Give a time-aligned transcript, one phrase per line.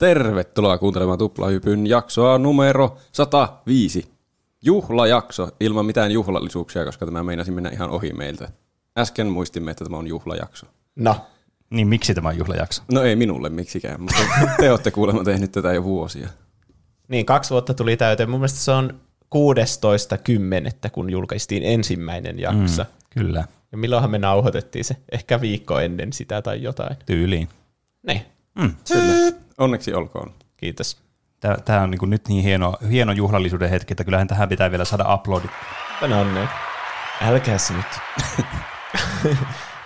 [0.00, 4.10] Tervetuloa kuuntelemaan Tuplahypyn jaksoa numero 105.
[4.62, 8.48] Juhlajakso ilman mitään juhlallisuuksia, koska tämä meinasi mennä ihan ohi meiltä.
[8.98, 10.66] Äsken muistimme, että tämä on juhlajakso.
[10.96, 11.16] No,
[11.70, 12.82] Niin miksi tämä on juhlajakso?
[12.92, 14.22] No ei minulle miksikään, mutta
[14.60, 16.28] te olette kuulemma tehnyt tätä jo vuosia.
[17.08, 18.30] niin kaksi vuotta tuli täyteen.
[18.30, 19.00] Mun mielestä se on
[19.34, 20.90] 16.10.
[20.92, 22.82] kun julkaistiin ensimmäinen jakso.
[22.82, 22.88] Mm.
[23.10, 24.96] Kyllä, Ja milloinhan me nauhoitettiin se?
[25.12, 26.96] Ehkä viikko ennen sitä tai jotain.
[27.06, 27.48] tyyliin.
[28.06, 28.20] Niin,
[28.92, 29.39] Kyllä.
[29.60, 30.34] Onneksi olkoon.
[30.56, 30.96] kiitos.
[31.64, 35.14] Tämä on niin nyt niin hieno, hieno juhlallisuuden hetki, että kyllähän tähän pitää vielä saada
[35.14, 35.50] uploadit.
[36.08, 36.48] No niin.
[37.22, 37.86] Älkää se nyt.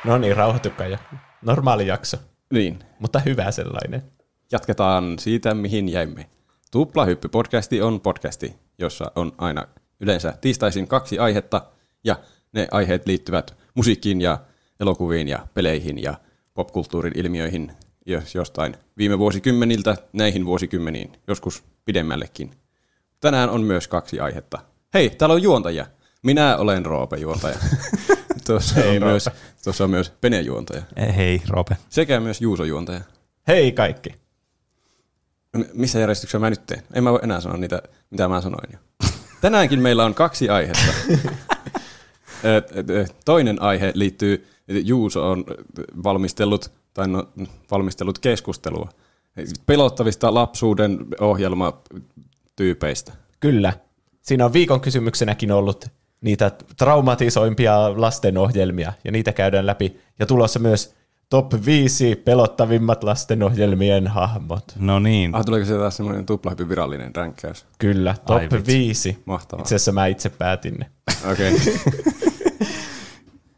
[0.05, 0.99] no niin, rauhoitukaa jo.
[1.43, 2.17] Normaali jakso,
[2.53, 4.03] Niin, mutta hyvä sellainen.
[4.53, 6.27] jatketaan siitä, mihin jäimme.
[6.71, 9.67] Tuplahyppy-podcasti on podcasti, jossa on aina
[10.01, 11.63] yleensä tiistaisin kaksi aihetta,
[12.05, 12.17] ja
[12.53, 14.39] ne aiheet liittyvät musiikkiin ja
[14.81, 16.15] elokuviin ja peleihin ja
[16.55, 17.73] popkulttuurin ilmiöihin
[18.35, 22.51] jostain viime vuosikymmeniltä näihin vuosikymmeniin, joskus pidemmällekin.
[23.21, 24.59] Tänään on myös kaksi aihetta.
[24.95, 25.87] Hei, täällä on juontaja.
[26.23, 27.57] Minä olen Roope juontaja.
[28.47, 29.31] tuossa, on myös,
[29.65, 30.83] tuossa on myös Pene juontaja.
[30.97, 31.77] Eh, Hei, Roope.
[31.89, 33.01] Sekä myös Juuso juontaja.
[33.49, 34.15] Hei kaikki.
[35.57, 36.83] M- Missä järjestyksessä mä nyt teen?
[36.95, 38.79] En mä voi enää sanoa niitä, mitä mä sanoin jo.
[39.41, 40.93] Tänäänkin meillä on kaksi aihetta.
[43.25, 45.45] Toinen aihe liittyy, Juuso on
[46.05, 47.29] valmistellut, tai no,
[47.71, 48.89] valmistellut keskustelua
[49.67, 53.13] pelottavista lapsuuden ohjelmatyypeistä.
[53.41, 53.73] Kyllä.
[54.23, 55.87] Siinä on viikon kysymyksenäkin ollut
[56.21, 60.01] niitä traumatisoimpia lastenohjelmia, ja niitä käydään läpi.
[60.19, 60.95] Ja tulossa myös
[61.31, 64.65] top 5 pelottavimmat lastenohjelmien hahmot.
[64.79, 67.67] No niin, Ah, tuleeko se taas semmoinen tuplahyppi virallinen ränkkäys?
[67.79, 68.67] Kyllä, top Ai vitsi.
[68.67, 69.19] 5.
[69.25, 69.63] Mahtavaa.
[69.63, 70.87] Itse asiassa mä itse päätin ne.
[71.33, 71.55] Okei.
[71.55, 71.75] Okay.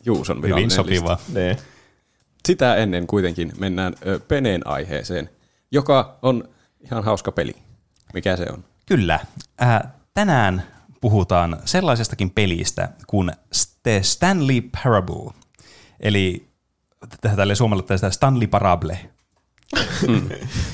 [0.07, 1.07] Juuson virallinen hyvin lista.
[1.07, 1.19] sopivaa.
[1.33, 1.57] ne.
[2.47, 5.31] Sitä ennen kuitenkin mennään ö, Peneen aiheeseen,
[5.71, 6.49] joka on
[6.85, 7.57] ihan hauska peli.
[8.15, 8.65] Mikä se on?
[8.87, 9.21] Kyllä.
[9.63, 9.81] Äh,
[10.15, 10.63] tänään
[11.01, 13.33] puhutaan sellaisestakin pelistä kuin
[13.83, 15.33] The Stanley Parable.
[16.01, 16.49] Eli
[17.37, 18.99] tälle suomalle tästä Stanley Parable.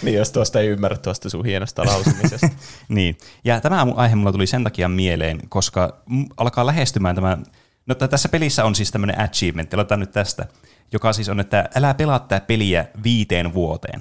[0.03, 2.49] Niin, jos tuosta ei ymmärrä tuosta sun hienosta lausumisesta.
[2.88, 3.19] Niin.
[3.44, 6.03] Ja tämä aihe mulla tuli sen takia mieleen, koska
[6.37, 7.38] alkaa lähestymään tämä...
[7.87, 10.47] No t- tässä pelissä on siis tämmöinen achievement, aloitetaan nyt tästä,
[10.93, 14.00] joka siis on, että älä pelaa tätä peliä viiteen vuoteen.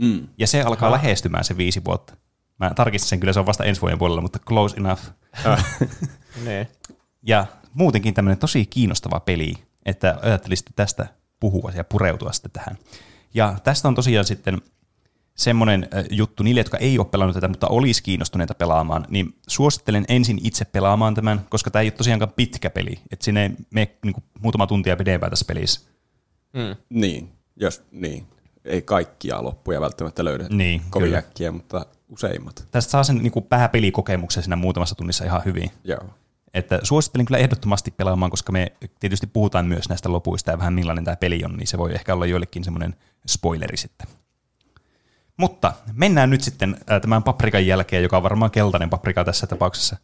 [0.00, 0.28] Mm.
[0.38, 2.16] Ja se alkaa lähestymään se viisi vuotta.
[2.60, 5.02] Mä tarkistin sen, kyllä se on vasta ensi vuoden puolella, mutta close enough.
[6.44, 6.68] ne.
[7.22, 9.54] Ja muutenkin tämmöinen tosi kiinnostava peli,
[9.86, 11.06] että ajattelisit tästä
[11.40, 12.78] puhua ja pureutua sitten tähän.
[13.34, 14.62] Ja tästä on tosiaan sitten
[15.36, 20.38] semmoinen juttu niille, jotka ei ole pelannut tätä, mutta olisi kiinnostuneita pelaamaan, niin suosittelen ensin
[20.42, 22.98] itse pelaamaan tämän, koska tämä ei ole tosiaankaan pitkä peli.
[23.12, 25.80] Että sinne ei mene niin muutama tuntia pidempään tässä pelissä.
[26.52, 26.76] Mm.
[26.88, 28.26] Niin, jos niin.
[28.64, 31.18] Ei kaikkia loppuja välttämättä löydä Niin, kovin kyllä.
[31.18, 32.68] äkkiä, mutta useimmat.
[32.70, 35.70] Tästä saa sen niin kuin pääpelikokemuksen siinä muutamassa tunnissa ihan hyvin.
[35.84, 36.04] Joo.
[36.54, 41.04] Että suosittelen kyllä ehdottomasti pelaamaan, koska me tietysti puhutaan myös näistä lopuista ja vähän millainen
[41.04, 42.94] tämä peli on, niin se voi ehkä olla joillekin semmoinen
[43.28, 44.06] spoileri sitten.
[45.36, 49.96] Mutta mennään nyt sitten äh, tämän paprikan jälkeen, joka on varmaan keltainen paprika tässä tapauksessa,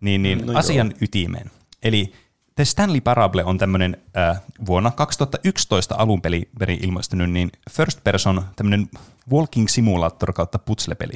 [0.00, 0.98] niin, niin No asian joo.
[1.00, 1.50] ytimeen.
[1.82, 2.12] Eli
[2.54, 8.88] The Stanley Parable on tämmöinen äh, vuonna 2011 alun perin ilmestynyt, niin first person tämmöinen
[9.32, 11.14] walking simulator kautta putslepeli.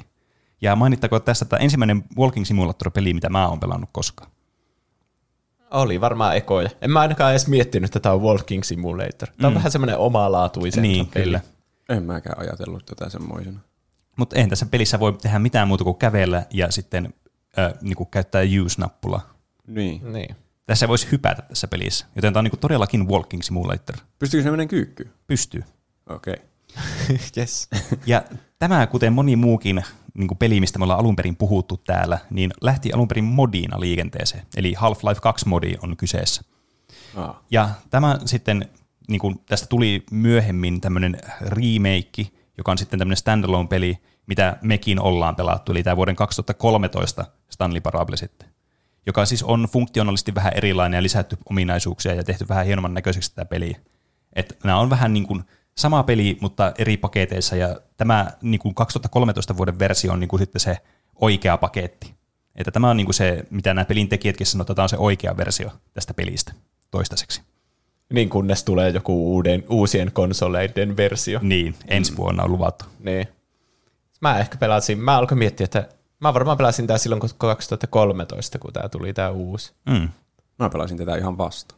[0.61, 4.31] Ja mainittakoon tässä, että ensimmäinen walking simulator-peli, mitä mä oon pelannut koskaan.
[5.71, 6.71] Oli varmaan ekoja.
[6.81, 9.29] En mä ainakaan edes miettinyt, että tämä on Walking Simulator.
[9.37, 11.25] Tämä on vähän semmoinen omalaatuisen Niin, peli.
[11.25, 11.41] kyllä.
[11.89, 13.61] En mäkään ajatellut tätä semmoisena.
[14.17, 17.15] Mutta eihän tässä pelissä voi tehdä mitään muuta kuin kävellä ja sitten
[17.59, 19.35] äh, niinku käyttää use-nappulaa.
[19.67, 20.13] Niin.
[20.13, 20.37] Niin.
[20.67, 23.97] Tässä voisi hypätä tässä pelissä, joten tämä on niinku todellakin walking simulator.
[24.19, 25.13] Pystyykö se mennä kyykkyyn?
[25.27, 25.65] Pystyy.
[26.07, 26.37] Okei.
[27.37, 27.69] yes.
[28.07, 28.23] Ja
[28.59, 29.85] tämä, kuten moni muukin
[30.15, 33.81] niin kuin peli, mistä me ollaan alun perin puhuttu täällä, niin lähti alun perin modiina
[33.81, 34.43] liikenteeseen.
[34.57, 36.43] Eli Half-Life 2 modi on kyseessä.
[37.17, 37.37] Ah.
[37.51, 38.69] Ja tämä sitten,
[39.09, 42.27] niin kuin tästä tuli myöhemmin tämmöinen remake,
[42.59, 48.17] joka on sitten tämmöinen standalone-peli, mitä mekin ollaan pelattu, eli tämä vuoden 2013 Stanley Parable
[48.17, 48.49] sitten,
[49.07, 53.45] joka siis on funktionaalisesti vähän erilainen ja lisätty ominaisuuksia ja tehty vähän hienomman näköiseksi tätä
[53.45, 53.79] peliä.
[54.33, 55.45] Että nämä on vähän niin kuin
[55.77, 60.41] sama peli, mutta eri paketeissa, ja tämä niin kuin 2013 vuoden versio on niin kuin
[60.41, 60.79] sitten se
[61.15, 62.15] oikea paketti.
[62.57, 64.97] Että tämä on niin kuin se, mitä nämä pelin tekijätkin sanoo, että tämä on se
[64.97, 66.53] oikea versio tästä pelistä
[66.91, 67.43] toistaiseksi.
[68.13, 71.39] Niin kunnes tulee joku uuden, uusien konsoleiden versio.
[71.43, 72.85] Niin, ensi vuonna on luvattu.
[72.99, 73.29] Niin.
[74.21, 75.89] Mä ehkä pelasin, mä alkoin miettiä, että
[76.21, 79.73] mä varmaan pelasin tää silloin 2013, kun tää tuli tää uusi.
[79.87, 80.09] Mm.
[80.59, 81.75] Mä pelasin tätä ihan vasta.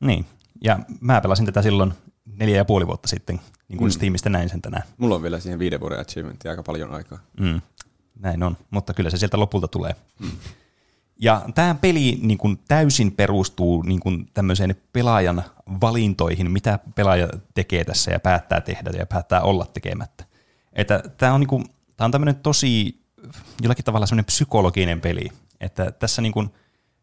[0.00, 0.26] Niin,
[0.64, 1.92] ja mä pelasin tätä silloin
[2.38, 3.92] neljä ja puoli vuotta sitten, Niin kuin mm.
[3.92, 4.82] Steamista näin sen tänään.
[4.98, 7.18] Mulla on vielä siihen viiden vuoden achievementia aika paljon aikaa.
[7.40, 7.60] Mm.
[8.18, 9.94] Näin on, mutta kyllä se sieltä lopulta tulee.
[10.18, 10.30] Mm.
[11.22, 15.44] Ja tämä peli niin kuin täysin perustuu niin kuin tämmöiseen pelaajan
[15.80, 20.24] valintoihin, mitä pelaaja tekee tässä ja päättää tehdä ja päättää olla tekemättä.
[20.72, 21.64] Että tämä on, niin
[21.96, 23.02] tämä on tämmöinen tosi
[23.62, 25.28] jollakin tavalla semmoinen psykologinen peli,
[25.60, 26.50] että tässä niin kuin,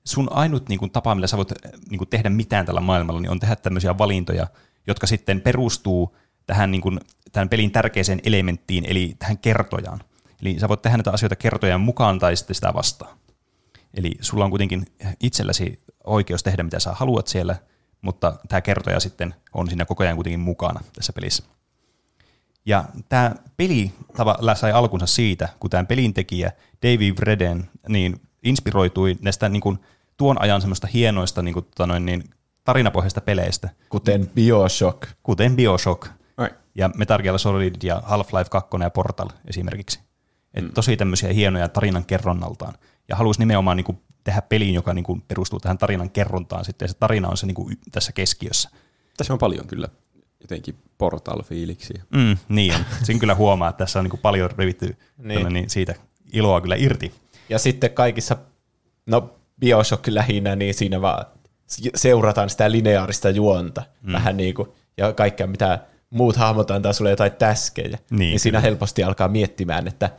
[0.03, 1.53] sun ainut niin kuin, tapa, millä sä voit
[1.89, 4.47] niin kuin, tehdä mitään tällä maailmalla, niin on tehdä tämmöisiä valintoja,
[4.87, 6.99] jotka sitten perustuu tähän niin kuin,
[7.31, 9.99] tämän pelin tärkeiseen elementtiin, eli tähän kertojaan.
[10.41, 13.19] Eli sä voit tehdä näitä asioita kertojan mukaan tai sitten sitä vastaan.
[13.93, 14.85] Eli sulla on kuitenkin
[15.19, 17.55] itselläsi oikeus tehdä mitä sä haluat siellä,
[18.01, 21.43] mutta tämä kertoja sitten on siinä koko ajan kuitenkin mukana tässä pelissä.
[22.65, 23.91] Ja tämä peli
[24.53, 26.51] sai alkunsa siitä, kun tämä pelintekijä
[26.83, 29.79] David Vreden niin inspiroitui näistä niin kuin,
[30.17, 32.23] tuon ajan semmoista hienoista niin kuin, tota noin, niin,
[32.63, 33.69] tarinapohjaisista peleistä.
[33.89, 35.07] Kuten Bioshock.
[35.23, 36.07] Kuten Bioshock.
[36.37, 36.57] Right.
[36.75, 39.99] Ja Metal Gear Solid ja Half-Life 2 ja Portal esimerkiksi.
[40.53, 40.71] Et mm.
[40.73, 42.73] Tosi tämmöisiä hienoja tarinan kerronnaltaan.
[43.09, 46.85] Ja halusi nimenomaan niin kuin, tehdä pelin, joka niin kuin, perustuu tähän tarinan kerrontaan sitten,
[46.85, 48.69] ja se tarina on se niin kuin, tässä keskiössä.
[49.17, 49.87] Tässä on paljon kyllä
[50.41, 52.03] jotenkin portal-fiiliksiä.
[52.15, 52.85] Mm, niin on.
[53.03, 55.53] Sen kyllä huomaa, että tässä on niin kuin paljon revitty niin.
[55.53, 55.95] niin siitä
[56.33, 57.13] iloa kyllä irti.
[57.49, 58.37] Ja sitten kaikissa,
[59.05, 61.25] no Bioshock lähinnä, niin siinä vaan
[61.95, 64.13] seurataan sitä lineaarista juonta mm.
[64.13, 65.79] vähän niin kuin, ja kaikkea mitä
[66.09, 70.09] muut hahmot antaa sulle jotain täskejä, niin, niin siinä helposti alkaa miettimään, että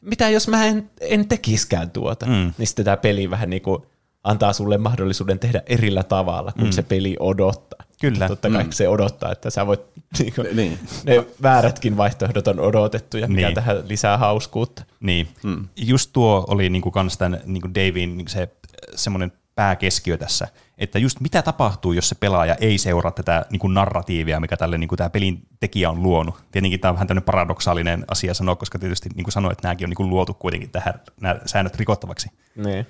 [0.00, 2.52] mitä jos mä en, en tekiskään tuota, mm.
[2.58, 3.82] niin sitten tämä peli vähän niin kuin
[4.24, 6.72] antaa sulle mahdollisuuden tehdä erillä tavalla, kun mm.
[6.72, 7.78] se peli odottaa.
[8.00, 8.28] Kyllä.
[8.28, 8.70] Totta kai mm.
[8.70, 9.80] se odottaa, että sä voit,
[10.18, 10.78] niin kuin, niin.
[11.04, 13.54] ne väärätkin vaihtoehdot on odotettu ja mikä niin.
[13.54, 14.84] tähän lisää hauskuutta.
[15.00, 15.28] Niin.
[15.42, 15.68] Mm.
[15.76, 18.48] Just tuo oli niin kuin kans tämän niin kuin Davin niin se
[18.94, 23.74] semmoinen pääkeskiö tässä, että just mitä tapahtuu, jos se pelaaja ei seuraa tätä niin kuin
[23.74, 26.44] narratiivia, mikä tälle niin kuin tämä pelin tekijä on luonut.
[26.52, 29.84] Tietenkin tämä on vähän tämmöinen paradoksaalinen asia sanoa, koska tietysti niin kuin sanoin, että nämäkin
[29.84, 32.28] on niin kuin luotu kuitenkin tähän nämä säännöt rikottavaksi.
[32.56, 32.86] Niin.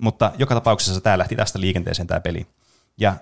[0.00, 2.46] Mutta joka tapauksessa tämä lähti tästä liikenteeseen tämä peli.
[2.98, 3.16] Ja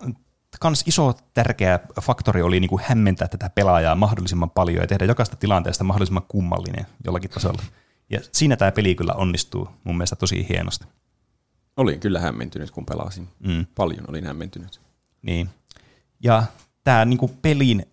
[0.61, 5.37] kans iso tärkeä faktori oli niin kuin hämmentää tätä pelaajaa mahdollisimman paljon ja tehdä jokaista
[5.37, 7.63] tilanteesta mahdollisimman kummallinen jollakin tasolla.
[8.11, 10.87] Ja siinä tämä peli kyllä onnistuu mun mielestä tosi hienosti.
[11.77, 13.29] Olin kyllä hämmentynyt, kun pelasin.
[13.39, 13.67] Mm.
[13.75, 14.81] Paljon olin hämmentynyt.
[15.23, 15.49] Niin.
[16.21, 16.43] Ja
[16.85, 17.87] tämä niinku pelin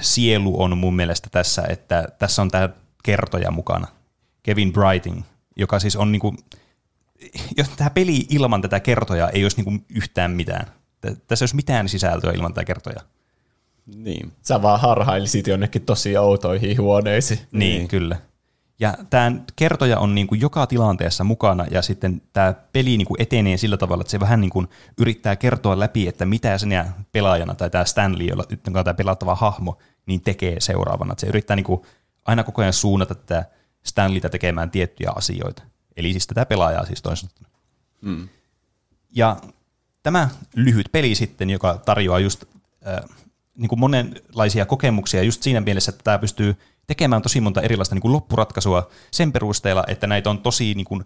[0.00, 2.68] sielu on mun mielestä tässä, että tässä on tämä
[3.02, 3.86] kertoja mukana.
[4.42, 5.22] Kevin Brighting,
[5.56, 6.34] joka siis on niinku,
[7.56, 10.66] jos tämä peli ilman tätä kertoja ei olisi niinku yhtään mitään.
[11.00, 13.00] Tässä ei olisi mitään sisältöä ilman tätä kertoja.
[13.94, 14.32] Niin.
[14.42, 17.40] Sä vaan harhailisit jonnekin tosi outoihin huoneisiin.
[17.40, 17.88] Niin, niin.
[17.88, 18.16] kyllä.
[18.80, 23.22] Ja tämä kertoja on niin kuin joka tilanteessa mukana ja sitten tämä peli niin kuin
[23.22, 24.68] etenee sillä tavalla, että se vähän niin kuin
[24.98, 29.78] yrittää kertoa läpi, että mitä sinä pelaajana tai tämä Stanley, jolla on tämä pelattava hahmo,
[30.06, 31.12] niin tekee seuraavana.
[31.12, 31.82] Että se yrittää niin kuin
[32.24, 33.44] aina koko ajan suunnata tätä
[33.82, 35.62] Stanleytä tekemään tiettyjä asioita.
[35.96, 37.40] Eli siis tätä pelaajaa siis toisaalta.
[38.00, 38.28] Mm.
[39.10, 39.36] Ja
[40.02, 42.44] tämä lyhyt peli sitten, joka tarjoaa just
[42.86, 43.00] äh,
[43.54, 46.56] niin kuin monenlaisia kokemuksia just siinä mielessä, että tämä pystyy
[46.90, 51.04] tekemään tosi monta erilaista niin kuin loppuratkaisua sen perusteella, että näitä on tosi, niin kuin,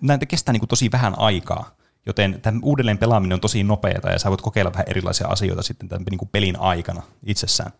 [0.00, 1.76] näitä kestää niin kuin tosi vähän aikaa.
[2.06, 5.88] Joten tämän uudelleen pelaaminen on tosi nopeata ja sä voit kokeilla vähän erilaisia asioita sitten
[5.88, 7.72] tämän niin kuin pelin aikana itsessään.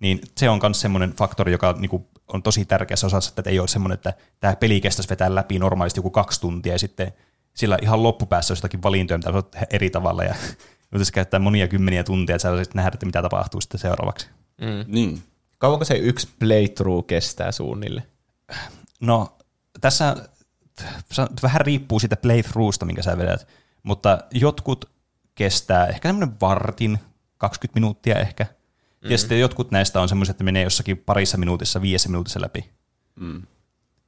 [0.00, 3.58] Niin se on myös semmoinen faktori, joka niin kuin on tosi tärkeässä osassa, että ei
[3.58, 7.12] ole semmoinen, että tämä peli kestäisi vetää läpi normaalisti joku kaksi tuntia ja sitten
[7.54, 10.34] sillä ihan loppupäässä olisi jotakin valintoja, mitä voit eri tavalla ja
[10.92, 14.28] joutuisi käyttää monia kymmeniä tuntia, että sä voisit nähdä, että mitä tapahtuu sitten seuraavaksi.
[14.60, 14.84] Mm.
[14.86, 15.22] Niin.
[15.58, 18.02] Kauanko se yksi playthrough kestää suunnille?
[19.00, 19.38] No,
[19.80, 20.16] tässä
[21.42, 23.48] vähän riippuu siitä playthroughsta, minkä sä vedät,
[23.82, 24.90] mutta jotkut
[25.34, 26.98] kestää ehkä semmoinen vartin,
[27.38, 28.46] 20 minuuttia ehkä.
[29.04, 29.10] Mm.
[29.10, 32.70] Ja sitten jotkut näistä on semmoiset, että menee jossakin parissa minuutissa, viidessä minuutissa läpi.
[33.16, 33.42] Mm.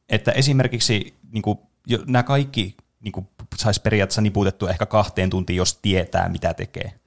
[0.09, 5.57] Että esimerkiksi niin kuin, jo, nämä kaikki niin kuin, saisi periaatteessa niputettua ehkä kahteen tuntiin,
[5.57, 7.00] jos tietää, mitä tekee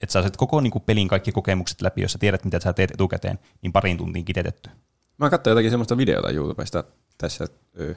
[0.00, 2.90] että sä koko niin kuin pelin kaikki kokemukset läpi, jos sä tiedät, mitä sä teet
[2.90, 4.70] etukäteen, niin parin tuntiin kitetetty.
[5.18, 6.84] Mä katsoin jotakin semmoista videota YouTubesta
[7.18, 7.44] tässä
[7.80, 7.94] ö,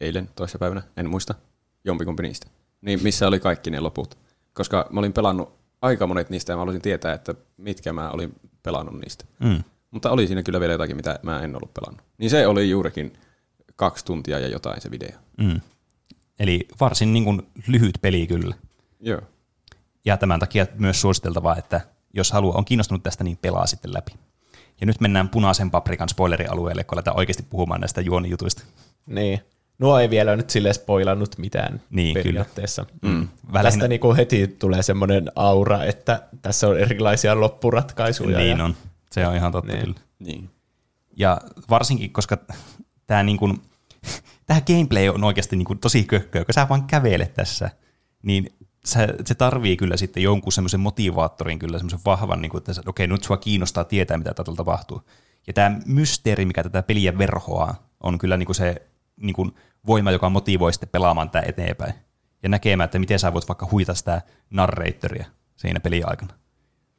[0.00, 1.34] eilen, toissapäivänä, en muista,
[1.84, 2.46] jompikumpi niistä,
[2.80, 4.18] niin missä oli kaikki ne loput.
[4.52, 8.32] Koska mä olin pelannut aika monet niistä ja mä haluaisin tietää, että mitkä mä olin
[8.62, 9.24] pelannut niistä.
[9.40, 9.62] Mm.
[9.90, 12.06] Mutta oli siinä kyllä vielä jotakin, mitä mä en ollut pelannut.
[12.18, 13.12] Niin se oli juurikin
[13.76, 15.18] kaksi tuntia ja jotain se video.
[15.36, 15.60] Mm.
[16.38, 18.54] Eli varsin niin kuin lyhyt peli kyllä.
[19.00, 19.20] Joo.
[20.08, 21.80] Ja tämän takia myös suositeltavaa, että
[22.14, 24.12] jos haluaa, on kiinnostunut tästä, niin pelaa sitten läpi.
[24.80, 28.62] Ja nyt mennään punaisen paprikan spoilerialueelle, kun aletaan oikeasti puhumaan näistä juonijutuista.
[29.06, 29.40] Niin.
[29.78, 32.86] Nuo ei vielä nyt sille spoilannut mitään niin, periaatteessa.
[33.00, 33.14] Kyllä.
[33.14, 33.28] Mm.
[33.62, 38.38] Tästä niin kuin heti tulee semmoinen aura, että tässä on erilaisia loppuratkaisuja.
[38.38, 38.64] Niin ja...
[38.64, 38.74] on.
[39.10, 39.84] Se on ihan totta Niin.
[39.84, 40.00] kyllä.
[40.18, 40.50] Niin.
[41.16, 42.38] Ja varsinkin, koska
[43.06, 43.48] tämä niinku,
[44.46, 47.70] tää gameplay on oikeasti niinku tosi kökköä, kun sä vaan kävelet tässä,
[48.22, 48.52] niin
[48.88, 53.06] se, se tarvii kyllä sitten jonkun semmoisen motivaattorin, kyllä semmoisen vahvan, niin kuin, että okei,
[53.06, 55.02] nyt sua kiinnostaa tietää, mitä tällä tapahtuu.
[55.46, 58.82] Ja tämä mysteeri, mikä tätä peliä verhoaa, on kyllä niinku se
[59.16, 59.50] niinku
[59.86, 61.94] voima, joka motivoi sitten pelaamaan tämä eteenpäin.
[62.42, 65.26] Ja näkemään, että miten sä voit vaikka huita sitä narratoria
[65.56, 66.34] siinä pelin aikana.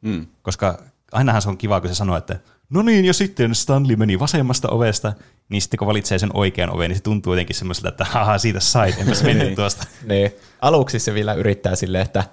[0.01, 0.27] Mm.
[0.41, 2.39] Koska ainahan se on kiva, kun se sanoo, että
[2.69, 5.13] no niin, ja sitten Stanley meni vasemmasta ovesta,
[5.49, 8.59] niin sitten kun valitsee sen oikean oven, niin se tuntuu jotenkin semmoiselta, että haha, siitä
[8.59, 9.85] sait, enpäs mennyt tuosta.
[10.05, 10.31] Niin.
[10.61, 12.23] Aluksi se vielä yrittää silleen, että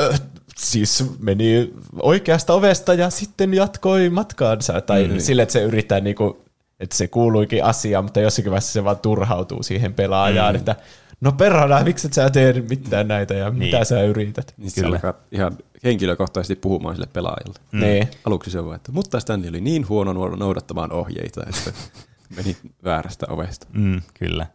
[0.00, 0.14] ö,
[0.56, 1.72] siis meni
[2.02, 4.80] oikeasta ovesta ja sitten jatkoi matkaansa.
[4.80, 5.18] Tai mm.
[5.18, 6.44] silleen, että se yrittää niinku,
[6.80, 10.58] että se kuuluikin asiaan, mutta jossakin vaiheessa se vaan turhautuu siihen pelaajaan, mm.
[10.58, 10.76] että
[11.22, 13.58] no perhana, miksi et sä tee mitään näitä ja niin.
[13.58, 14.54] mitä sä yrität.
[14.56, 14.96] Niin Kyllä.
[14.96, 17.58] alkaa ihan henkilökohtaisesti puhumaan sille pelaajalle.
[17.72, 17.80] Mm.
[17.80, 18.08] Niin.
[18.24, 21.72] Aluksi se on vaan, että mutta Stanley oli niin huono noudattamaan ohjeita, että
[22.36, 23.66] meni väärästä ovesta.
[23.72, 24.46] Mm, kyllä.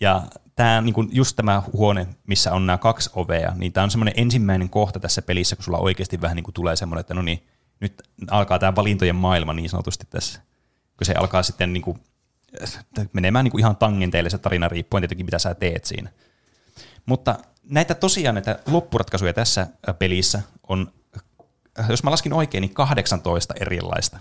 [0.00, 0.22] Ja
[0.56, 4.70] tämä, niinku, just tämä huone, missä on nämä kaksi ovea, niin tämä on semmoinen ensimmäinen
[4.70, 7.46] kohta tässä pelissä, kun sulla oikeasti vähän niinku tulee semmoinen, että no niin,
[7.80, 10.40] nyt alkaa tämä valintojen maailma niin sanotusti tässä.
[10.96, 11.98] Kun se alkaa sitten niinku,
[13.12, 16.10] menemään niinku ihan tangenteille se tarina riippuen tietenkin, mitä sä teet siinä.
[17.06, 19.66] Mutta näitä tosiaan näitä loppuratkaisuja tässä
[19.98, 20.92] pelissä on,
[21.88, 24.18] jos mä laskin oikein, niin 18 erilaista.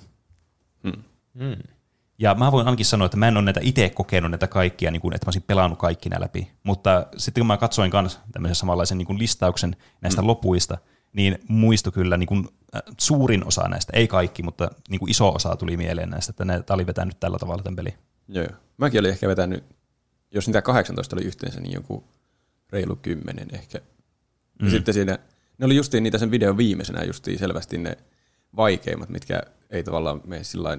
[2.20, 5.02] Ja mä voin ainakin sanoa, että mä en ole näitä itse kokenut näitä kaikkia, niin
[5.02, 6.52] kuin, että mä olisin pelannut kaikki nämä läpi.
[6.64, 10.28] Mutta sitten kun mä katsoin myös tämmöisen samanlaisen niin kuin listauksen näistä mm.
[10.28, 10.78] lopuista,
[11.14, 12.48] niin muistu kyllä niin kuin,
[13.00, 16.76] suurin osa näistä, ei kaikki, mutta niin kuin iso osa tuli mieleen näistä, että tämä
[16.76, 17.94] oli vetänyt tällä tavalla tämän peli.
[18.28, 18.44] Joo.
[18.46, 18.56] joo.
[18.78, 19.64] Mäkin olin ehkä vetänyt,
[20.32, 22.04] jos niitä 18 oli yhteensä, niin joku
[22.72, 23.78] reilu 10 ehkä.
[24.60, 24.70] Ja Mm.
[24.70, 25.20] sitten siinä,
[25.58, 27.98] ne oli justiin niitä sen videon viimeisenä justiin selvästi ne
[28.56, 30.78] vaikeimmat, mitkä ei tavallaan mene sillä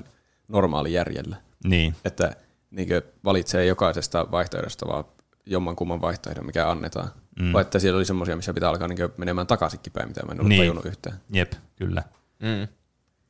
[0.49, 1.37] normaali järjellä.
[1.65, 2.37] Niin, Että
[2.71, 5.05] niinkö valitsee jokaisesta vaihtoehdosta vaan
[5.47, 7.09] jommankumman vaihtoehdon, mikä annetaan.
[7.41, 7.53] Mm.
[7.53, 10.41] Vai että siellä oli semmoisia, missä pitää alkaa niinkö menemään takaisinkin päin, mitä mä en
[10.41, 10.49] ollut Niin.
[10.49, 10.61] niin.
[10.61, 11.21] tajunnut yhtään.
[11.33, 12.03] jep, kyllä.
[12.39, 12.69] Mm.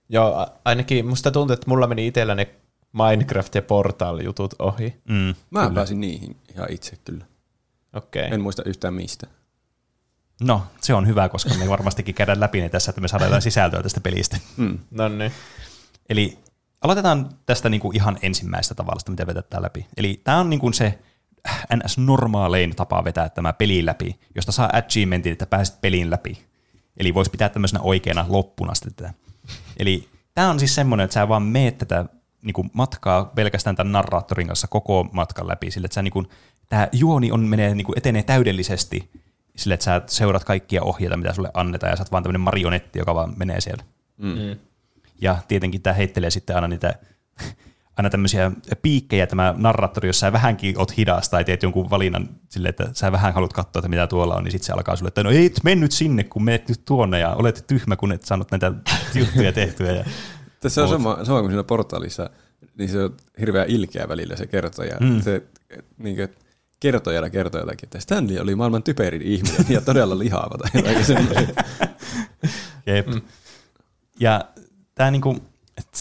[0.08, 2.54] Joo, ainakin musta tuntuu, että mulla meni itsellä ne
[2.96, 4.94] Minecraft- ja Portal-jutut ohi.
[5.08, 5.74] Mm, Mä kyllä.
[5.74, 7.24] pääsin niihin ihan itse kyllä.
[7.92, 8.34] Okei.
[8.34, 9.26] En muista yhtään mistä.
[10.40, 13.82] No, se on hyvä, koska me varmastikin käydään läpi ne tässä, että me saadaan sisältöä
[13.82, 14.36] tästä pelistä.
[14.56, 14.78] Mm.
[14.90, 15.32] No niin.
[16.08, 16.38] Eli
[16.80, 19.86] aloitetaan tästä niinku ihan ensimmäisestä tavalla, mitä vetetään läpi.
[19.96, 20.98] Eli tämä on niinku se
[21.74, 26.38] NS-normaalein tapa vetää tämä peli läpi, josta saa achievementin, että pääset pelin läpi.
[26.96, 29.14] Eli voisi pitää tämmöisenä oikeana loppuna sitten tätä.
[29.76, 32.04] Eli tämä on siis semmoinen, että sä vaan meet tätä
[32.42, 36.24] niinku matkaa pelkästään tämän narraattorin kanssa koko matkan läpi, sillä että sä niinku,
[36.68, 39.10] tämä juoni on, menee, niinku, etenee täydellisesti
[39.56, 42.98] sille, että sä seurat kaikkia ohjeita, mitä sulle annetaan, ja sä oot vaan tämmöinen marionetti,
[42.98, 43.84] joka vaan menee siellä.
[44.16, 44.56] Mm.
[45.20, 46.94] Ja tietenkin tämä heittelee sitten aina niitä
[47.98, 48.52] aina tämmöisiä
[48.82, 53.12] piikkejä tämä narraattori, jos sä vähänkin oot hidas tai teet jonkun valinnan silleen, että sä
[53.12, 55.46] vähän haluat katsoa, että mitä tuolla on, niin sitten se alkaa sulle, että no ei
[55.46, 58.72] et mennyt sinne, kun menet nyt tuonne ja olet tyhmä, kun et saanut näitä
[59.14, 59.92] juttuja tehtyä.
[59.92, 60.04] Ja,
[60.60, 62.30] Tässä on sama, sama kuin siinä portaalissa,
[62.78, 64.96] niin se on hirveän ilkeä välillä se kertoja.
[65.00, 65.22] Mm.
[65.22, 65.42] Se
[65.98, 66.28] niin kuin,
[66.80, 71.54] kertojalla kertoo jotakin, että Stanley oli maailman typerin ihminen ja todella lihava tai jotakin.
[72.86, 73.06] Jep.
[73.06, 73.20] Mm.
[74.20, 74.44] Ja
[74.94, 75.36] tämä niinku,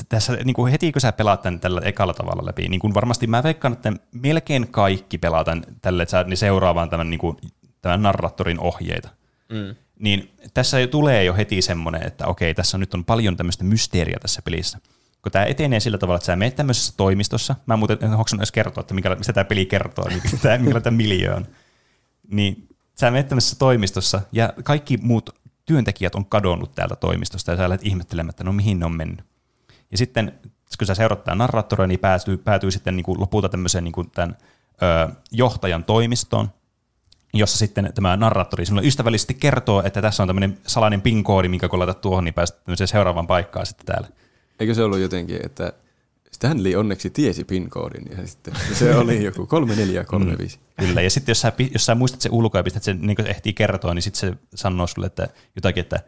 [0.10, 3.44] tässä niinku heti kun sä pelaat tämän tällä ekalla tavalla läpi, niin kun varmasti mä
[3.44, 7.38] veikkaan, että melkein kaikki pelataan tälle, että sä niin seuraavaan tämän, niinku,
[7.82, 9.10] tämän narrattorin ohjeita.
[9.50, 9.76] Mm.
[10.00, 14.18] niin tässä jo tulee jo heti semmoinen, että okei, tässä nyt on paljon tämmöistä mysteeriä
[14.22, 14.80] tässä pelissä.
[15.22, 18.42] Kun tämä etenee sillä tavalla, että sä menet tämmöisessä toimistossa, mä en muuten en hoksannut
[18.42, 21.48] edes kertoa, että mikä, mistä tämä peli kertoo, niin tämä, mikä tämä miljöö on.
[22.32, 22.68] Niin
[23.00, 25.30] sä menet tämmöisessä toimistossa, ja kaikki muut
[25.66, 29.26] työntekijät on kadonnut täältä toimistosta, ja sä lähdet ihmettelemään, että no mihin ne on mennyt.
[29.92, 30.40] Ja sitten,
[30.78, 34.12] kun sä seurat tämän narraattoria, niin päätyy, päätyy sitten niin kuin lopulta tämmöiseen niin kuin
[34.12, 34.38] tämän
[34.82, 36.50] ö, johtajan toimistoon,
[37.34, 41.80] jossa sitten tämä narraattori sinulle ystävällisesti kertoo, että tässä on tämmöinen salainen PIN-koodi, minkä kun
[41.80, 44.08] laitat tuohon, niin pääset tämmöiseen seuraavaan paikkaan sitten täällä.
[44.60, 45.74] Eikö se ollut jotenkin, että
[46.32, 50.58] Stanley onneksi tiesi PIN-koodin ja sitten se oli joku 3435.
[50.58, 50.86] Mm.
[50.86, 53.30] Kyllä, ja sitten jos sä, jos sä muistat sen ulkoa ja pistät sen, niin se
[53.30, 56.00] ehtii kertoa, niin sitten se sanoo sulle että jotakin, että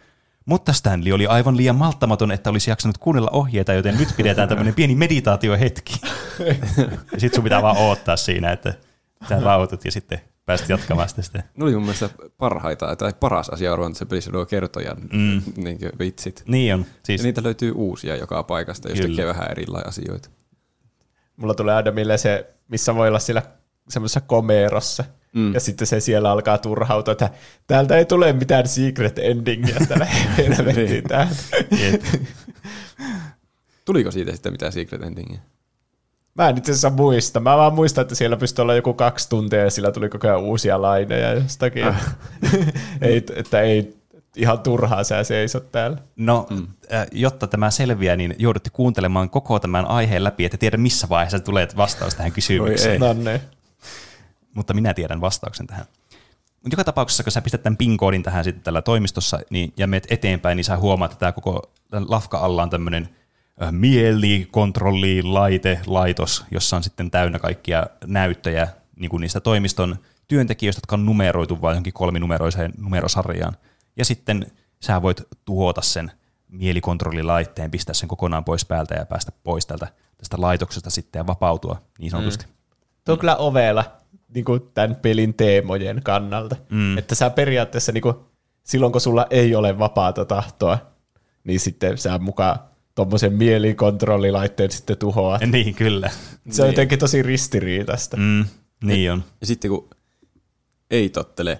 [0.45, 4.73] mutta Stanley oli aivan liian malttamaton, että olisi jaksanut kuunnella ohjeita, joten nyt pidetään tämmöinen
[4.73, 6.01] pieni meditaatiohetki.
[7.13, 8.73] ja sitten sun pitää vaan odottaa siinä, että
[9.29, 11.21] sä rauhoitut ja sitten pääset jatkamaan sitä.
[11.21, 11.43] sitten.
[11.55, 15.41] Ne oli mun mielestä parhaita, tai paras asia on se pelissä nuo kertojan mm.
[15.55, 16.43] niin vitsit.
[16.47, 16.85] Niin on.
[17.03, 20.29] Siis, Ja niitä löytyy uusia joka paikasta, jos tekee vähän erilaisia asioita.
[21.35, 23.41] Mulla tulee aina mieleen se, missä voi olla siellä
[23.89, 25.03] semmoisessa komerossa.
[25.33, 25.53] Mm.
[25.53, 27.29] Ja sitten se siellä alkaa turhautua, että
[27.67, 30.05] täältä ei tule mitään secret endingiä tällä
[30.37, 31.35] helvettiin täältä.
[31.81, 32.03] Jep.
[33.85, 35.39] Tuliko siitä sitten mitään Secret Endingiä?
[36.35, 37.39] Mä en itse asiassa muista.
[37.39, 40.39] Mä vaan muistan, että siellä pystyi olla joku kaksi tuntia ja sillä tuli koko ajan
[40.39, 41.87] uusia laineja jostakin.
[41.87, 42.15] Ah.
[43.01, 43.99] ei, että ei
[44.35, 45.97] ihan turhaa sä seisot täällä.
[46.15, 46.67] No, mm.
[46.93, 51.39] äh, jotta tämä selviää, niin joudutte kuuntelemaan koko tämän aiheen läpi, että tiedä missä vaiheessa
[51.39, 52.99] tulee vastaus tähän kysymykseen.
[52.99, 53.41] No niin.
[54.53, 55.85] Mutta minä tiedän vastauksen tähän.
[56.63, 60.07] Mutta joka tapauksessa, kun sä pistät tämän PIN-koodin tähän sitten tällä toimistossa niin, ja menet
[60.09, 61.71] eteenpäin, niin sä huomaat, että tämä koko
[62.07, 63.18] lafka alla on tämmöinen äh,
[63.71, 69.95] mielikontrolli laite, laitos, jossa on sitten täynnä kaikkia näyttöjä niin kuin niistä toimiston
[70.27, 73.53] työntekijöistä, jotka on numeroitu vain johonkin kolminumeroiseen numerosarjaan.
[73.97, 76.11] Ja sitten sä voit tuhota sen
[76.47, 79.87] mielikontrollilaitteen, pistää sen kokonaan pois päältä ja päästä pois tältä
[80.17, 82.45] tästä laitoksesta sitten ja vapautua niin sanotusti.
[82.45, 82.51] Mm.
[83.05, 83.97] Tuo on kyllä ovela
[84.33, 86.55] niin kuin tämän pelin teemojen kannalta.
[86.69, 86.97] Mm.
[86.97, 88.15] Että sä periaatteessa niin kuin,
[88.63, 90.77] silloin, kun sulla ei ole vapaata tahtoa,
[91.43, 92.59] niin sitten sä mukaan
[92.99, 95.39] tuommoisen mielikontrollilaitteen sitten tuhoaa.
[95.51, 96.09] Niin, kyllä.
[96.49, 96.73] Se on niin.
[96.73, 98.17] jotenkin tosi ristiriitasta.
[98.17, 98.45] Mm,
[98.83, 99.23] niin on.
[99.41, 99.89] Ja sitten kun
[100.91, 101.59] ei tottele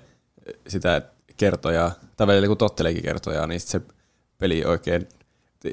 [0.68, 1.02] sitä
[1.38, 3.82] kertojaa, tai välillä kun totteleekin kertojaa, niin se
[4.38, 5.08] peli oikein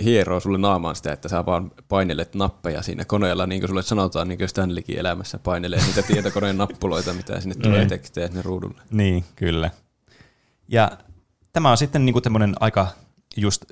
[0.05, 4.29] hieroo sulle naamaan sitä, että sä vaan painelet nappeja siinä koneella, niin kuin sulle sanotaan,
[4.29, 7.89] niin kuin Stanleykin elämässä painelee niitä tietokoneen nappuloita, mitä sinne tulee Niin.
[7.89, 8.83] tekstejä sinne ruudulle.
[8.91, 9.71] Niin, kyllä.
[10.69, 10.91] Ja
[11.53, 12.89] tämä on sitten niinku tämmöinen aika
[13.37, 13.65] just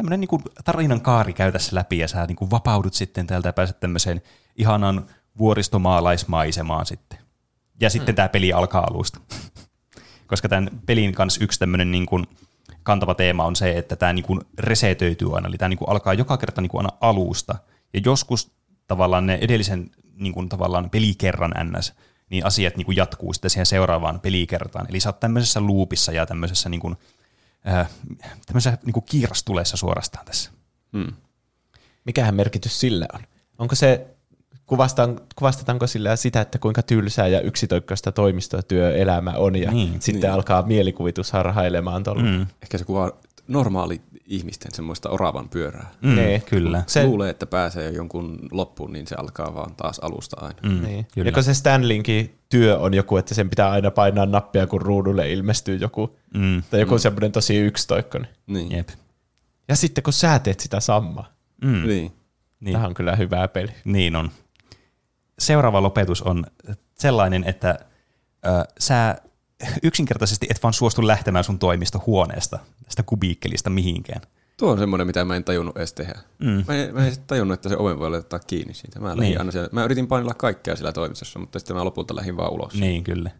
[0.00, 3.80] tämmöinen niinku tarinan kaari käy tässä läpi ja sä niinku vapaudut sitten täältä ja pääset
[3.80, 4.22] tämmöiseen
[4.56, 5.06] ihanan
[5.38, 7.18] vuoristomaalaismaisemaan sitten.
[7.80, 9.20] Ja sitten tämä peli alkaa alusta.
[10.30, 12.22] Koska tämän pelin kanssa yksi tämmöinen niinku
[12.82, 15.48] kantava teema on se, että tämä niinku resetöityy aina.
[15.48, 17.54] Eli tämä niinku alkaa joka kerta niinku aina alusta.
[17.94, 18.52] Ja joskus
[18.86, 21.92] tavallaan ne edellisen niinku tavallaan pelikerran ns
[22.30, 24.86] niin asiat niin kuin jatkuu sitten siihen seuraavaan pelikertaan.
[24.88, 26.96] Eli sä oot tämmöisessä loopissa ja tämmöisessä, niin kuin,
[28.46, 30.50] tämmöisessä niin kuin kiirastuleessa suorastaan tässä.
[30.92, 31.12] Hmm.
[32.04, 33.20] Mikähän merkitys sillä on?
[33.58, 34.06] Onko se,
[34.66, 40.32] kuvastan, kuvastetaanko sillä sitä, että kuinka tylsää ja yksitoikkoista toimistotyöelämä on ja Niin, sitten niin.
[40.32, 42.22] alkaa mielikuvitus harhailemaan tuolla.
[42.22, 42.28] Mm.
[42.28, 42.46] Mm.
[42.62, 43.12] Ehkä se kuvaa
[43.48, 45.90] normaali ihmisten semmoista oravan pyörää.
[46.02, 46.40] Mm, Nee.
[46.40, 46.82] kyllä.
[46.86, 50.58] Se luulee, että pääsee jonkun loppuun, niin se alkaa vaan taas alusta aina.
[50.62, 51.06] Mm, Niin.
[51.14, 51.28] kyllä.
[51.28, 55.32] Ja kun se Stanlinkin työ on joku, että sen pitää aina painaa nappia, kun ruudulle
[55.32, 56.98] ilmestyy joku, Mm, tai joku mm.
[56.98, 58.30] semmoinen tosi yksitoikkoinen.
[58.46, 58.70] Niin.
[58.72, 58.88] jep.
[59.68, 61.32] Ja sitten kun sä teet sitä samaa,
[61.64, 61.86] Mm, niin.
[61.86, 62.12] niin.
[62.60, 62.72] niin.
[62.72, 63.70] tämä on kyllä hyvä peli.
[63.84, 64.30] niin on.
[65.38, 66.46] Seuraava lopetus on
[66.98, 67.78] sellainen, että
[68.46, 69.16] ö, sä
[69.82, 74.20] yksinkertaisesti et vaan suostu lähtemään sun toimistohuoneesta, tästä kubiikkelista mihinkään.
[74.56, 76.18] Tuo on semmoinen, mitä mä en tajunnut edes tehdä.
[76.38, 76.64] Mm.
[76.68, 79.00] Mä en, mä en tajunnut, että se oven voi laittaa kiinni siitä.
[79.00, 79.38] Mä, Niin.
[79.38, 82.74] aina siellä, mä yritin painella kaikkea siellä toimistossa, mutta sitten mä lopulta lähdin vaan ulos.
[82.74, 83.30] Niin, kyllä.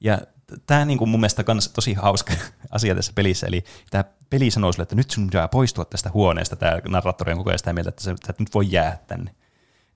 [0.00, 0.18] Ja
[0.66, 2.32] tämä niin kuin mun mielestä kans tosi hauska
[2.70, 6.56] asia tässä pelissä, eli tämä peli sanoo sulle, että nyt sun pitää poistua tästä huoneesta,
[6.56, 9.34] tämä narraattori on koko ajan sitä mieltä, että sä että et nyt voi jää tänne.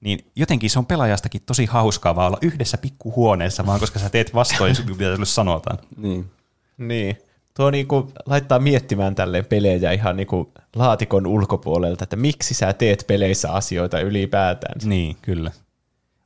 [0.02, 4.34] Niin jotenkin se on pelaajastakin tosi hauskaa vaan olla yhdessä pikkuhuoneessa, vaan koska sä teet
[4.34, 5.78] vastoin, mitä sulle sanotaan.
[5.96, 6.30] Niin.
[6.78, 7.18] Niin.
[7.56, 13.52] Tuo niinku laittaa miettimään tälleen pelejä ihan niinku laatikon ulkopuolelta, että miksi sä teet peleissä
[13.52, 14.80] asioita ylipäätään.
[14.84, 15.50] Niin, kyllä.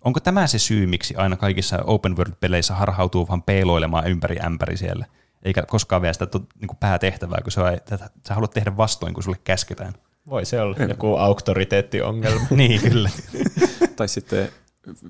[0.05, 5.07] Onko tämä se syy, miksi aina kaikissa open world-peleissä harhautuu vaan peiloilemaan ympäri ämpäri siellä,
[5.43, 9.23] eikä koskaan vielä sitä niin kuin päätehtävää, kun sä, että sä haluat tehdä vastoin, kun
[9.23, 9.93] sulle käsketään.
[10.29, 12.47] Voi se olla joku auktoriteettiongelma.
[12.57, 13.11] niin, kyllä.
[13.97, 14.49] Tai sitten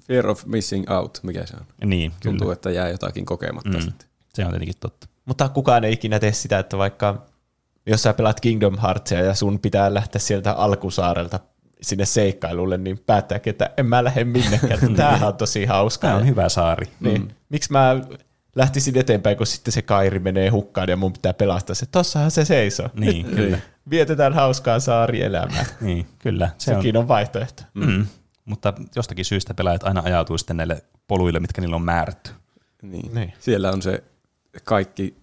[0.07, 1.89] fear of missing out, mikä se on.
[1.91, 2.53] niin, Tuntuu, kyllä.
[2.53, 3.81] että jää jotakin kokematta Mm.
[3.81, 4.09] sitten.
[4.35, 5.07] Se on tietenkin totta.
[5.25, 7.27] Mutta kukaan ei ikinä tee sitä, että vaikka
[7.87, 11.41] jos sä pelaat Kingdom Heartsia ja sun pitää lähteä sieltä alkusaarelta
[11.83, 14.95] sinne seikkailulle, niin päättääkin, että en mä lähde minnekään.
[14.97, 16.11] Tämähän on tosi hauskaa.
[16.11, 16.87] Tämä on hyvä saari.
[17.01, 17.21] Niin.
[17.23, 17.29] Mm.
[17.49, 18.01] Miksi mä
[18.57, 21.87] lähtisin eteenpäin, kun sitten se kairi menee hukkaan ja mun pitää pelastaa se.
[21.87, 22.88] Tossahan se seisoo.
[22.95, 23.59] Niin, kyllä.
[23.90, 25.64] Vietetään hauskaa saarielämää.
[25.81, 26.51] Niin, kyllä.
[26.59, 27.62] Se on, Sekin on vaihtoehto.
[27.75, 28.07] mm,
[28.45, 32.31] mutta jostakin syystä pelaajat aina ajautuu sitten näille poluille, mitkä niillä on määrätty.
[32.83, 33.14] Niin.
[33.14, 33.33] Niin.
[33.38, 34.05] Siellä on se
[34.64, 35.16] kaikki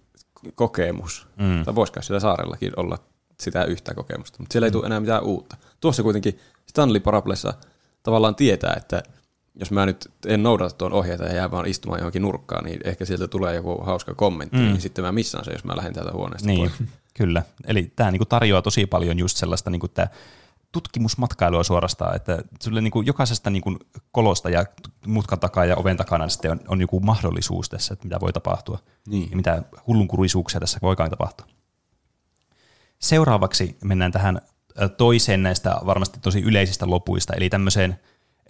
[0.54, 1.26] kokemus.
[1.36, 1.64] Mm.
[1.64, 2.98] Tai voisiko siellä saarellakin olla
[3.40, 5.56] sitä yhtä kokemusta, mutta siellä ei tule enää mitään uutta.
[5.80, 7.54] Tuossa kuitenkin Stanley Parablessa
[8.02, 9.02] tavallaan tietää, että
[9.54, 13.04] jos mä nyt en noudata tuon ohjeita ja jää vaan istumaan johonkin nurkkaan, niin ehkä
[13.04, 14.62] sieltä tulee joku hauska kommentti, Mm.
[14.62, 16.90] niin sitten mä missaan se, jos mä lähden täältä huoneesta Niin, pois.
[17.18, 17.42] kyllä.
[17.66, 20.08] Eli tämä niinku tarjoaa tosi paljon just sellaista niinku tää
[20.72, 23.78] tutkimusmatkailua suorastaan, että sulle niinku jokaisesta niinku
[24.12, 24.64] kolosta ja
[25.06, 28.78] mutkan takaa ja oven takana sitten on, on joku mahdollisuus tässä, että mitä voi tapahtua
[29.08, 29.30] Niin.
[29.30, 31.46] ja mitä hullunkurisuuksia tässä voikaan tapahtua.
[32.98, 34.40] Seuraavaksi mennään tähän
[34.96, 38.00] toiseen näistä varmasti tosi yleisistä lopuista, eli tämmöiseen,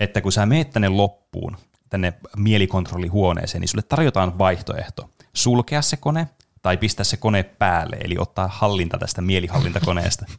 [0.00, 1.56] että kun sä meet tänne loppuun,
[1.90, 5.10] tänne mielikontrollihuoneeseen, niin sulle tarjotaan vaihtoehto.
[5.32, 6.28] Sulkea se kone
[6.62, 10.26] tai pistää se kone päälle, eli ottaa hallinta tästä mielihallintakoneesta.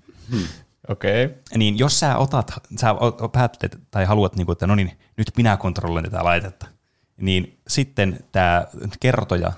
[0.89, 1.25] Okei.
[1.25, 1.37] Okay.
[1.55, 2.87] Niin jos sä otat, sä
[3.31, 6.65] päättelet tai haluat, niin kuin, että no niin, nyt minä kontrolloin tätä laitetta,
[7.17, 8.65] niin sitten tämä
[8.99, 9.51] kertoja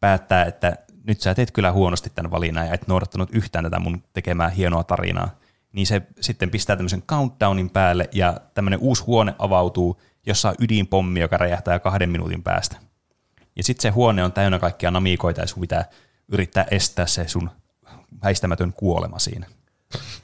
[0.00, 4.02] päättää, että nyt sä teet kyllä huonosti tämän valinnan ja et noudattanut yhtään tätä mun
[4.12, 5.30] tekemää hienoa tarinaa,
[5.72, 11.20] niin se sitten pistää tämmöisen countdownin päälle ja tämmöinen uusi huone avautuu, jossa on ydinpommi,
[11.20, 12.76] joka räjähtää kahden minuutin päästä.
[13.56, 15.84] Ja sitten se huone on täynnä kaikkia namiikoita ja sun pitää
[16.28, 17.50] yrittää estää se sun
[18.22, 19.46] väistämätön kuolema siinä.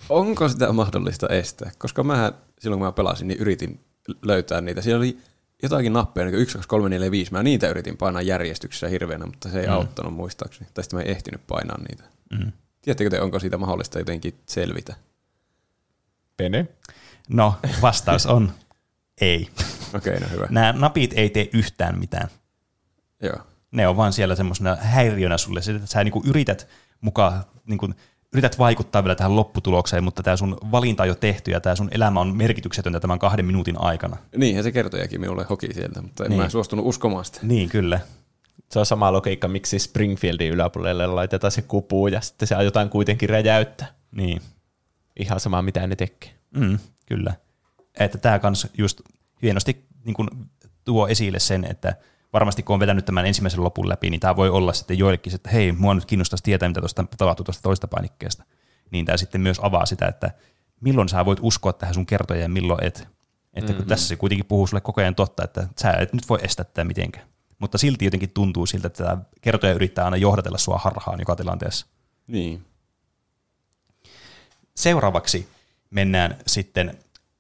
[0.09, 1.71] Onko sitä mahdollista estää?
[1.79, 3.81] Koska mä silloin kun mä pelasin, niin yritin
[4.23, 4.83] löytää niitä.
[4.83, 5.19] Siellä oli
[5.63, 7.33] jotakin nappeja, niin 1, 2, 3, 4, 5.
[7.33, 9.73] Mä niitä yritin painaa järjestyksessä hirveänä, mutta se ei mm.
[9.73, 10.71] auttanut muistaakseni.
[10.75, 12.05] Tai sitten mä en ehtinyt painaa niitä.
[12.31, 12.53] Mm.
[12.83, 14.95] Tiedättekö te, onko siitä mahdollista jotenkin selvitä?
[16.39, 16.67] Pene?
[17.29, 18.53] No, vastaus on
[19.21, 19.49] ei.
[19.95, 20.47] Okei, okay, no hyvä.
[20.51, 22.29] Nämä napit ei tee yhtään mitään.
[23.23, 23.37] Joo.
[23.71, 25.61] Ne on vaan siellä semmoisena häiriönä sulle.
[25.61, 26.69] Että sä niinku yrität
[27.01, 27.89] mukaan, niinku,
[28.33, 31.89] yrität vaikuttaa vielä tähän lopputulokseen, mutta tämä sun valinta on jo tehty ja tämä sun
[31.93, 34.17] elämä on merkityksetöntä tämän kahden minuutin aikana.
[34.37, 36.43] Niinhän se kertojakin minulle hoki sieltä, mutta en Niin.
[36.43, 37.39] mä suostunut uskomaan sitä.
[37.43, 38.01] Niin, kyllä.
[38.71, 43.29] Se on sama logiikka, miksi Springfieldin yläpuolelle laitetaan se kupu ja sitten se aiotaan kuitenkin
[43.29, 43.89] räjäyttää.
[44.11, 44.43] Niin.
[45.19, 46.35] Ihan sama, mitä ne tekee.
[46.51, 47.35] Mm, kyllä.
[47.95, 49.01] Että tämä kans just
[49.43, 50.31] hienosti niin kun
[50.85, 51.97] tuo esille sen, että
[52.33, 55.51] varmasti kun on vetänyt tämän ensimmäisen lopun läpi, niin tämä voi olla sitten joillekin, että
[55.51, 58.45] hei, mua nyt kiinnostaisi tietää, mitä tuosta tapahtuu tuosta toista painikkeesta.
[58.91, 60.31] Niin tämä sitten myös avaa sitä, että
[60.81, 62.99] milloin sä voit uskoa tähän sun kertojaan ja milloin et.
[62.99, 63.09] Että
[63.53, 63.73] kun Mhm.
[63.73, 63.89] mm-hmm.
[63.89, 66.85] tässä se kuitenkin puhuu sulle koko ajan totta, että sä et nyt voi estää tätä
[66.85, 67.27] mitenkään.
[67.59, 71.87] Mutta silti jotenkin tuntuu siltä, että tämä kertoja yrittää aina johdatella sua harhaan joka tilanteessa.
[72.27, 72.65] Niin.
[74.79, 75.49] Seuraavaksi
[75.91, 76.99] mennään sitten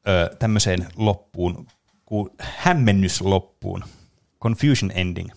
[0.09, 1.67] ö, tämmöiseen loppuun,
[2.07, 3.85] kuin hämmennysloppuun,
[4.43, 5.31] confusion ending.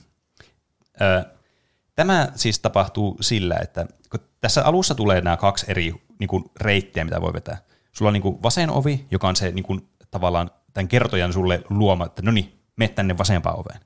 [1.02, 1.26] Ö,
[1.96, 7.04] tämä siis tapahtuu sillä, että kun tässä alussa tulee nämä kaksi eri niin kuin, reittiä,
[7.04, 7.58] mitä voi vetää.
[7.92, 11.64] Sulla on niin kuin, vasen ovi, joka on se niin kuin, tavallaan tämän kertojan sulle
[11.70, 13.80] luoma, että no niin, mene tänne vasempaan oveen.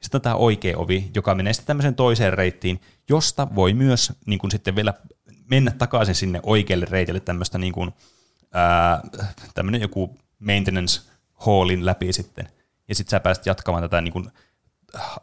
[0.00, 4.38] Sitten on tämä oikea ovi, joka menee sitten tämmöiseen toiseen reittiin, josta voi myös niin
[4.38, 4.94] kuin sitten vielä
[5.52, 7.92] mennä takaisin sinne oikealle reitille tämmöistä niin kuin,
[8.52, 9.02] ää,
[9.80, 11.00] joku maintenance
[11.34, 12.48] hallin läpi sitten.
[12.88, 14.30] Ja sitten sä pääset jatkamaan tätä niin kuin,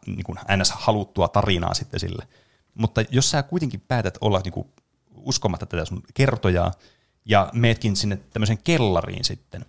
[0.05, 0.71] niin kuin ns.
[0.71, 2.27] haluttua tarinaa sitten sille.
[2.73, 4.67] Mutta jos sä kuitenkin päätät olla niin kuin
[5.15, 6.71] uskomatta tätä sun kertojaa
[7.25, 9.65] ja meetkin sinne tämmöiseen kellariin sitten,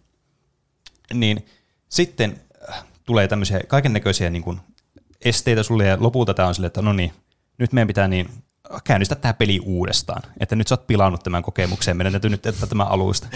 [1.14, 1.46] niin
[1.88, 4.60] sitten äh, tulee tämmöisiä kaiken näköisiä niin
[5.24, 7.12] esteitä sulle ja lopulta tämä on silleen, että no niin,
[7.58, 8.28] nyt meidän pitää niin
[8.84, 10.22] käynnistää tämä peli uudestaan.
[10.40, 13.28] Että nyt sä oot pilannut tämän kokemuksen, meidän täytyy nyt ottaa tämä alusta.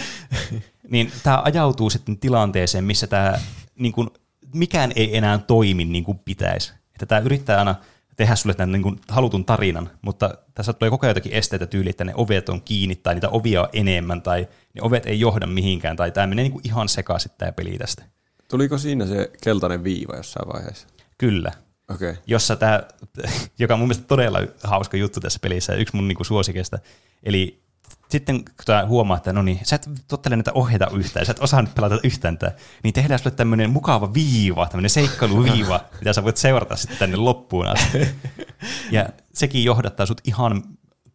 [0.91, 3.39] niin tämä ajautuu sitten tilanteeseen, missä tämä
[3.79, 4.09] niin kuin,
[4.53, 6.73] mikään ei enää toimi niin kuin pitäisi.
[6.93, 7.75] Että tämä yrittää aina
[8.15, 11.89] tehdä sulle tämän niin kuin halutun tarinan, mutta tässä tulee koko ajan jotakin esteitä tyyli,
[11.89, 15.47] että ne ovet on kiinni tai niitä ovia on enemmän tai ne ovet ei johda
[15.47, 18.03] mihinkään tai tämä menee niin kuin ihan sekaisin tämä peli tästä.
[18.47, 20.87] Tuliko siinä se keltainen viiva jossain vaiheessa?
[21.17, 21.51] Kyllä.
[21.89, 22.15] Okay.
[22.27, 22.83] jossa tämä,
[23.59, 26.79] joka on mun mielestä todella hauska juttu tässä pelissä ja yksi mun niinku suosikeista.
[27.23, 27.65] Eli
[28.09, 31.39] sitten kun tää huomaa, että no niin, sä et tottele näitä ohjeita yhtään, sä et
[31.39, 32.51] osaa nyt pelata yhtään tää,
[32.83, 37.67] niin tehdään sulle tämmöinen mukava viiva, tämmöinen seikkailuviiva, mitä sä voit seurata sitten tänne loppuun
[37.67, 38.07] asti.
[38.91, 40.63] Ja sekin johdattaa sut ihan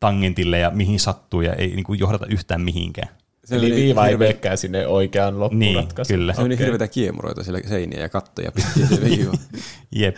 [0.00, 3.08] tangentille ja mihin sattuu ja ei niinku johdata yhtään mihinkään.
[3.44, 6.18] Se Eli viiva ei meekään sinne oikeaan loppuratkaisuun.
[6.18, 6.34] Niin, kyllä.
[6.34, 6.66] Se meni Okei.
[6.66, 9.32] hirveitä kiemuroita siellä seiniä ja kattoja pitkin se viiva.
[9.92, 10.16] Jep.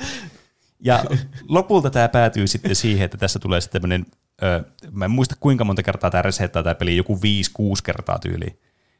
[0.84, 1.04] Ja
[1.48, 4.06] lopulta tämä päätyy sitten siihen, että tässä tulee sitten tämmöinen,
[4.42, 7.18] ö, mä en muista kuinka monta kertaa tämä resettaa tämä peli, joku 5-6
[7.84, 8.58] kertaa tyyliin,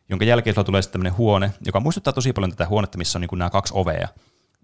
[0.08, 3.20] jonka jälkeen sulla tulee sitten tämmöinen huone, joka muistuttaa tosi paljon tätä huonetta, missä on
[3.20, 4.08] niin nämä kaksi ovea,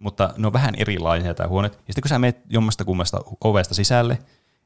[0.01, 1.69] mutta ne on vähän erilaisia tämä huone.
[1.69, 4.19] Ja sitten kun sä menet jommasta kummasta ovesta sisälle,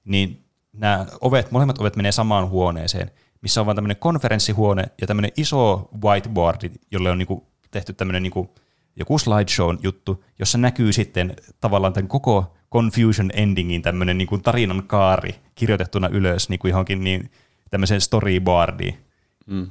[0.04, 3.10] niin nämä ovet, molemmat ovet menee samaan huoneeseen,
[3.40, 8.54] missä on vaan tämmöinen konferenssihuone ja tämmöinen iso whiteboard, jolle on niinku tehty tämmöinen niinku
[8.96, 15.34] joku slideshow juttu, jossa näkyy sitten tavallaan tämän koko Confusion Endingin tämmöinen niinku tarinan kaari
[15.54, 17.30] kirjoitettuna ylös niinku johonkin niin
[17.70, 18.98] tämmöiseen storyboardiin.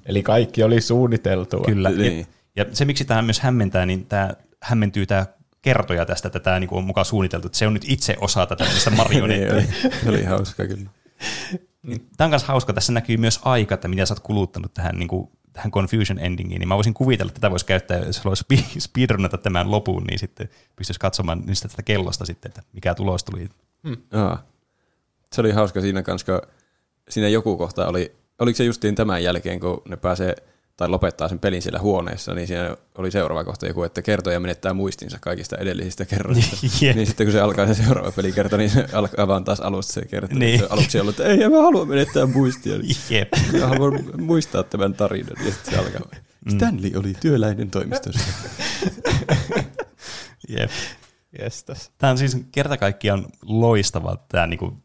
[0.06, 1.66] Eli kaikki oli suunniteltua.
[1.66, 1.90] Kyllä.
[1.90, 2.20] Niin.
[2.20, 4.32] Ja, ja se, miksi tämä myös hämmentää, niin tämä
[4.62, 5.26] hämmentyy tämä
[5.62, 8.64] kertoja tästä, että tämä niinku on mukaan suunniteltu, että se on nyt itse osa tätä
[8.64, 9.54] tämmöistä niin marionettia.
[9.54, 9.68] oli,
[10.04, 10.90] se oli hauska kyllä.
[12.18, 15.08] Tämä on myös hauska, tässä näkyy myös aika, että mitä sä oot kuluttanut tähän, niin
[15.08, 18.46] kuin, tähän Confusion Endingiin, niin mä voisin kuvitella, että tätä voisi käyttää, jos haluaisi
[18.80, 23.50] speedrunata tämän lopun, niin sitten pystyisi katsomaan niistä tästä kellosta sitten, että mikä tulos tuli.
[24.12, 24.44] Aa.
[25.34, 26.52] Se oli hauska siinä kanssa, kun
[27.10, 30.36] siinä joku kohta oli, oliko se justiin tämän jälkeen, kun ne pääsee
[30.82, 34.74] tai lopettaa sen pelin siellä huoneessa, niin siinä oli seuraava kohta joku, että kertoja menettää
[34.74, 36.58] muistinsa kaikista edellisistä kerroista.
[36.82, 36.96] Jep.
[36.96, 40.06] niin sitten kun se alkaa se seuraava pelikerta, niin se alkaa vaan taas alusta se
[40.06, 40.36] kerta.
[40.36, 40.60] Niin.
[40.60, 42.76] Se aluksi ollut, että ei, mä halua menettää muistia.
[43.10, 43.30] Jep.
[43.60, 45.46] Mä haluan muistaa tämän tarinan.
[45.46, 46.02] Ja sitten se alkaa.
[46.50, 48.20] Stanley oli työläinen toimistossa.
[50.58, 50.72] Jep.
[51.42, 51.92] Jestas.
[51.98, 54.78] Tämä on siis kerta kaikkiaan loistava tämä, niinku,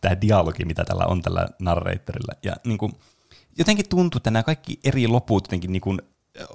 [0.00, 2.34] tämä dialogi, mitä tällä on tällä narratorilla.
[2.42, 2.90] Ja niinku,
[3.58, 5.96] jotenkin tuntuu, että nämä kaikki eri loput jotenkin niinku,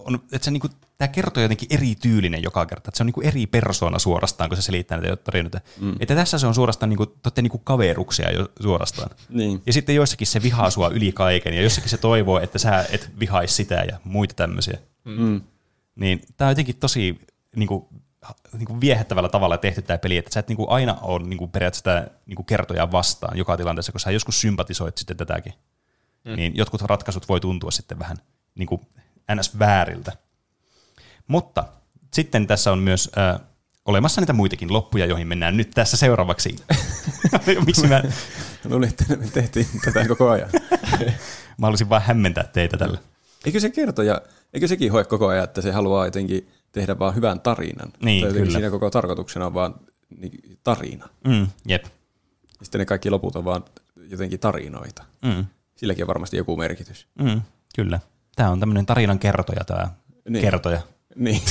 [0.05, 3.47] on, että se niinku, tämä kertoo jotenkin erityylinen joka kerta, että se on niinku eri
[3.47, 5.61] persona suorastaan, kun se selittää näitä tarinoita.
[5.79, 5.95] Mm.
[5.99, 9.09] Että tässä se on suorastaan niinku, totte niinku kaveruksia jo suorastaan.
[9.29, 9.61] niin.
[9.65, 13.11] Ja sitten joissakin se vihaa sua yli kaiken, ja jossakin se toivoo, että sä et
[13.19, 14.77] vihaisi sitä ja muita tämmöisiä.
[15.03, 15.41] Mm.
[15.95, 17.19] Niin tämä on jotenkin tosi
[17.55, 17.85] niin kuin,
[18.53, 21.37] niin kuin viehättävällä tavalla tehty tämä peli, että sä et niin kuin aina ole niin
[21.37, 25.53] kuin periaatteessa sitä niin kuin kertoja vastaan joka tilanteessa, kun sä joskus sympatisoit sitten tätäkin.
[26.27, 26.35] Mm.
[26.35, 28.17] Niin jotkut ratkaisut voi tuntua sitten vähän
[28.55, 28.81] niin kuin
[29.35, 29.59] ns.
[29.59, 30.11] vääriltä.
[31.27, 31.65] Mutta
[32.13, 33.47] sitten tässä on myös äh,
[33.85, 36.55] olemassa niitä muitakin loppuja, joihin mennään nyt tässä seuraavaksi.
[37.65, 38.03] Miksi mä,
[38.69, 40.49] Luulin, että me tehtiin tätä koko ajan.
[41.57, 42.97] mä haluaisin vaan hämmentää teitä tällä.
[43.45, 44.21] Eikö se kertoja,
[44.53, 47.93] eikö sekin hoe koko ajan, että se haluaa jotenkin tehdä vaan hyvän tarinan?
[48.03, 48.51] Niin, kyllä.
[48.51, 49.75] siinä koko tarkoituksena on vaan
[50.17, 51.09] niin, tarina.
[51.27, 51.85] Mm, jep.
[52.59, 53.63] Ja sitten ne kaikki loput on vaan
[54.09, 55.03] jotenkin tarinoita.
[55.21, 55.45] Mm,
[55.77, 57.07] Silläkin on varmasti joku merkitys.
[57.21, 57.41] mm,
[57.75, 57.99] kyllä.
[58.35, 59.89] Tämä on tämmöinen tarinan kertoja, tämä
[60.29, 60.41] Niin.
[60.41, 60.81] kertoja.
[61.15, 61.41] Niin.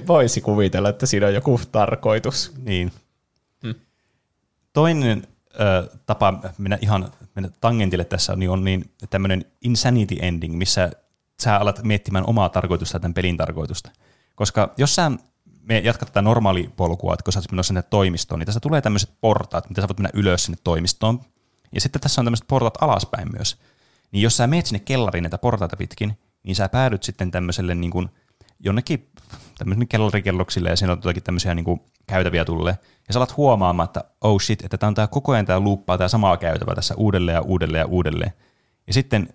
[0.08, 2.52] Voisi kuvitella, että siinä on joku tarkoitus.
[2.64, 2.92] Niin.
[4.72, 5.26] Toinen
[5.60, 10.90] ö, tapa mennä ihan mennä tangentille tässä niin on niin tämmöinen insanity ending, missä
[11.42, 13.90] sä alat miettimään omaa tarkoitusta tämän pelin tarkoitusta.
[14.34, 15.10] Koska jos sä
[15.62, 19.10] me jatkat tätä normaalipolkua, että kun sä oot menossa sinne toimistoon, niin tässä tulee tämmöiset
[19.20, 21.20] portaat, mitä sä voit mennä ylös sinne toimistoon.
[21.72, 23.56] Ja sitten tässä on tämmöiset portaat alaspäin myös.
[24.12, 27.90] Niin jos sä meet sinne kellariin näitä portaita pitkin, niin sä päädyt sitten tämmöiselle niin
[27.90, 28.08] kuin
[28.60, 29.10] jonnekin
[29.58, 32.78] tämmöiselle kellarikelloksille ja siinä on jotakin tämmöisiä niin kuin käytäviä tulee.
[33.08, 35.98] Ja sä alat huomaamaan, että oh shit, että tämä on tää koko ajan tämä luuppaa
[35.98, 38.32] tämä samaa käytävä tässä uudelleen ja uudelleen ja uudelleen.
[38.86, 39.34] Ja sitten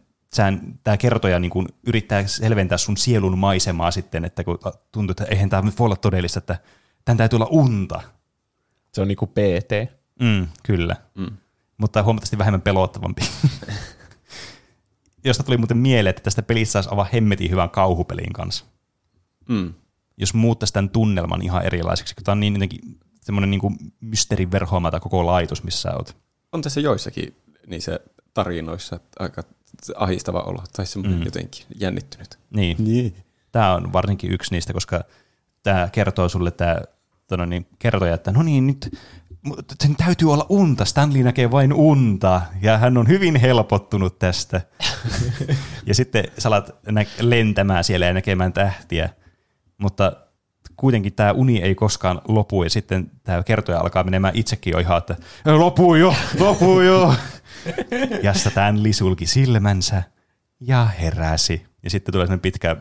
[0.84, 4.60] tämä kertoja niin kuin yrittää selventää sun sielun maisemaa sitten, että kun
[4.92, 6.58] tuntuu, että eihän tämä voi olla todellista, että
[7.06, 8.02] tämän täytyy olla unta.
[8.92, 9.92] Se on niinku PT.
[10.20, 10.96] Mm, kyllä.
[11.16, 11.38] Mm.
[11.78, 13.22] Mutta huomattavasti vähemmän pelottavampi.
[15.26, 18.66] Josta tuli muuten mieleen, että tästä pelistä saisi avaa hemmetin hyvän kauhupelin kanssa.
[19.50, 19.74] Mm.
[20.18, 24.92] Jos muuttaisi tämän tunnelman ihan erilaiseksi, kun tämä on niin jotenkin semmoinen niin mysteerin verhoama
[24.92, 26.18] tämä koko laitos, missä sä oot.
[26.52, 27.36] On tässä joissakin
[27.68, 28.00] niissä
[28.34, 29.44] tarinoissa aika
[29.96, 31.26] ahistava olo tai semmoinen Mm.
[31.26, 32.40] jotenkin jännittynyt.
[32.50, 32.78] Niin.
[32.80, 33.16] Niin.
[33.52, 35.04] Tämä on varsinkin yksi niistä, koska
[35.64, 38.98] tämä kertoo sulle tämä niin, kertoja, että no niin, nyt
[39.46, 40.86] mutta sen täytyy olla unta.
[40.86, 44.62] Stanley näkee vain unta ja hän on hyvin helpottunut tästä.
[45.88, 49.10] ja sitten sä alat nä- lentämään siellä ja näkemään tähtiä,
[49.78, 50.12] mutta
[50.78, 54.98] kuitenkin tämä uni ei koskaan lopu ja sitten tämä kertoja alkaa menemään itsekin jo ihan,
[54.98, 57.16] että lopu jo, lopu jo.
[58.24, 60.04] ja Stanley sulki silmänsä
[60.60, 61.66] ja heräsi.
[61.84, 62.76] Ja sitten tulee sellainen pitkä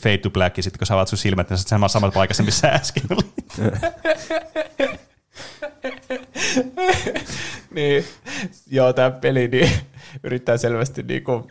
[0.00, 2.60] fade to black, ja sitten kun sä avaat sun silmät, niin sä samassa paikassa, missä
[2.60, 3.76] sä äsken olit.
[7.74, 8.04] Niin,
[8.70, 9.70] joo, tämä peli niin,
[10.22, 11.50] yrittää selvästi niinku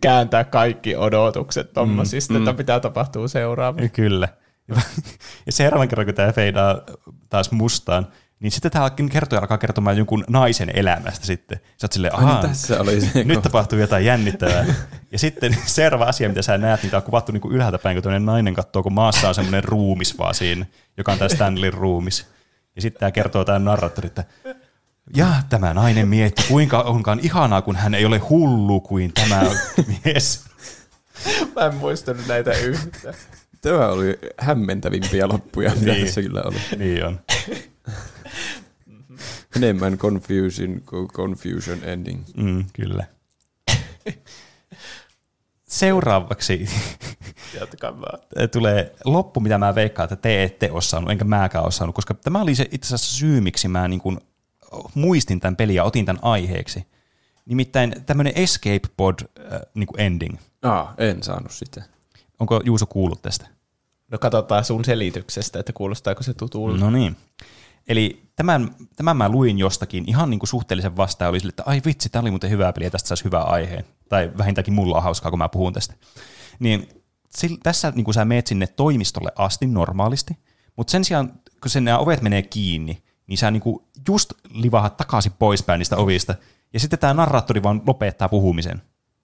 [0.00, 3.88] kääntää kaikki odotukset tommosista, mm, että mitä tapahtuu seuraavaksi.
[3.88, 4.28] Kyllä.
[5.46, 6.80] Ja seuraavan kerran, kun tämä feidaa
[7.28, 8.06] taas mustaan,
[8.40, 11.60] niin sitten tämä kertoja alkaa kertomaan jonkun naisen elämästä sitten.
[11.76, 13.24] Sä oot silleen, Ai, niin ahaa, tässä oli se.
[13.24, 14.64] nyt tapahtuu jotain jännittävää.
[15.12, 18.02] Ja sitten seuraava asia, mitä sä näet, niin tämä on kuvattu niin kuin ylhäältä päin,
[18.02, 22.26] kun nainen katsoo, kun maassa on semmoinen ruumis vaan siinä, joka on tämä Stanley ruumis.
[22.76, 24.24] Ja sitten tämä kertoo tämä narraattori, että
[25.16, 29.42] ja tämä nainen mietti, kuinka onkaan ihanaa, kun hän ei ole hullu kuin tämä
[30.04, 30.44] mies.
[31.56, 33.14] Mä en muistanut näitä yhtään.
[33.60, 36.06] Tämä oli hämmentävimpiä loppuja, mitä Niin.
[36.06, 36.56] tässä kyllä oli.
[36.78, 37.20] Niin on.
[39.56, 42.24] Enemmän confusion kuin confusion ending.
[42.36, 43.04] Mm, kyllä.
[45.74, 46.66] Seuraavaksi
[48.52, 52.14] tulee loppu, mitä mä veikkaan, että te ette ole saanut, enkä mäkään ole saanut, koska
[52.14, 54.18] tämä oli se itse asiassa syy, miksi mä niin kuin
[54.94, 56.86] muistin tämän pelin ja otin tämän aiheeksi.
[57.46, 60.36] Nimittäin tämmöinen escape pod äh, niin kuin ending.
[60.62, 61.82] Aa, en saanut sitä.
[62.40, 63.46] Onko Juuso kuullut tästä?
[64.10, 66.84] No katsotaan sun selityksestä, että kuulostaako se tutulta.
[66.84, 67.16] No niin.
[67.88, 71.30] Eli tämän, tämän mä luin jostakin ihan niin kuin suhteellisen vastaan.
[71.30, 73.84] Oli sille, että ai vitsi, tämä oli muuten hyvä peli ja tästä saisi hyvä aiheen.
[74.08, 75.94] Tai vähintäänkin mulla on hauskaa, kun mä puhun tästä.
[76.58, 76.88] Niin
[77.38, 80.38] sil, tässä niin kuin sä meet sinne toimistolle asti normaalisti,
[80.76, 84.96] mutta sen sijaan, kun sen nämä ovet menee kiinni, niin sä niin kuin just livahat
[84.96, 86.34] takaisin poispäin niistä ovista,
[86.72, 88.82] ja sitten tämä narraattori vaan lopettaa puhumisen.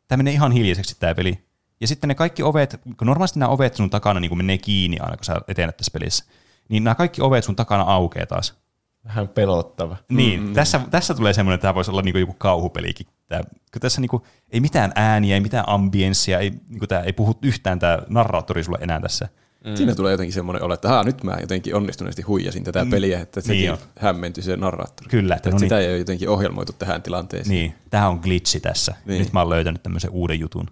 [0.09, 1.45] tämä menee ihan hiljaiseksi tämä peli.
[1.81, 5.17] Ja sitten ne kaikki ovet, kun normaalisti nämä ovet sun takana niin menee kiinni aina,
[5.17, 6.25] kun sä etenet tässä pelissä,
[6.71, 8.61] niin nämä kaikki ovet sun takana aukeaa taas.
[9.05, 9.97] Vähän pelottava.
[10.09, 10.55] Niin, mm-hmm.
[10.55, 13.07] tässä, tässä tulee semmoinen, että tämä voisi olla niinku joku kauhupelikin.
[13.29, 17.39] Tää, kun tässä niinku, ei mitään ääniä, ei mitään ambienssia, ei, niinku tää, ei puhu
[17.43, 19.29] yhtään tämä narraattori sulle enää tässä.
[19.65, 19.77] Mm.
[19.77, 22.91] Siinä tulee jotenkin semmoinen olo, että Haa, nyt mä jotenkin onnistuneesti huijasin tätä mm.
[22.91, 25.09] peliä, että sekin niin hämmentyi se narraattori.
[25.09, 25.35] Kyllä.
[25.35, 25.85] Että, että no sitä niin.
[25.85, 27.55] ei ole jotenkin ohjelmoitu tähän tilanteeseen.
[27.55, 28.95] Niin, tämä on glitchi tässä.
[29.05, 29.23] Niin.
[29.23, 30.67] Nyt mä oon löytänyt tämmöisen uuden jutun.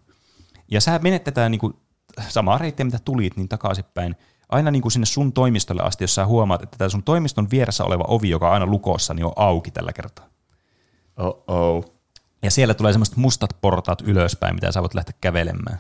[0.71, 1.81] Ja sä menet tätä niinku,
[2.29, 4.17] samaa reittiä, mitä tulit, niin takaisinpäin
[4.49, 7.85] aina niin kuin sinne sun toimistolle asti, jos sä huomaat, että tämä sun toimiston vieressä
[7.85, 10.29] oleva ovi, joka on aina lukossa, niin on auki tällä kertaa.
[11.17, 11.85] Oh-oh.
[12.43, 15.79] Ja siellä tulee semmoiset mustat portaat ylöspäin, mitä sä voit lähteä kävelemään.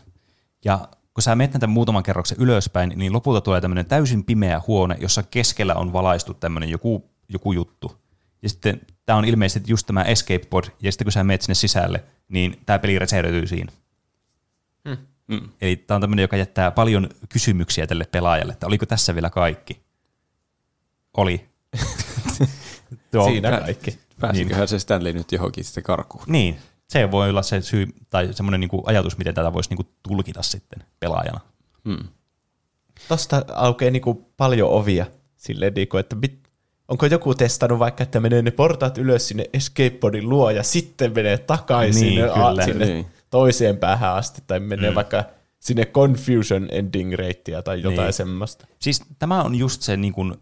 [0.64, 4.96] Ja kun sä menet tämän muutaman kerroksen ylöspäin, niin lopulta tulee tämmöinen täysin pimeä huone,
[5.00, 7.96] jossa keskellä on valaistu tämmöinen joku, joku juttu.
[8.42, 11.54] Ja sitten tämä on ilmeisesti just tämä escape pod, ja sitten kun sä menet sinne
[11.54, 13.72] sisälle, niin tämä peli reseröityy siinä.
[14.88, 14.96] Hmm.
[15.28, 15.48] Mm.
[15.60, 19.80] Eli tämä on tämmöinen, joka jättää paljon kysymyksiä tälle pelaajalle, että oliko tässä vielä kaikki?
[21.16, 21.48] Oli.
[23.12, 23.98] Tuo, Siinä kaikki.
[24.20, 24.68] Pääsiköhän niin.
[24.68, 26.24] se Stanley nyt johonkin sitten karkuun?
[26.26, 30.42] Niin, se voi olla se syy tai semmoinen niin ajatus, miten tätä voisi niin tulkita
[30.42, 31.40] sitten pelaajana.
[31.84, 32.08] Hmm.
[33.08, 36.48] Tuosta aukeaa niin paljon ovia silleen, niin kuin, että mit,
[36.88, 41.38] onko joku testannut vaikka, että menee ne portaat ylös sinne escape luo ja sitten menee
[41.38, 44.94] takaisin niin, sinne, a, sinne niin toiseen päähän asti, tai menee mm.
[44.94, 45.24] vaikka
[45.60, 48.12] sinne confusion ending reittiä tai jotain niin.
[48.12, 48.66] semmoista.
[48.78, 50.34] Siis tämä on just se niin kuin,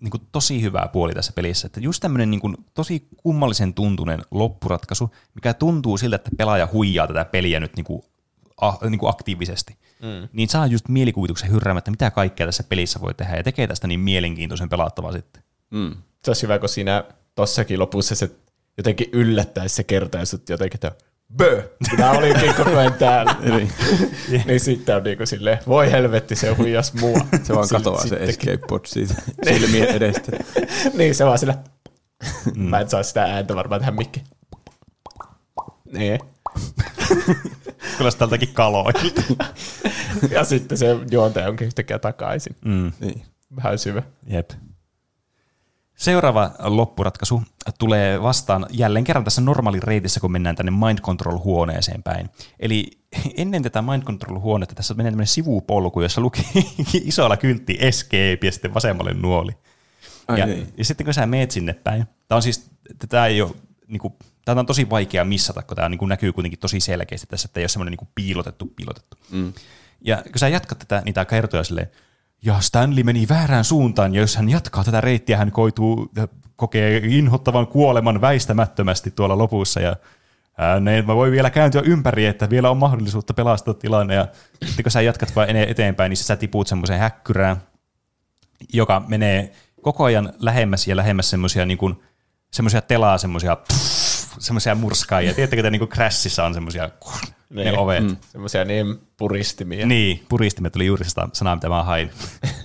[0.00, 4.22] niin kuin tosi hyvä puoli tässä pelissä, että just tämmöinen niin kuin tosi kummallisen tuntunen
[4.30, 8.02] loppuratkaisu, mikä tuntuu siltä, että pelaaja huijaa tätä peliä nyt niin kuin,
[8.60, 9.76] ah, niin kuin aktiivisesti.
[10.02, 10.28] Mm.
[10.32, 14.00] Niin saa just mielikuvituksen hyrräämättä, mitä kaikkea tässä pelissä voi tehdä, ja tekee tästä niin
[14.00, 15.42] mielenkiintoisen pelattavaa sitten.
[15.70, 15.94] Mm.
[16.24, 18.30] Se olisi hyvä, kun siinä tossakin lopussa se
[18.76, 20.92] jotenkin yllättäisi se kertaisut jotenkin, että
[21.36, 23.36] bö, minä olinkin koko ajan täällä.
[23.50, 23.72] niin.
[24.46, 27.18] niin sitten on niinku silleen, voi helvetti, se huijas mua.
[27.42, 29.14] Se vaan katoaa se escape pod siitä
[29.48, 30.32] silmien edestä.
[30.98, 31.58] niin, se vaan sillä,
[32.54, 32.62] mm.
[32.62, 34.22] mä en saa sitä ääntä varmaan tähän mikki.
[35.92, 36.20] Niin.
[37.98, 39.00] Kyllä se tältäkin kaloilta.
[40.30, 42.56] ja sitten se juontaja onkin yhtäkkiä takaisin.
[42.64, 42.92] Mm.
[43.00, 43.22] Niin.
[43.56, 44.02] Vähän syvä.
[44.26, 44.50] Jep.
[45.96, 47.42] Seuraava loppuratkaisu
[47.78, 52.30] tulee vastaan jälleen kerran tässä normaali reitissä, kun mennään tänne Mind Control-huoneeseen päin.
[52.60, 52.90] Eli
[53.36, 56.42] ennen tätä Mind Control-huonetta tässä menee tämmöinen sivupolku, jossa luki
[57.04, 59.52] isolla kyltti Escape ja sitten vasemmalle nuoli.
[60.28, 60.68] Ai ja, niin.
[60.76, 62.70] ja sitten kun sä meet sinne päin, tämä on siis,
[63.08, 63.50] tämä ei ole,
[63.86, 67.26] niin kuin, tämä on tosi vaikea missata, kun tämä niin kuin näkyy kuitenkin tosi selkeästi
[67.26, 69.16] tässä, että ei ole semmoinen niin piilotettu, piilotettu.
[69.30, 69.52] Mm.
[70.00, 71.90] Ja kun sä jatkat tätä, niin tämä kertoo silleen,
[72.42, 76.12] ja Stanley meni väärään suuntaan, ja jos hän jatkaa tätä reittiä, hän koituu,
[76.56, 79.96] kokee inhottavan kuoleman väistämättömästi tuolla lopussa, ja
[80.92, 84.28] ei voi vielä kääntyä ympäri, että vielä on mahdollisuutta pelastaa tilanne, ja
[84.64, 87.56] sitten kun sä jatkat vain eteenpäin, niin sä tipuut semmoiseen häkkyrään,
[88.72, 91.78] joka menee koko ajan lähemmäs ja lähemmäs semmoisia niin
[92.88, 93.56] telaa, semmoisia
[94.38, 95.34] semmoisia murskaajia.
[95.34, 96.90] Tiedättekö, että niin Crashissa on semmoisia
[97.50, 97.78] ne niin.
[97.78, 98.04] ovet.
[98.04, 98.16] Mm.
[98.32, 99.86] Semmoisia niin puristimia.
[99.86, 102.10] Niin, puristimet oli juuri sitä sanaa, mitä mä hain.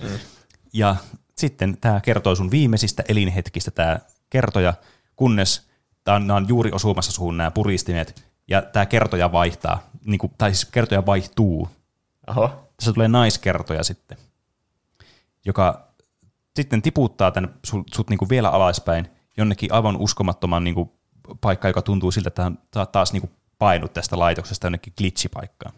[0.02, 0.08] Mm.
[0.72, 0.96] ja
[1.36, 3.98] sitten tämä kertoo sun viimeisistä elinhetkistä tämä
[4.30, 4.74] kertoja,
[5.16, 5.68] kunnes
[6.04, 10.64] tämä on juuri osumassa suhun nämä puristimet, ja tämä kertoja vaihtaa, niin kuin, tai siis
[10.64, 11.68] kertoja vaihtuu.
[12.26, 12.72] Oho.
[12.76, 14.18] Tässä tulee naiskertoja sitten,
[15.44, 15.88] joka
[16.56, 20.90] sitten tiputtaa tämän sut, sut niin kuin vielä alaspäin jonnekin aivan uskomattoman niin kuin
[21.40, 22.58] paikka, joka tuntuu siltä, että on
[22.92, 25.74] taas niin kuin painut tästä laitoksesta jonnekin glitchipaikkaan.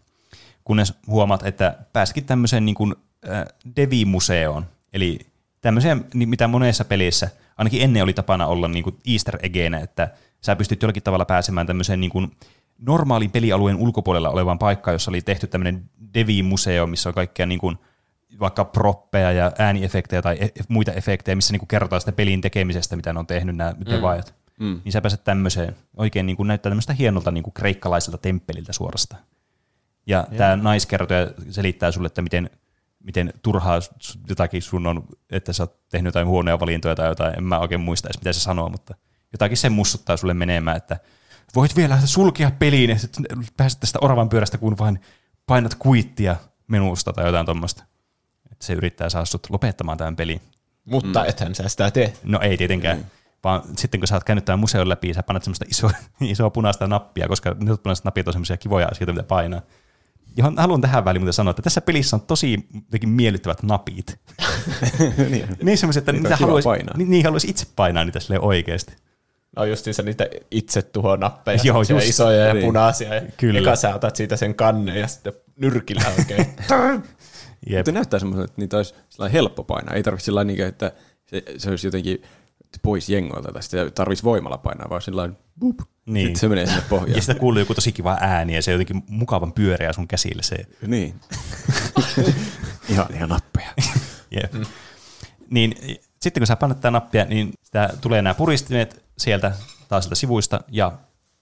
[0.65, 2.95] Kunnes huomaat, että pääsikin tämmöiseen niin kuin,
[3.29, 3.45] äh,
[3.77, 5.19] Devi-museoon, eli
[5.61, 10.57] tämmöiseen, mitä monessa pelissä, ainakin ennen oli tapana olla niin kuin easter eggeenä, että sä
[10.57, 12.37] pystyt jollakin tavalla pääsemään tämmöiseen niin kuin
[12.79, 17.79] normaalin pelialueen ulkopuolella olevaan paikkaan, jossa oli tehty tämmöinen Devi-museo, missä on kaikkea niin kuin,
[18.41, 23.13] vaikka proppeja ja ääniefektejä tai e- muita efektejä, missä niin kerrotaan sitä pelin tekemisestä, mitä
[23.13, 23.91] ne on tehnyt nämä mm.
[23.91, 24.81] devaajat mm.
[24.85, 29.17] niin sä pääset tämmöiseen, oikein niin kuin näyttää tämmöistä hienolta niin kuin kreikkalaiselta temppeliltä suorasta.
[30.07, 30.39] Ja ja.
[30.39, 32.51] tämä naiskertoja selittää sulle, että miten,
[33.05, 33.81] miten turhaa
[34.29, 37.81] jotakin sun on, että sä oot tehnyt jotain huonoja valintoja tai jotain, en mä oikein
[37.81, 38.95] muista edes, mitä se sanoo, mutta
[39.33, 40.97] jotakin se mussuttaa sulle menemään, että
[41.55, 43.21] voit vielä sulkea peliin, että
[43.57, 45.01] pääset tästä oravan pyörästä, kun vain
[45.47, 47.85] painat kuittia menusta tai jotain tuommoista.
[48.53, 50.41] Että se yrittää saada sut lopettamaan tämän pelin.
[50.85, 51.29] Mutta mm.
[51.29, 52.13] ethän sä sitä tee.
[52.23, 52.99] No ei tietenkään.
[52.99, 53.05] Mm
[53.45, 55.91] vaan sitten kun sä oot käynyt tämän museon läpi, sä panet semmoista isoa,
[56.21, 59.63] isoa punaista nappia, koska ne punaiset napit on semmoisia kivoja asioita, mitä painaa.
[60.37, 62.69] Ja haluan tähän väliin sanoa, että tässä pelissä on tosi
[63.07, 64.21] miellyttävät napit.
[65.31, 66.97] niin, niin semmoisia, että niitä haluaisi, painaa.
[66.97, 68.93] Niin, niin haluaisi itse painaa niitä sille oikeasti.
[69.57, 72.09] No justiinsa niitä itse tuhonappeja, Joo, Joo, just.
[72.09, 72.67] isoja ja Niin.
[72.67, 73.15] punaisia.
[73.15, 73.61] Ja Kyllä.
[73.61, 76.47] Eka sä otat siitä sen kannen ja sitten nyrkillä oikein.
[77.71, 77.79] Jep.
[77.79, 79.95] Mutta näyttää semmoiselta, että niitä olisi sellainen helppo painaa.
[79.95, 80.93] Ei tarvitse sillä niin että
[81.27, 82.23] se, se olisi jotenkin
[82.83, 85.29] pois jengoilta tai sitä tarvitsisi voimalla painaa, vaan sillä
[85.61, 86.27] bup, Niin.
[86.27, 87.17] sitten se menee sinne pohjaan.
[87.17, 90.57] Ja sitä kuuluu joku tosi kiva ääni ja se jotenkin mukavan pyöreä sun käsille se.
[90.87, 91.15] Niin.
[92.89, 93.71] ihan, ihan nappeja.
[94.43, 94.53] Jep.
[94.53, 94.65] Mm.
[95.51, 95.75] Niin
[96.23, 99.53] sitten kun sä painat tätä nappia, niin sitä tulee nämä puristimet sieltä
[99.89, 100.93] taas sieltä sivuista ja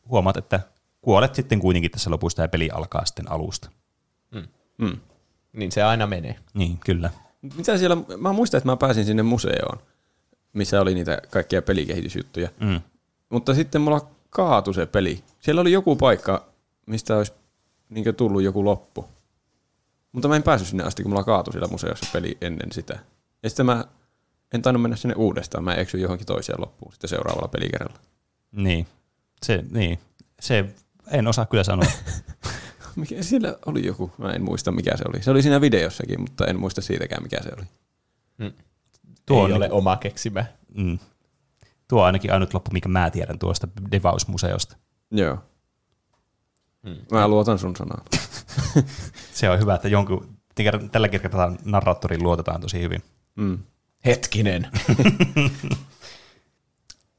[0.09, 0.61] huomaat, että
[1.01, 3.71] kuolet sitten kuitenkin tässä lopusta ja peli alkaa sitten alusta.
[4.79, 4.97] Mm.
[5.53, 6.39] niin se aina menee.
[6.55, 7.11] Niin, kyllä.
[7.57, 9.79] Mitä siellä, mä muistan, että mä pääsin sinne museoon,
[10.53, 12.49] missä oli niitä kaikkia pelikehitysjuttuja.
[12.61, 12.81] Mm.
[13.29, 15.25] Mutta sitten mulla kaatui se peli.
[15.41, 16.47] Siellä oli joku paikka,
[16.87, 17.33] mistä olisi
[17.89, 19.09] niin tullut joku loppu.
[20.13, 22.99] Mutta mä en päässyt sinne asti, kun mulla kaatui siellä museossa peli ennen sitä.
[23.43, 23.85] Ja sitten mä
[24.55, 25.65] en tainnut mennä sinne uudestaan.
[25.65, 27.99] Mä eksyin johonkin toiseen loppuun sitten seuraavalla pelikerralla.
[28.53, 28.87] Niin.
[29.43, 29.99] Se, niin.
[30.41, 30.65] Se,
[31.11, 31.91] en osaa kyllä sanoa.
[32.97, 35.23] Mikä, siellä oli joku, mä en muista mikä se oli.
[35.23, 37.67] Se oli siinä videossakin, mutta en muista siitäkään mikä se oli.
[39.27, 40.45] Tuo Ei on ole niinku- oma keksimä.
[40.75, 40.99] Mm.
[41.89, 44.77] Tuo on ainakin ainut loppu, mikä mä tiedän tuosta Devaus-museosta.
[45.11, 45.39] Joo.
[47.13, 48.05] Mä luotan sun sanaan.
[49.35, 50.37] Se on hyvä, että jonkun,
[50.93, 53.03] tällä kertaa narraattoriin luotetaan tosi hyvin.
[53.37, 53.59] Mm.
[54.05, 54.69] Hetkinen.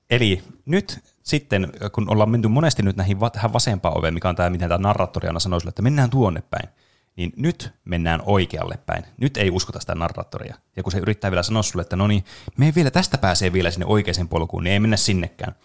[0.09, 4.35] Eli nyt sitten, kun ollaan menty monesti nyt näihin va- tähän vasempaan oveen, mikä on
[4.35, 6.69] tämä, miten tämä narraattori aina sanoo sulle, että mennään tuonne päin,
[7.15, 9.05] niin nyt mennään oikealle päin.
[9.17, 10.55] Nyt ei uskota sitä narraattoria.
[10.75, 12.25] Ja kun se yrittää vielä sanoa sulle, että no niin,
[12.57, 15.55] me ei vielä tästä pääsee vielä sinne oikeaan polkuun, niin ei mennä sinnekään.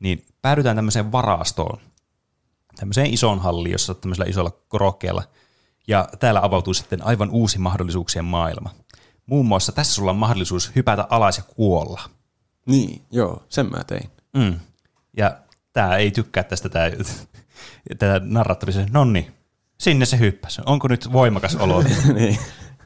[0.00, 1.80] Niin päädytään tämmöiseen varastoon,
[2.76, 5.22] tämmöiseen isoon halliin, jossa on tämmöisellä isolla korokkeella.
[5.88, 8.74] Ja täällä avautuu sitten aivan uusi mahdollisuuksien maailma.
[9.26, 12.00] Muun muassa tässä sulla on mahdollisuus hypätä alas ja kuolla.
[12.66, 14.10] Niin, joo, sen mä tein.
[14.36, 14.60] Mm.
[15.16, 15.38] Ja
[15.72, 16.84] tämä ei tykkää tästä tämä,
[17.98, 19.37] tämä narraattori, se, nonni,
[19.80, 20.62] sinne se hyppäsi.
[20.66, 21.82] Onko nyt voimakas olo?
[22.14, 22.38] niin.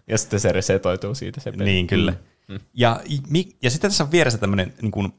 [0.09, 1.65] Ja sitten se resetoituu siitä se peli.
[1.65, 2.15] niin, kyllä.
[2.49, 2.59] Mm.
[2.75, 5.13] Ja, mi- ja sitten tässä on vieressä tämmöinen niin kuin,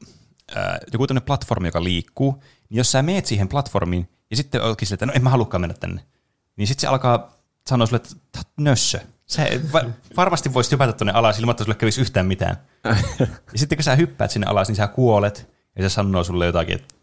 [0.56, 4.88] äh, joku tämmöinen platformi, joka liikkuu, niin jos sä meet siihen platformiin ja sitten onkin
[4.88, 6.02] sille, että no en mä halukaan mennä tänne,
[6.56, 7.36] niin sitten se alkaa
[7.68, 9.00] sanoa sulle, että "Tää on nössö.
[9.26, 9.84] Se va-
[10.16, 12.56] varmasti voisi hypätä tuonne alas ilman, että sulle kävisi yhtään mitään.
[13.52, 16.74] ja sitten kun sä hyppäät sinne alas, niin sä kuolet ja se sanoo sulle jotakin,
[16.74, 16.94] että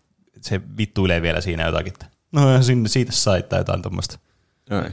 [0.41, 4.19] se vittuilee vielä siinä jotakin, että no sinne siitä sait tai jotain tuommoista.
[4.71, 4.91] Ai.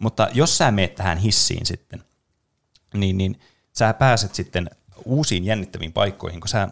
[0.00, 2.02] Mutta jos sä meet tähän hissiin sitten,
[2.94, 3.40] niin, niin
[3.78, 4.70] sä pääset sitten
[5.04, 6.68] uusiin jännittäviin paikkoihin, kun sä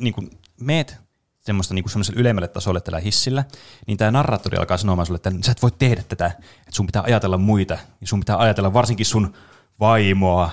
[0.00, 0.30] niin kun
[0.60, 0.96] meet
[1.40, 3.44] semmoista niin semmoiselle ylemmälle tasolle tällä hissillä,
[3.86, 7.02] niin tämä narraattori alkaa sanomaan sulle, että sä et voi tehdä tätä, että sun pitää
[7.02, 9.34] ajatella muita, ja sun pitää ajatella varsinkin sun
[9.80, 10.50] vaimoa.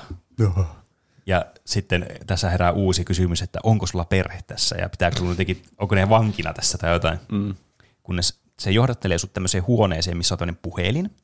[1.25, 5.63] Ja sitten tässä herää uusi kysymys, että onko sulla perhe tässä, ja pitääkö sun jotenkin,
[5.77, 7.19] onko ne vankina tässä tai jotain.
[7.31, 7.55] Mm.
[8.03, 11.15] Kunnes se johdattelee sut tämmöiseen huoneeseen, missä on tämmöinen puhelin,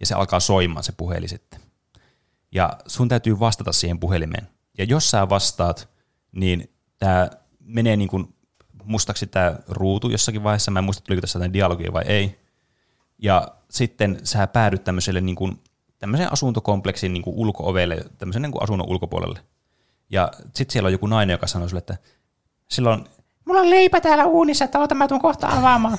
[0.00, 1.60] ja se alkaa soimaan se puhelin sitten.
[2.52, 4.48] Ja sun täytyy vastata siihen puhelimeen.
[4.78, 5.88] Ja jos sä vastaat,
[6.32, 8.34] niin tämä menee niin kuin
[8.84, 10.70] mustaksi tämä ruutu jossakin vaiheessa.
[10.70, 12.40] Mä en muista, tuliko tässä jotain dialogia vai ei.
[13.18, 15.60] Ja sitten sä päädyt tämmöiselle niin kuin,
[15.98, 19.40] tämmöiseen asuntokompleksin niin kuin ulko-ovelle, tämmöisen niin asunnon ulkopuolelle.
[20.10, 21.96] Ja sitten siellä on joku nainen, joka sanoo sulle, että
[22.68, 23.04] silloin,
[23.44, 25.98] mulla on leipä täällä uunissa, että oota mä tuun kohta avaamaan.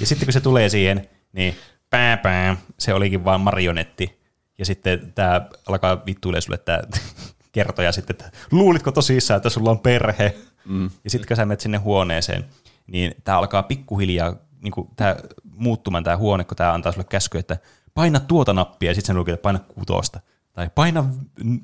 [0.00, 1.56] Ja sitten kun se tulee siihen, niin
[1.90, 4.20] pää, pää, se olikin vaan marionetti.
[4.58, 6.80] Ja sitten tämä alkaa vittuilee sulle tämä
[7.52, 10.34] kertoja sitten, että luulitko tosissaan, että sulla on perhe?
[10.64, 10.90] Mm.
[11.04, 12.44] Ja sitten kun sä menet sinne huoneeseen,
[12.86, 17.56] niin tämä alkaa pikkuhiljaa niin tää, muuttumaan tämä huone, kun tämä antaa sulle käsky, että
[17.94, 20.20] paina tuota nappia, ja sitten se lukee, että paina kutosta.
[20.52, 21.04] Tai paina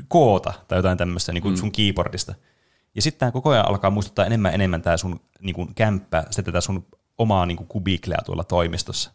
[0.08, 1.56] koota, tai jotain tämmöistä niin kuin mm.
[1.58, 2.34] sun keyboardista.
[2.94, 6.44] Ja sitten tämä koko ajan alkaa muistuttaa enemmän enemmän tämä sun niin kuin kämppä, sitten
[6.44, 6.86] tätä sun
[7.18, 9.10] omaa niin kuin kubiklea tuolla toimistossa.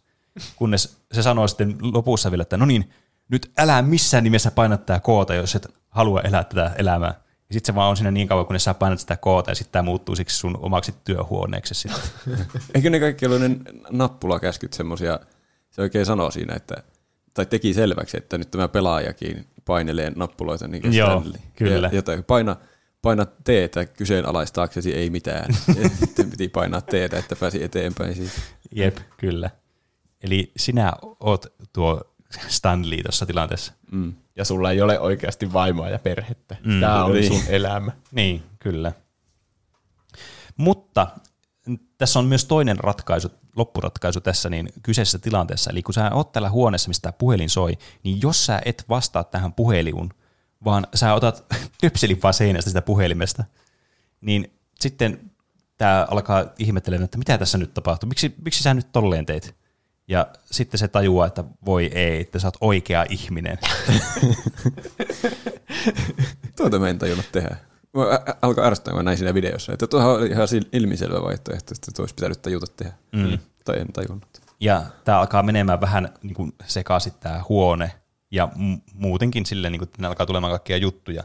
[0.55, 2.89] Kunnes se sanoo sitten lopussa vielä, että no niin,
[3.29, 7.13] nyt älä missään nimessä paina tätä koota, jos et halua elää tätä elämää.
[7.49, 9.71] Ja sitten se vaan on siinä niin kauan, kunnes sä painat sitä koota, ja sitten
[9.71, 12.01] tämä muuttuu siksi sun omaksi työhuoneeksi sitten.
[12.75, 13.49] Eikö ne kaikki ollut ne
[13.89, 15.19] nappulakäskyt semmosia,
[15.69, 16.75] se oikein sanoo siinä, että,
[17.33, 21.23] tai teki selväksi, että nyt tämä pelaajakin painelee nappuloita niin kuin Joo,
[21.55, 21.87] kyllä.
[21.87, 22.55] Ja, jotain, paina,
[23.01, 25.53] paina teetä kyseenalaistaaksesi ei mitään.
[25.99, 28.41] sitten piti painaa teetä, että pääsi eteenpäin siitä.
[28.75, 29.49] Jep, kyllä.
[30.23, 32.01] Eli sinä oot tuo
[32.47, 33.73] Stanley tuossa tilanteessa.
[33.91, 34.13] Mm.
[34.35, 36.55] Ja sulla ei ole oikeasti vaimoa ja perhettä.
[36.63, 37.27] Mm, Mm, Tämä on niin.
[37.27, 37.91] sun elämä.
[38.11, 38.91] Niin, kyllä.
[40.57, 41.07] Mutta
[41.97, 45.71] tässä on myös toinen ratkaisu, loppuratkaisu tässä niin kyseisessä tilanteessa.
[45.71, 49.23] Eli kun sä oot täällä huoneessa, mistä tämä puhelin soi, niin jos sä et vastaa
[49.23, 50.09] tähän puheliun,
[50.65, 51.45] vaan sä otat
[51.81, 53.43] töpselin vaan seinästä sitä puhelimesta,
[54.21, 55.31] niin sitten
[55.77, 59.55] tämä alkaa ihmettelemään, että mitä tässä nyt tapahtuu, miksi, miksi sä nyt tolleen teit?
[60.07, 63.57] Ja sitten se tajuaa, että voi ei, että sä oot oikea ihminen.
[66.57, 67.57] Tuota mä en tajunnut tehdä.
[67.93, 68.03] Mä
[68.41, 72.15] alkoi ärsyttää, kun mä näin siinä videossa, että tuohan oli ihan ilmiselvä vaihtoehto, että olisi
[72.15, 72.93] pitänyt tajuta tehdä.
[73.11, 73.39] Mm.
[73.65, 74.41] Tai en tajunnut.
[74.59, 77.91] Ja tämä alkaa menemään vähän niin kuin sekaisin tämä huone,
[78.31, 78.49] ja
[78.93, 81.23] muutenkin silleen, niin kuin, että alkaa tulemaan kaikkia juttuja.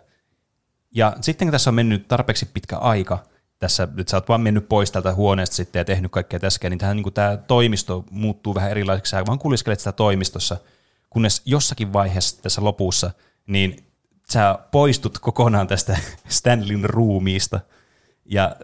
[0.95, 3.19] Ja sitten kun tässä on mennyt tarpeeksi pitkä aika,
[3.59, 6.79] tässä nyt sä oot vaan mennyt pois tältä huoneesta sitten ja tehnyt kaikkea tässä, niin
[6.79, 9.11] tähän niin kuin tämä toimisto muuttuu vähän erilaiseksi.
[9.11, 10.57] Sä vaan kuliskelet sitä toimistossa,
[11.11, 13.11] kunnes jossakin vaiheessa tässä lopussa,
[13.47, 13.77] niin
[14.33, 15.99] sä poistut kokonaan tästä
[16.29, 17.61] Stanlin ruumiista
[18.25, 18.57] ja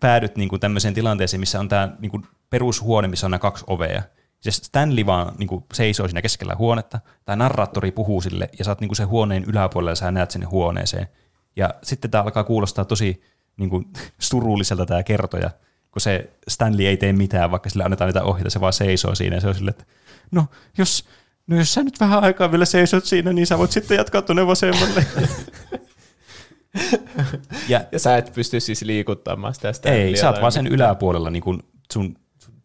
[0.00, 3.64] päädyt niin kuin tämmöiseen tilanteeseen, missä on tämä niin kuin perushuone, missä on nämä kaksi
[3.66, 4.02] ovea.
[4.42, 8.70] Se Stanley vaan niin kuin seisoo siinä keskellä huonetta, tämä narraattori puhuu sille, ja sä
[8.70, 11.06] oot niin kuin sen huoneen yläpuolella, ja sä näet sinne huoneeseen.
[11.56, 13.22] Ja sitten tämä alkaa kuulostaa tosi
[13.56, 13.86] niin kuin,
[14.18, 15.50] surulliselta tämä kertoja,
[15.90, 19.36] kun se Stanley ei tee mitään, vaikka sille annetaan niitä ohjeita, se vaan seisoo siinä,
[19.36, 19.84] ja se on sille, että
[20.30, 20.46] no,
[20.78, 21.04] jos,
[21.46, 24.46] no jos sä nyt vähän aikaa vielä seisot siinä, niin sä voit sitten jatkaa tuonne
[24.46, 25.06] vasemmalle.
[27.68, 30.04] ja, ja sä et pysty siis liikuttamaan sitä Stanleyä.
[30.04, 31.62] Ei, sä oot vaan sen yläpuolella, niin kuin
[31.92, 32.16] sun,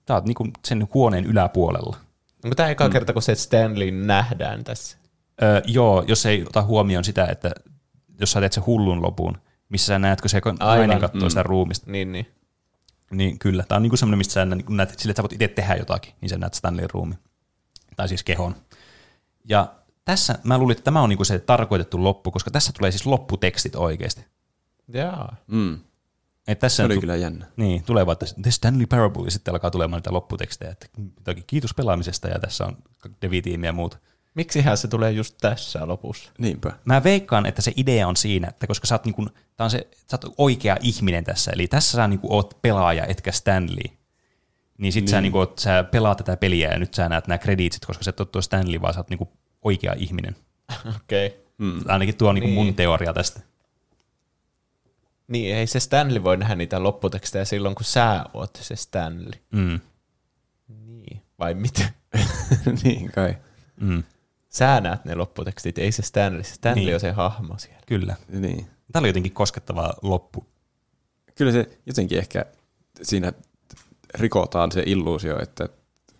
[0.07, 1.97] sä oot niin kuin sen huoneen yläpuolella.
[2.43, 2.91] Onko tämä eka mm.
[2.91, 4.97] kerta, kun se Stanley nähdään tässä?
[5.43, 7.51] Öö, joo, jos ei ota huomioon sitä, että
[8.19, 9.37] jos sä teet se hullun lopun,
[9.69, 11.29] missä sä näet, kun se nainen katsoo mm.
[11.29, 11.91] sitä ruumista.
[11.91, 12.27] Niin, niin.
[13.11, 15.47] Niin kyllä, tämä on niinku semmoinen, mistä sä näet, näet, sille, että sä voit itse
[15.47, 17.15] tehdä jotakin, niin sä näet Stanleyn ruumi.
[17.95, 18.55] Tai siis kehon.
[19.49, 19.73] Ja
[20.05, 23.75] tässä mä luulin, että tämä on niinku se tarkoitettu loppu, koska tässä tulee siis lopputekstit
[23.75, 24.25] oikeasti.
[24.87, 25.35] Jaa.
[25.47, 25.79] Mm.
[26.47, 27.45] Et tässä se oli tu- kyllä jännä.
[27.57, 30.87] Niin, tulee vaan, että The Stanley Parable, ja sitten alkaa tulemaan niitä lopputekstejä, että
[31.47, 32.77] kiitos pelaamisesta, ja tässä on
[33.21, 33.99] Devi-tiimi ja muut.
[34.37, 36.31] Miksihän se tulee just tässä lopussa?
[36.37, 36.71] Niinpä.
[36.85, 39.25] Mä veikkaan, että se idea on siinä, että koska sä oot, niinku,
[39.55, 43.31] tää on se, sä oot oikea ihminen tässä, eli tässä sä niinku oot pelaaja, etkä
[43.31, 43.83] Stanley.
[44.77, 45.09] Niin sit niin.
[45.09, 48.09] Sä, niinku, oot, sä pelaat tätä peliä ja nyt sä näet nämä kreditsit, koska sä
[48.09, 49.29] et ole tuo Stanley, vaan sä oot niinku
[49.61, 50.35] oikea ihminen.
[50.95, 51.27] Okei.
[51.27, 51.39] Okay.
[51.59, 51.81] Hmm.
[51.87, 52.65] Ainakin tuo on niinku niin.
[52.65, 53.39] mun teoria tästä.
[55.27, 59.39] Niin, ei se Stanley voi nähdä niitä lopputekstejä silloin, kun sä oot se Stanley.
[59.51, 59.79] Mm.
[60.67, 61.89] Niin, vai mitä?
[62.83, 63.37] niin kai.
[63.81, 64.03] Mm
[64.57, 66.43] sä näet ne lopputekstit, ei se Stanley.
[66.43, 66.93] Stanley niin.
[66.93, 67.81] on se hahmo siellä.
[67.85, 68.15] Kyllä.
[68.29, 68.67] Niin.
[68.91, 70.45] Tämä oli jotenkin koskettava loppu.
[71.35, 72.45] Kyllä se jotenkin ehkä
[73.01, 73.33] siinä
[74.13, 75.69] rikotaan se illuusio, että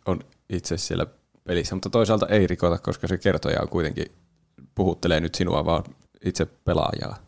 [0.05, 1.05] on itse siellä
[1.43, 4.05] pelissä, mutta toisaalta ei rikota, koska se kertoja on kuitenkin
[4.75, 5.83] puhuttelee nyt sinua, vaan
[6.25, 7.26] itse pelaajaa.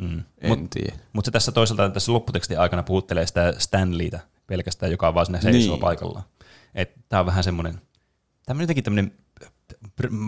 [0.00, 0.22] Mm.
[0.38, 0.92] En Mut, tiedä.
[1.12, 5.40] Mutta se tässä toisaalta tässä lopputekstin aikana puhuttelee sitä Stanleytä pelkästään, joka on vaan sinne
[5.40, 5.80] seisoo niin.
[5.80, 6.24] paikallaan.
[7.08, 7.80] Tämä on vähän semmoinen,
[8.46, 9.12] tämä on jotenkin tämmöinen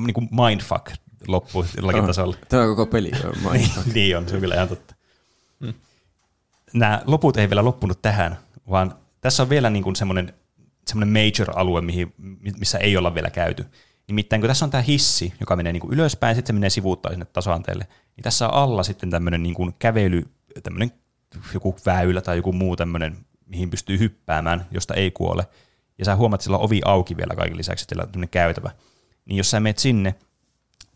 [0.06, 0.92] niin kuin mindfuck
[1.28, 2.36] loppu jollakin oh, tasolla.
[2.48, 3.86] Tämä koko peli on mindfuck.
[3.86, 4.94] niin on, se on kyllä ihan totta.
[5.60, 5.74] Mm.
[6.74, 8.38] Nämä loput ei vielä loppunut tähän,
[8.70, 10.34] vaan tässä on vielä niin kuin semmoinen,
[10.86, 12.14] semmoinen major-alue, mihin,
[12.58, 13.66] missä ei olla vielä käyty.
[14.11, 17.12] Nimittäin kun tässä on tämä hissi, joka menee niin kuin ylöspäin, sitten se menee sivuuttaa
[17.12, 17.86] sinne tasoanteelle,
[18.16, 20.22] niin tässä on alla sitten tämmöinen niin kuin kävely,
[20.62, 20.92] tämmöinen
[21.54, 25.46] joku väylä tai joku muu tämmöinen, mihin pystyy hyppäämään, josta ei kuole.
[25.98, 28.70] Ja sä huomaat, että sillä on ovi auki vielä kaiken lisäksi, että on käytävä
[29.24, 30.14] niin jos sä menet sinne,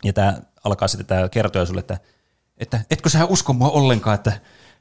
[0.04, 1.98] ja tämä alkaa sitten tämä kertoa sulle, että,
[2.58, 4.32] että etkö sä usko mua ollenkaan, että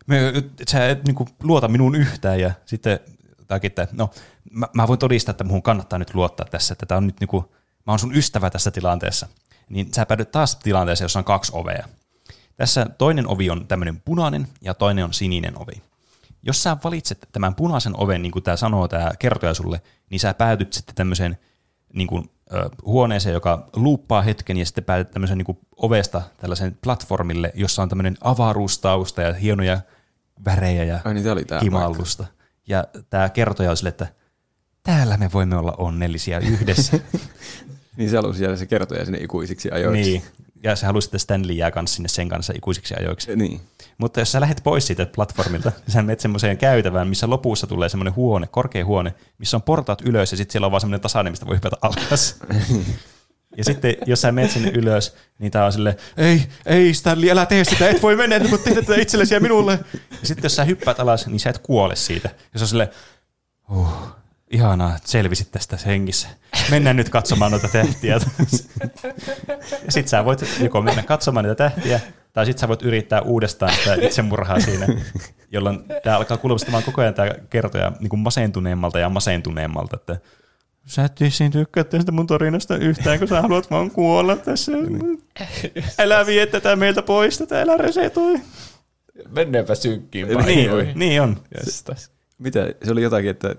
[0.07, 2.99] me, et, sä et niin kuin, luota minuun yhtään, ja sitten
[3.47, 4.09] takia, että no,
[4.51, 7.27] mä, mä voin todistaa, että muun kannattaa nyt luottaa tässä, että tämä on nyt niin
[7.27, 7.45] kuin,
[7.85, 9.27] mä oon sun ystävä tässä tilanteessa.
[9.69, 11.87] Niin sä päädyt taas tilanteeseen, jossa on kaksi ovea.
[12.55, 15.81] Tässä toinen ovi on tämmöinen punainen ja toinen on sininen ovi.
[16.43, 20.33] Jos sä valitset tämän punaisen oven, niin kuin tämä sanoo tämä kertoja sulle, niin sä
[20.33, 21.37] päätyt sitten tämmöiseen
[21.93, 22.29] niin kuin,
[22.85, 28.17] huoneeseen, joka luuppaa hetken ja sitten päätet tämmöisen niin ovesta tällaisen platformille, jossa on tämmöinen
[28.21, 29.79] avaruustausta ja hienoja
[30.45, 32.25] värejä ja Ai niin, oli kimallusta.
[32.67, 34.07] Ja tämä kertoja on sille, että
[34.83, 36.99] täällä me voimme olla onnellisia yhdessä.
[37.97, 40.05] niin se halusi jäädä se kertoja sinne ikuisiksi ajoiksi.
[40.05, 40.21] Niin,
[40.63, 43.35] ja se halusi, että Stanley jää kanssa sinne sen kanssa ikuisiksi ajoiksi.
[43.35, 43.61] Niin.
[43.97, 47.89] Mutta jos sä lähdet pois siitä platformilta, niin sä menet semmoiseen käytävään, missä lopussa tulee
[47.89, 51.33] semmoinen huone, korkea huone, missä on portaat ylös ja sitten siellä on vaan semmoinen tasainen,
[51.33, 52.35] mistä voi hypätä alas.
[53.57, 57.45] Ja sitten jos sä menet sinne ylös, niin tää on silleen, ei, ei Stanley, älä
[57.45, 59.79] tee sitä, et voi mennä, voi tehdä tätä itsellesi ja minulle.
[59.93, 62.29] Ja sitten jos sä hyppäät alas, niin sä et kuole siitä.
[62.53, 62.89] Ja se on silleen,
[63.69, 63.87] uh,
[64.53, 66.27] ihanaa, että selvisit tästä hengissä.
[66.71, 68.19] Mennään nyt katsomaan noita tähtiä.
[69.85, 71.99] ja sit sä voit joko mennä katsomaan niitä tähtiä,
[72.33, 74.87] tai sitten sä voit yrittää uudestaan sitä itsemurhaa siinä,
[75.51, 80.17] jolloin tämä alkaa kuulostamaan koko ajan tämä kertoja niin kuin masentuneemmalta ja masentuneemmalta, että
[80.85, 84.71] sä et vissiin tykkää tästä mun tarinasta yhtään, kun sä haluat vaan kuolla tässä.
[85.99, 88.41] Älä vie tätä meiltä pois, tätä älä resetoi.
[89.29, 91.43] Mennäänpä synkkiin niin, niin on.
[92.37, 93.55] Mitä, se oli jotakin, että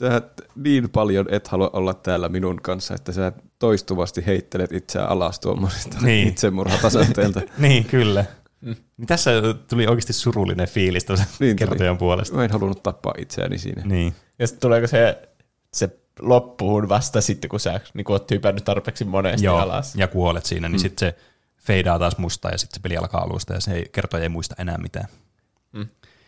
[0.00, 5.04] sä et niin paljon et halua olla täällä minun kanssa, että sä toistuvasti heittelet itseä
[5.04, 6.04] alas tuommoisesta Niin.
[6.06, 6.28] niin.
[6.28, 7.40] itsemurhatasanteelta.
[7.58, 8.24] niin, kyllä.
[8.60, 8.76] Mm.
[9.06, 9.30] Tässä
[9.68, 11.68] tuli oikeasti surullinen fiilis tuossa niin Niin tuli.
[11.68, 12.36] kertojan puolesta.
[12.36, 13.82] Mä en halunnut tappaa itseäni siinä.
[13.84, 14.14] Niin.
[14.38, 15.28] Ja sitten tuleeko se,
[15.74, 19.94] se loppuun vasta sitten, kun sä niin kun oot hypännyt tarpeeksi monesti Joo, alas.
[19.96, 20.82] ja kuolet siinä, niin mm.
[20.82, 21.18] sitten se
[21.58, 24.54] feidaa taas mustaa ja sitten se peli alkaa alusta ja se ei, kertoja ei muista
[24.58, 25.06] enää mitään.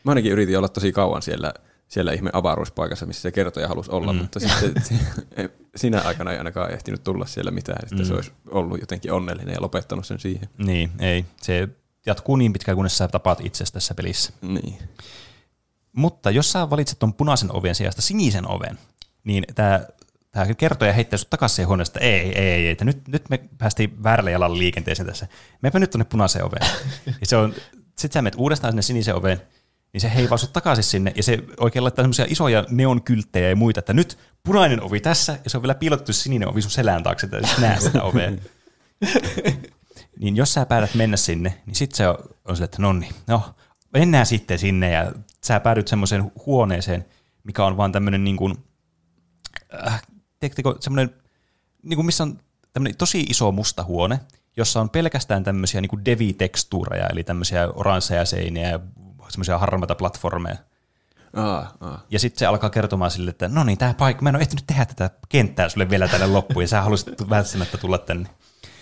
[0.04, 1.54] Mä ainakin yritin olla tosi kauan siellä,
[1.92, 4.18] siellä ihme avaruuspaikassa, missä se kertoja halusi olla, mm.
[4.18, 4.82] mutta sitten
[5.76, 8.04] sinä aikana ei ainakaan ehtinyt tulla siellä mitään, että mm.
[8.04, 10.48] se olisi ollut jotenkin onnellinen ja lopettanut sen siihen.
[10.58, 11.24] Niin, ei.
[11.42, 11.68] Se
[12.06, 14.32] jatkuu niin pitkään, kunnes sä tapaat itsestä tässä pelissä.
[14.42, 14.78] Niin.
[15.92, 18.78] Mutta jos sä valitset tuon punaisen oven sijasta sinisen oven,
[19.24, 19.80] niin tämä
[20.30, 23.40] tämä kertoja heittää sut takaisin siihen huoneesta, että ei, ei, ei, että nyt, nyt me
[23.58, 25.26] päästiin väärällä jalalla liikenteeseen tässä.
[25.62, 26.66] Meepä nyt tuonne punaiseen oveen.
[27.20, 27.54] ja se on,
[27.98, 29.42] sit sä menet uudestaan sinne sinisen oveen,
[29.92, 33.78] niin se heivaa sut takaisin sinne, ja se oikein laittaa semmoisia isoja neonkylttejä ja muita,
[33.78, 37.26] että nyt punainen ovi tässä, ja se on vielä piilotettu sininen ovi sun selän taakse,
[37.26, 38.32] että et näe sitä ovea.
[40.20, 43.54] niin jos sä päätät mennä sinne, niin sitten se on, on että nonni, no,
[43.92, 45.12] mennään sitten sinne, ja
[45.44, 47.04] sä päädyt semmoiseen huoneeseen,
[47.44, 48.54] mikä on vaan tämmöinen niin kuin,
[49.86, 50.02] äh,
[50.38, 51.14] tiedättekö, semmoinen,
[51.82, 52.38] niin kuin missä on
[52.72, 54.20] tämmöinen tosi iso musta huone,
[54.56, 58.80] jossa on pelkästään tämmöisiä niin devi-tekstuureja, eli tämmöisiä oransseja seiniä ja
[59.32, 60.56] semmoisia harmaita platformeja.
[61.36, 62.06] Aa, aa.
[62.10, 64.66] Ja sitten se alkaa kertomaan sille, että no niin, tämä paikka, mä en ole ehtinyt
[64.66, 68.28] tehdä tätä kenttää sulle vielä tälle loppuun, ja sä haluaisit välttämättä tulla tänne.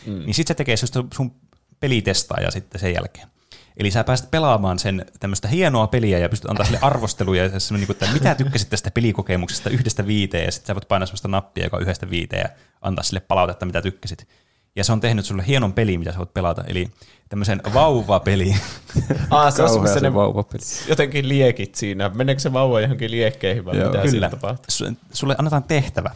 [0.07, 0.13] Mm.
[0.13, 1.35] Niin sitten se tekee semmoista sun
[1.81, 3.29] pelitestaaja sitten sen jälkeen.
[3.77, 7.87] Eli sä pääset pelaamaan sen tämmöistä hienoa peliä ja pystyt antaa sille arvosteluja, ja niin
[7.87, 11.65] kuin, että mitä tykkäsit tästä pelikokemuksesta yhdestä viiteen, ja sitten sä voit painaa semmoista nappia,
[11.65, 12.49] joka on yhdestä viiteen, ja
[12.83, 14.29] antaa sille palautetta, mitä tykkäsit.
[14.77, 16.91] Ja se on tehnyt sulle hienon peli, mitä sä voit pelata, eli
[17.29, 18.55] tämmöisen vauvapeli.
[19.31, 20.63] Aa, se on semmoinen se vauvapeli.
[20.89, 22.11] jotenkin liekit siinä.
[22.15, 23.87] Meneekö se vauva johonkin liekkeihin vai Joo.
[23.87, 24.11] mitä Kyllä.
[24.11, 24.65] siinä tapahtuu?
[24.73, 26.11] Su- Sulle annetaan tehtävä.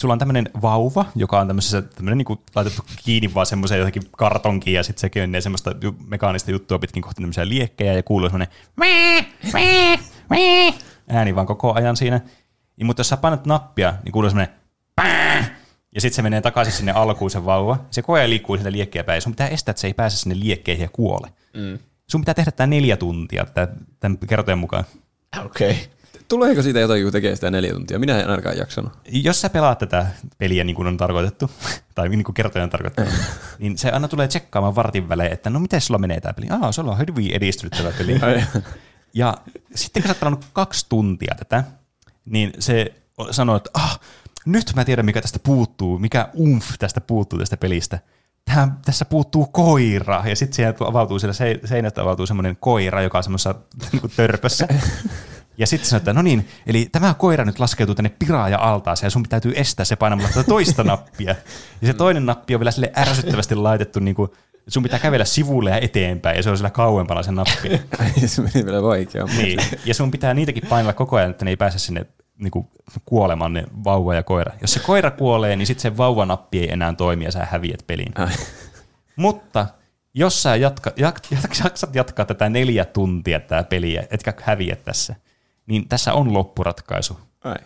[0.00, 4.74] Sulla on tämmöinen vauva, joka on tämmöisessä, tämmöinen niinku laitettu kiinni vaan semmoiseen jotenkin kartonkiin
[4.74, 8.48] ja sitten se kennee semmoista ju- mekaanista juttua pitkin kohti tämmöisiä liekkejä ja kuuluu semmoinen
[11.08, 12.20] ääni vaan koko ajan siinä.
[12.76, 14.54] Ja, mutta jos sä painat nappia, niin kuuluu semmoinen
[15.94, 17.84] ja sitten se menee takaisin sinne alkuun se vauva.
[17.90, 19.22] Se koko ajan liikkuu sinne liekkejä päin.
[19.22, 21.32] Sun pitää estää, että se ei pääse sinne liekkeihin ja kuole.
[21.54, 21.78] Mm.
[22.06, 23.46] Sun pitää tehdä tämä neljä tuntia
[24.00, 24.84] tämän kertojen mukaan.
[25.44, 25.70] Okei.
[25.70, 25.82] Okay.
[26.28, 27.98] Tuleeko siitä jotakin, kun tekee sitä neljä tuntia?
[27.98, 28.92] Minä en ainakaan jaksanut.
[29.12, 30.06] Jos sä pelaat tätä
[30.38, 31.50] peliä niin kuin on tarkoitettu,
[31.94, 33.12] tai niin kuin kertoja on tarkoitettu,
[33.58, 36.46] niin se aina tulee tsekkaamaan vartin välein, että no miten sulla menee tämä peli?
[36.50, 38.20] Aa, sulla on hyvin edistynyt tämä peli.
[39.14, 39.34] Ja
[39.74, 41.64] sitten kun sä oot pelannut kaksi tuntia tätä,
[42.24, 42.94] niin se
[43.30, 44.00] sanoo, että ah,
[44.48, 47.98] nyt mä tiedän mikä tästä puuttuu, mikä umf tästä puuttuu tästä pelistä.
[48.44, 53.18] Tähän, tässä puuttuu koira, ja sitten siellä avautuu siellä se- seinästä avautuu semmoinen koira, joka
[53.18, 53.54] on semmoisessa
[53.92, 54.68] niin törpössä.
[55.58, 59.22] Ja sitten että no niin, eli tämä koira nyt laskeutuu tänne piraaja altaaseen ja sun
[59.28, 61.34] täytyy estää se painamalla tätä toista nappia.
[61.80, 64.30] Ja se toinen nappi on vielä sille ärsyttävästi laitettu, niin kuin,
[64.68, 67.80] sun pitää kävellä sivulle ja eteenpäin ja se on siellä kauempana se nappi.
[68.26, 69.38] Se meni vielä vaikeammin.
[69.38, 69.60] Niin.
[69.84, 72.06] Ja sun pitää niitäkin painella koko ajan, että ne ei pääse sinne
[72.38, 72.68] niin kuin,
[73.04, 74.52] kuolemaan ne vauva ja koira.
[74.60, 78.12] Jos se koira kuolee, niin sitten se vauvanappi ei enää toimi ja sä häviät pelin.
[78.14, 78.32] Ai.
[79.16, 79.66] Mutta
[80.14, 85.14] jos sä jatka, jat, jat, jaksat jatkaa tätä neljä tuntia tätä peliä, etkä häviä tässä,
[85.66, 87.20] niin tässä on loppuratkaisu.
[87.44, 87.56] Ai.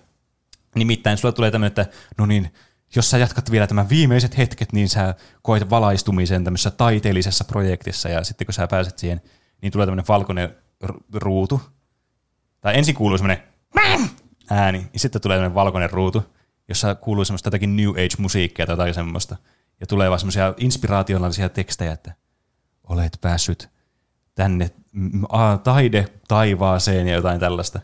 [0.74, 1.86] Nimittäin sulle tulee tämmöinen, että
[2.18, 2.52] no niin,
[2.96, 8.24] jos sä jatkat vielä tämän viimeiset hetket, niin sä koet valaistumisen tämmöisessä taiteellisessa projektissa, ja
[8.24, 9.20] sitten kun sä pääset siihen,
[9.62, 10.56] niin tulee tämmöinen valkoinen
[11.14, 11.60] ruutu.
[12.60, 13.42] Tai ensin kuuluu semmoinen
[14.50, 16.24] ääni, ja sitten tulee tämmöinen valkoinen ruutu,
[16.68, 19.36] jossa kuuluu semmoista jotakin New Age-musiikkia tai jotakin semmoista.
[19.80, 22.12] Ja tulee vaan semmoisia inspiraationallisia tekstejä, että
[22.88, 23.68] olet päässyt
[24.34, 24.70] tänne
[25.64, 27.80] taide taivaaseen ja jotain tällaista.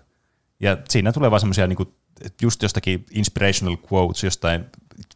[0.61, 1.95] Ja siinä tulee vaan semmoisia niinku,
[2.43, 4.65] just jostakin inspirational quotes jostain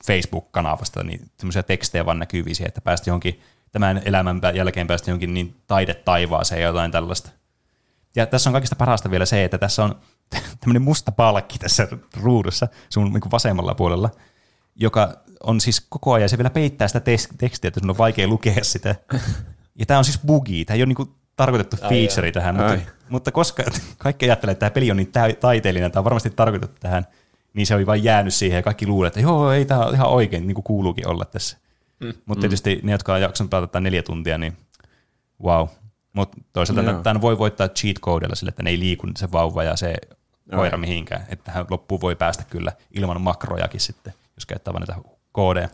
[0.06, 3.40] Facebook-kanavasta, niin semmoisia tekstejä vaan näkyy että päästä johonkin
[3.72, 7.30] tämän elämän jälkeen päästä johonkin niin taide taivaaseen ja jotain tällaista.
[8.16, 9.94] Ja tässä on kaikista parasta vielä se, että tässä on
[10.60, 14.10] tämmöinen musta palkki tässä ruudussa sun niin vasemmalla puolella,
[14.76, 17.00] joka on siis koko ajan, se vielä peittää sitä
[17.38, 18.94] tekstiä, että sun on vaikea lukea sitä.
[19.78, 22.32] Ja tämä on siis bugi, tämä ei ole niinku tarkoitettu Ai feature jaa.
[22.32, 22.86] tähän, mutta, Ai.
[23.08, 23.62] mutta koska
[23.98, 27.06] kaikki ajattelee, että tämä peli on niin taiteellinen, tämä on varmasti tarkoitettu tähän,
[27.54, 30.08] niin se on vain jäänyt siihen ja kaikki luulee, että joo, ei tämä on ihan
[30.08, 31.58] oikein, niin kuin kuuluukin olla tässä.
[32.00, 32.12] Mm.
[32.26, 34.56] Mutta tietysti ne, jotka on jaksanut pelata neljä tuntia, niin
[35.42, 35.68] wow.
[36.12, 37.02] Mutta toisaalta Joo.
[37.02, 39.94] tämän voi voittaa cheat codella sille, että ne ei liiku se vauva ja se
[40.56, 41.24] koira mihinkään.
[41.28, 45.68] Että tähän loppuun voi päästä kyllä ilman makrojakin sitten, jos käyttää vain näitä koodeja.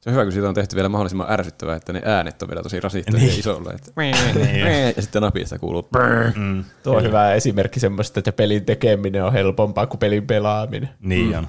[0.00, 2.62] Se on hyvä, kun siitä on tehty vielä mahdollisimman ärsyttävää, että ne äänet on vielä
[2.62, 3.28] tosi rasittavia Niin.
[3.30, 3.40] niin.
[3.40, 3.72] isolla.
[3.72, 3.92] Että
[4.96, 5.88] ja sitten napista kuuluu
[6.36, 10.88] Mm, Tuo on hyvä esimerkki semmoista, että pelin tekeminen on helpompaa kuin pelin pelaaminen.
[11.00, 11.38] niin mm.
[11.38, 11.46] on.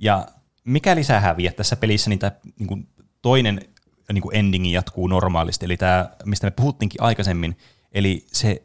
[0.00, 0.26] Ja
[0.64, 2.88] mikäli sä häviät tässä pelissä, niin tämä niin kuin
[3.22, 3.60] toinen
[4.12, 5.64] niin kuin endingi jatkuu normaalisti.
[5.64, 7.56] Eli tämä, mistä me puhuttiinkin aikaisemmin,
[7.92, 8.62] eli se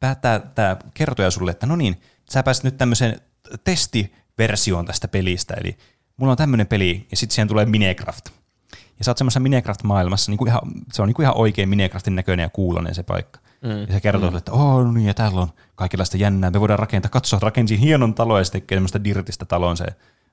[0.00, 2.00] päättää tämä kertoja sulle, että no niin,
[2.30, 3.20] sä pääset nyt tämmöiseen
[3.64, 5.76] testiversioon tästä pelistä, eli
[6.16, 8.28] mulla on tämmöinen peli, ja sitten siihen tulee Minecraft.
[8.98, 10.60] Ja sä oot semmoisessa Minecraft-maailmassa, niin kuin ihan,
[10.92, 13.40] se on niin kuin ihan oikein Minecraftin näköinen ja kuulonen se paikka.
[13.62, 13.80] Mm.
[13.80, 16.78] Ja se kertoo sulle, että oh, no niin, ja täällä on kaikenlaista jännää, me voidaan
[16.78, 19.86] rakentaa, katso, rakensin hienon talon, ja se tekee semmoista dirtistä talon se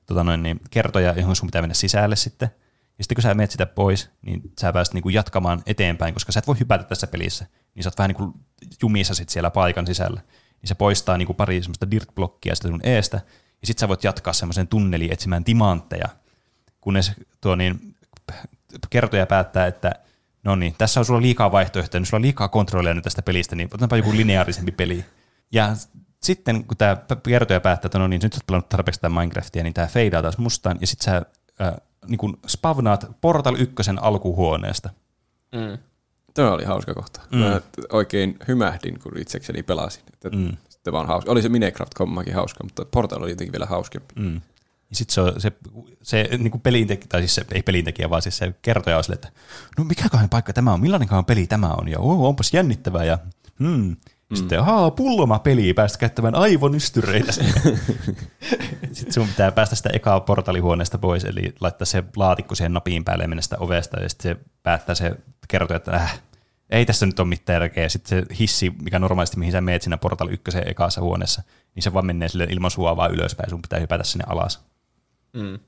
[0.06, 2.50] tota noin, niin, kertoja, johon sun pitää mennä sisälle sitten.
[2.98, 6.40] Ja sitten kun sä menet sitä pois, niin sä pääset niinku jatkamaan eteenpäin, koska sä
[6.40, 7.46] et voi hypätä tässä pelissä.
[7.76, 8.34] Niin sä oot vähän niinku
[8.82, 10.22] jumissa sit siellä paikan sisällä.
[10.64, 13.18] Niin se poistaa niinku pari semmoista dirt-blokkia sitä sun eestä.
[13.62, 16.08] Ja sitten sä voit jatkaa semmoisen tunneliin etsimään timantteja.
[16.82, 17.12] Kunnes
[17.42, 17.96] tuo niin,
[18.90, 19.92] kertoja päättää, että
[20.44, 23.56] no niin, tässä on sulla liikaa vaihtoehtoja, niin sulla on liikaa kontrollia nyt tästä pelistä,
[23.56, 25.06] niin otetaanpa joku lineaarisempi peli.
[25.52, 25.76] Ja
[26.24, 29.64] sitten kun tämä kertoja päättää, että no niin, nyt sä oot pelannut tarpeeksi tämä Minecraftia,
[29.64, 31.22] niin tämä feidaa taas mustaan, ja sitten sä
[31.62, 31.74] äh,
[32.08, 34.90] niin spavnaat Portal 1 alkuhuoneesta.
[35.52, 35.78] Mm.
[36.34, 37.22] Tämä oli hauska kohta.
[37.32, 37.38] Mm.
[37.38, 37.62] Mä
[37.92, 40.04] oikein hymähdin, kun itsekseni pelasin.
[40.14, 40.58] Että Mm.
[40.70, 41.32] Sitten vaan hauska.
[41.32, 44.14] Oli se Minecraft-hommakin hauska, mutta Portal oli jotenkin vielä hauskempi.
[44.20, 44.36] Mm.
[44.90, 45.52] Ja sitten se, on, se,
[46.04, 49.16] se niin kuin pelintekijä, tai siis se, ei pelintekijä, vaan siis se kertoja on sille,
[49.16, 49.32] että
[49.78, 53.18] no mikäköhän paikka tämä on, millainenkaan peli tämä on, ja oh, onpas jännittävää, ja
[53.60, 53.96] hmm.
[54.34, 57.32] Ja Sitten, ahaa, pulloma peli, päästä käyttämään aivonystyreitä.
[58.92, 63.24] sitten sun pitää päästä sitä ekaa portalihuoneesta pois, eli laittaa se laatikko siihen napin päälle
[63.24, 65.12] ja mennä sitä ovesta, ja sitten se päättää se
[65.48, 66.22] kertoa, että äh,
[66.70, 67.90] ei tässä nyt ole mitään järkeä.
[67.90, 71.44] Sitten se hissi, mikä normaalisti mihin sä meet siinä Portal 1 ekassa huoneessa,
[71.76, 74.66] niin se vaan menee sille ilman sua vaan ylöspäin, sun pitää hypätä sinne alas.
[75.34, 75.60] Mm.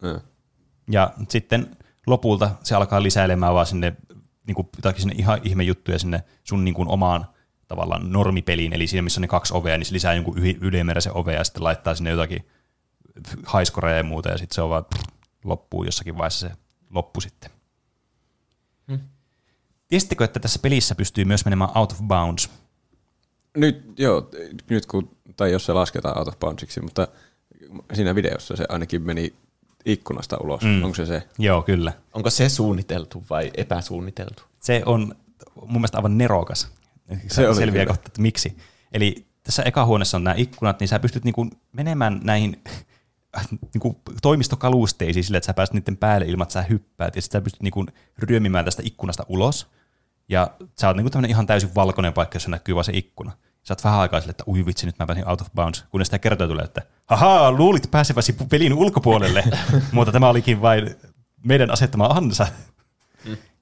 [0.91, 1.13] Ja.
[1.29, 3.95] Sitten lopulta se alkaa lisäilemään vaan sinne
[4.47, 7.25] niin kuin, sinne ihan ihmejuttuja sinne sun niin kuin, omaan
[7.67, 11.37] tavallaan normipeliin, eli siinä missä on ne kaksi ovea, niin se lisää jonkun ylimääräisen ovea
[11.37, 12.47] ja sitten laittaa sinne jotakin
[13.45, 14.85] haiskoreja ja muuta, ja sitten se on vaan
[15.43, 16.55] loppuu jossakin vaiheessa se
[16.89, 17.51] loppu sitten.
[18.87, 18.99] Hmm.
[19.87, 22.49] Tiesittekö, että tässä pelissä pystyy myös menemään out of bounds?
[23.57, 24.29] Nyt, joo,
[24.69, 27.07] nyt kun, tai jos se lasketaan out of boundsiksi, mutta
[27.93, 29.33] siinä videossa se ainakin meni
[29.85, 30.61] ikkunasta ulos.
[30.61, 30.83] Mm.
[30.83, 31.23] Onko se se?
[31.37, 31.93] Joo, kyllä.
[32.13, 34.43] Onko se suunniteltu vai epäsuunniteltu?
[34.59, 35.15] Se on
[35.55, 36.71] mun mielestä aivan nerokas.
[37.27, 37.95] Se oli selviää kyllä.
[37.95, 38.57] kohta, että miksi.
[38.91, 42.63] Eli tässä eka huoneessa on nämä ikkunat, niin sä pystyt niinku menemään näihin
[43.73, 47.43] niinku toimistokalusteisiin sillä, että sä pääset niiden päälle ilman, että sä hyppäät, ja sitten sä
[47.43, 47.85] pystyt niinku
[48.17, 49.67] ryömimään tästä ikkunasta ulos,
[50.29, 53.31] ja sä oot niinku tämmöinen ihan täysin valkoinen paikka, jossa näkyy vaan se ikkuna.
[53.63, 56.07] Sä oot vähän aikaa sille, että ui vitsi, nyt mä pääsin out of bounds, kunnes
[56.07, 59.43] sitä kertoo tulee, että haha, luulit pääseväsi pelin ulkopuolelle,
[59.91, 60.95] mutta tämä olikin vain
[61.43, 62.47] meidän asettama ansa.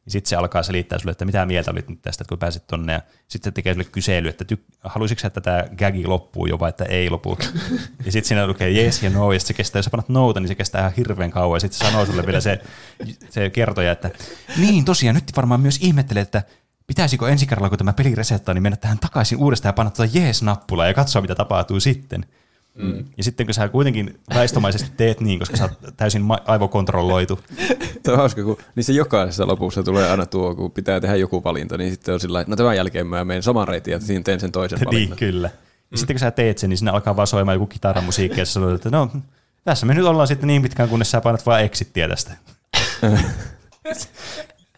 [0.05, 2.67] Ja sitten se alkaa selittää sulle, että mitä mieltä olit nyt tästä, että kun pääsit
[2.67, 2.93] tonne.
[2.93, 6.69] Ja sitten se tekee sulle kysely, että ty- haluaisitko että tämä gagi loppuu jo vai
[6.69, 7.37] että ei lopu.
[8.05, 10.47] ja sitten siinä lukee yes ja no, ja se kestää, jos sä panat nouta, niin
[10.47, 11.55] se kestää ihan hirveän kauan.
[11.55, 12.61] Ja sitten se sanoo sulle vielä se,
[13.29, 14.09] se kertoja, että
[14.57, 16.43] niin tosiaan, nyt varmaan myös ihmettelee, että
[16.87, 20.11] pitäisikö ensi kerralla, kun tämä peli resettaa, niin mennä tähän takaisin uudestaan ja panna tuota
[20.17, 22.25] jees-nappulaa ja katsoa, mitä tapahtuu sitten.
[22.75, 23.05] Mm.
[23.17, 27.39] Ja sitten kun sä kuitenkin väistömaisesti teet niin, koska sä oot täysin ma- aivokontrolloitu,
[28.05, 31.77] Se on hauska, kun niissä jokaisessa lopussa tulee aina tuo, kun pitää tehdä joku valinta,
[31.77, 34.51] niin sitten on sillä no tämän jälkeen mä menen saman reitin ja siinä teen sen
[34.51, 35.17] toisen niin, valinnan.
[35.17, 35.49] kyllä.
[35.91, 38.53] Ja sitten kun sä teet sen, niin sinne alkaa vaan soimaan joku kitaramusiikki, ja sä
[38.53, 39.11] sanoit, että no,
[39.63, 42.31] tässä me nyt ollaan sitten niin pitkään, kunnes sä painat vaan exittiä tästä.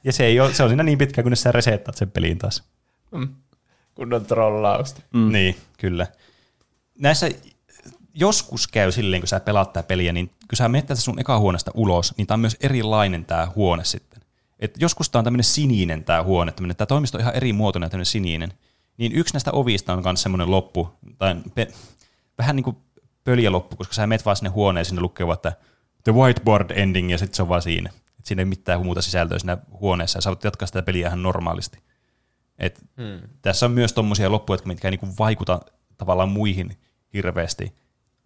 [0.04, 2.64] ja se, ei ole, se on siinä niin pitkään, kunnes sä resettaat sen peliin taas.
[3.96, 5.02] Kunnon trollausta.
[5.14, 5.32] Mm.
[5.32, 6.08] Niin, kyllä.
[7.00, 7.30] Näissä
[8.16, 11.40] joskus käy silleen, kun sä pelaat tää peliä, niin kun sä menet tästä sun eka
[11.40, 14.22] huoneesta ulos, niin tää on myös erilainen tää huone sitten.
[14.60, 17.90] Et joskus tää on tämmöinen sininen tää huone, tämmönen, tää toimisto on ihan eri muotoinen,
[17.90, 18.54] tämmöinen sininen.
[18.98, 21.72] Niin yksi näistä ovista on myös semmoinen loppu, tai pe-
[22.38, 22.78] vähän niin kuin
[23.24, 25.54] pöljä loppu, koska sä menet vaan sinne huoneeseen, sinne lukee vaan, että
[26.04, 27.90] the whiteboard ending, ja sitten se on vaan siinä.
[28.20, 31.24] Et siinä ei mitään muuta sisältöä siinä huoneessa, ja sä voit jatkaa sitä peliä ihan
[31.24, 31.80] normaalisti.
[32.58, 33.30] Et Hmm.
[33.42, 35.62] tässä on myös tommosia loppuja, jotka mitkä ei niinku vaikuta
[35.98, 36.78] tavallaan muihin
[37.14, 37.74] hirveästi.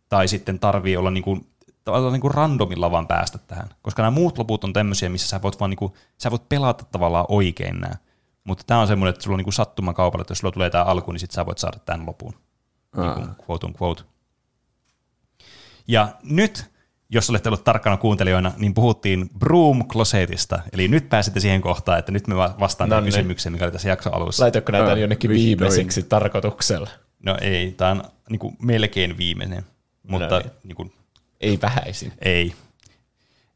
[0.10, 1.48] Tai sitten tarvii olla niinku,
[1.84, 3.70] tavallaan niinku randomilla vaan päästä tähän.
[3.82, 7.26] Koska nämä muut loput on tämmöisiä, missä sä voit, vaan niinku, sä voit pelata tavallaan
[7.30, 7.96] oikein nämä.
[8.44, 10.84] Mutta tämä on semmoinen, että sulla on niinku sattuman kaupalla, että jos sulla tulee tämä
[10.84, 12.34] alku, niin sit sä voit saada tämän lopun.
[12.98, 14.04] Niin kuin quote on quote.
[15.88, 16.72] Ja nyt,
[17.10, 20.60] jos olette olleet tarkkana kuuntelijoina, niin puhuttiin Broom Closetista.
[20.74, 23.06] Eli nyt pääsitte siihen kohtaan, että nyt me va- vastaan No niin.
[23.06, 24.44] kysymykseen, mikä oli tässä jakson alussa.
[24.44, 26.90] Laitoinko näitä jonnekin viimeiseksi tarkoituksella?
[27.24, 29.66] No ei, tämä on niin kuin melkein viimeinen,
[30.10, 30.52] mutta niin.
[30.64, 30.94] niin kuin,
[31.42, 32.14] Ei vähäisin.
[32.26, 32.54] ei.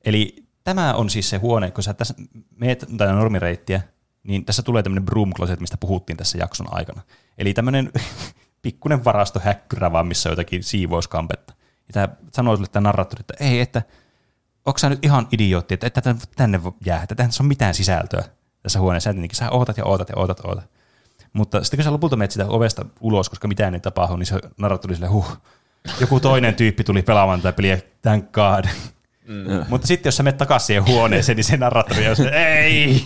[0.05, 2.13] Eli tämä on siis se huone, kun sä tässä
[2.55, 3.81] meet tai normireittiä,
[4.23, 7.01] niin tässä tulee tämmöinen broom closet, mistä puhuttiin tässä jakson aikana.
[7.37, 7.91] Eli tämmöinen
[8.61, 11.53] pikkuinen varastohäkkyrä vaan, missä on jotakin siivouskampetta.
[11.87, 13.81] Ja tämä sanoo sulle tämä narraattori, että ei, että
[14.65, 18.23] onko sä nyt ihan idiootti, että, että tänne jää, että tässä on mitään sisältöä
[18.63, 19.09] tässä huoneessa.
[19.09, 20.69] Ja sä ootat ja ootat ja ootat ootat.
[21.33, 24.39] Mutta sitten kun sä lopulta menet sitä ovesta ulos, koska mitään ei tapahdu, niin se
[24.57, 25.37] narraattori sille, huh,
[25.99, 28.65] joku toinen tyyppi tuli pelaamaan tätä peliä, thank god.
[29.27, 29.65] Mm.
[29.69, 33.03] Mutta sitten jos sä menet takaisin siihen huoneeseen, niin se narraattori on se, ei!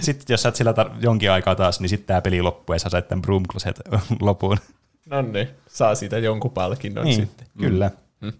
[0.00, 2.78] sitten jos sä oot sillä tar- jonkin aikaa taas, niin sitten tämä peli loppuu ja
[2.78, 3.80] sä saat tämän Broom Closet
[4.20, 4.58] lopun.
[5.06, 7.46] No niin, saa siitä jonkun palkinnon niin, sitten.
[7.58, 7.90] Kyllä.
[8.20, 8.32] Mm.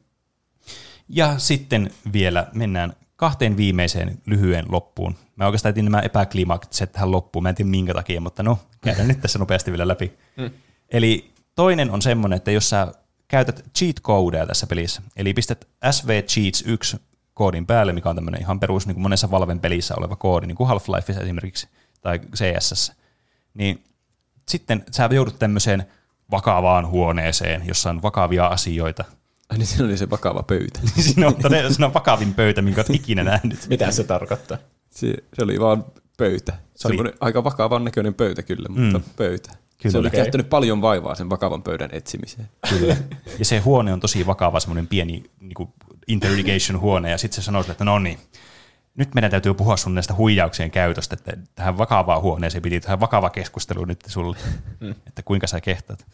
[1.09, 5.15] Ja sitten vielä mennään kahteen viimeiseen lyhyen loppuun.
[5.37, 7.43] Mä oikeastaan etin nämä epäklimaktiset tähän loppuun.
[7.43, 10.13] Mä en tiedä minkä takia, mutta no, käydään nyt tässä nopeasti vielä läpi.
[10.37, 10.51] Mm.
[10.89, 12.93] Eli toinen on semmoinen, että jos sä
[13.29, 16.97] käytät cheat codeja tässä pelissä, eli pistät SV Cheats 1
[17.35, 20.57] koodin päälle, mikä on tämmöinen ihan perus niin kuin monessa Valven pelissä oleva koodi, niin
[20.57, 21.69] kuin Half-Life esimerkiksi,
[22.01, 22.93] tai CSS,
[23.55, 23.85] niin
[24.49, 25.87] sitten sä joudut tämmöiseen
[26.31, 29.05] vakavaan huoneeseen, jossa on vakavia asioita.
[29.49, 30.81] Ai niin siinä oli se vakava pöytä.
[31.01, 31.37] siinä, on,
[31.69, 33.67] siinä on vakavin pöytä, minkä olet ikinä nähnyt.
[33.69, 34.59] Mitä se tarkoittaa?
[34.91, 35.85] Se, se oli vaan
[36.17, 36.53] pöytä.
[36.75, 37.13] Se oli...
[37.21, 39.05] aika vakavan näköinen pöytä kyllä, mutta mm.
[39.17, 39.62] pöytä.
[39.83, 39.93] Kyllä.
[39.93, 40.21] Se oli okay.
[40.21, 42.49] käyttänyt paljon vaivaa sen vakavan pöydän etsimiseen.
[42.69, 42.97] Kyllä.
[43.39, 45.69] Ja se huone on tosi vakava, semmoinen pieni niin kuin
[46.09, 48.19] interrogation-huone, ja sitten se sanoi että no niin,
[48.97, 53.31] nyt meidän täytyy puhua sun näistä huijauksien käytöstä, että tähän vakavaan huoneeseen piti tähän vakava
[53.31, 54.37] keskustelu nyt sulle,
[54.81, 54.91] mm.
[54.91, 56.07] että kuinka sä kehtaat.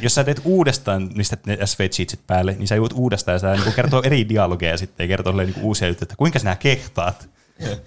[0.00, 3.54] Jos sä teet uudestaan niistä ne SV cheatsit päälle, niin sä juut uudestaan ja sä
[3.54, 7.28] niin kertoo eri dialogeja sitten ja kertoo niin uusia juttuja, että kuinka sinä kehtaat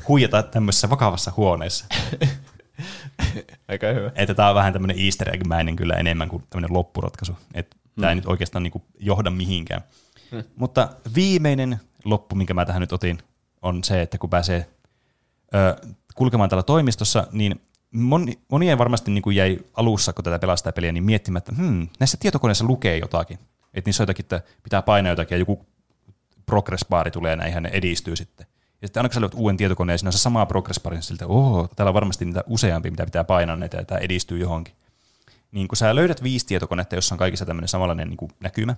[0.07, 1.85] huijata tämmöisessä vakavassa huoneessa.
[3.67, 4.11] Aika hyvä.
[4.15, 7.37] Että tämä on vähän tämmöinen easter egg-mäinen kyllä enemmän kuin tämmöinen loppuratkaisu.
[7.53, 8.01] Että hmm.
[8.01, 9.81] tämä ei nyt oikeastaan niin johda mihinkään.
[10.31, 10.43] Hmm.
[10.55, 13.17] Mutta viimeinen loppu, minkä mä tähän nyt otin,
[13.61, 14.69] on se, että kun pääsee
[15.55, 15.75] ö,
[16.15, 17.61] kulkemaan täällä toimistossa, niin
[17.91, 21.87] moni, monien varmasti niin kuin jäi alussa, kun tätä pelastaa peliä, niin miettimään, että hmm,
[21.99, 23.39] näissä tietokoneissa lukee jotakin.
[23.73, 25.65] Että niissä on jotakin, että pitää painaa jotakin ja joku
[26.45, 28.47] progress tulee ja näinhän ne edistyy sitten.
[28.83, 31.03] Ja sitten aina kun sä löydät uuden tietokoneen, siinä on se sama progress bar, niin
[31.03, 34.73] siltä, oh, täällä on varmasti niitä useampi, mitä pitää painaa näitä, ja tämä edistyy johonkin.
[35.51, 38.75] Niin kun sä löydät viisi tietokonetta, jossa on kaikissa tämmöinen samanlainen niin näkymä,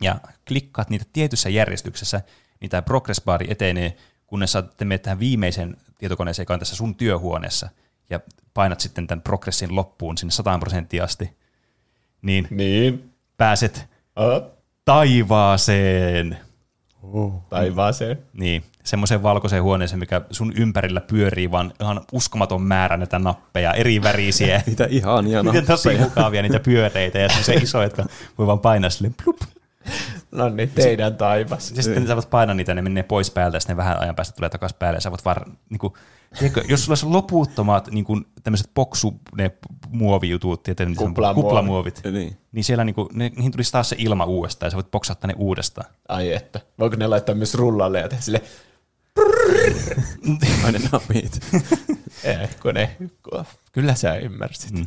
[0.00, 0.16] ja
[0.48, 2.20] klikkaat niitä tietyssä järjestyksessä,
[2.60, 3.96] niin tämä progress bari etenee,
[4.26, 7.68] kunnes sä menet tähän viimeisen tietokoneeseen, joka on tässä sun työhuoneessa,
[8.10, 8.20] ja
[8.54, 11.36] painat sitten tämän progressin loppuun sinne 100 prosenttia asti,
[12.22, 13.12] niin, niin.
[13.36, 14.50] pääset uh.
[14.84, 16.38] taivaaseen.
[17.02, 17.32] Oh.
[17.48, 18.18] Taivaaseen.
[18.32, 24.02] Niin, semmoiseen valkoiseen huoneeseen, mikä sun ympärillä pyörii, vaan ihan uskomaton määrä näitä nappeja, eri
[24.02, 24.62] värisiä.
[24.66, 25.60] niitä ihania nappeja.
[25.60, 28.06] Niitä tosi mukavia, niitä pyöreitä ja se iso, että
[28.38, 29.40] voi vaan painaa silleen plup.
[30.30, 31.72] No niin, teidän taivas.
[31.76, 34.36] Ja sitten sä voit painaa niitä, ne menee pois päältä, ja sitten vähän ajan päästä
[34.36, 35.92] tulee takaisin päälle, ja sä voit vaan, niin kuin,
[36.38, 39.50] tiedätkö, jos sulla olisi loputtomat niin kuin, tämmöiset poksu, ne
[39.88, 42.36] muovijutut, tiedätkö, kuplamuovit, kuplamuovit niin.
[42.52, 45.28] niin siellä niin kuin, ne, niihin tulisi taas se ilma uudestaan, ja sä voit poksauttaa
[45.28, 45.90] ne uudestaan.
[46.08, 46.60] Ai että.
[46.78, 48.42] Voiko ne laittaa myös rullalle ja tehdä sille
[50.64, 51.40] Aina napit.
[52.24, 52.96] Ei, kun ne,
[53.72, 54.72] kyllä sä ymmärsit.
[54.72, 54.86] Mm.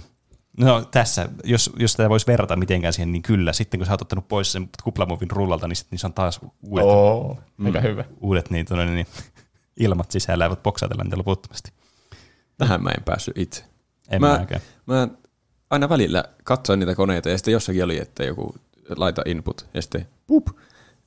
[0.57, 3.53] No tässä, jos, jos tätä voisi verrata mitenkään siihen, niin kyllä.
[3.53, 6.39] Sitten kun sä oot ottanut pois sen kuplamuovin rullalta, niin, sit, niin se on taas
[6.61, 8.05] uudet, Oo, mm, hyvä.
[8.21, 9.07] uudet niin, tonne, niin,
[9.79, 11.71] ilmat sisällä ja voit boksaatella niitä loputtomasti.
[12.57, 13.63] Tähän mä en päässyt itse.
[14.09, 14.61] En mä, mäkään.
[14.85, 15.07] Mä
[15.69, 18.55] aina välillä katsoin niitä koneita ja sitten jossakin oli, että joku
[18.95, 20.47] laita input ja sitten pup,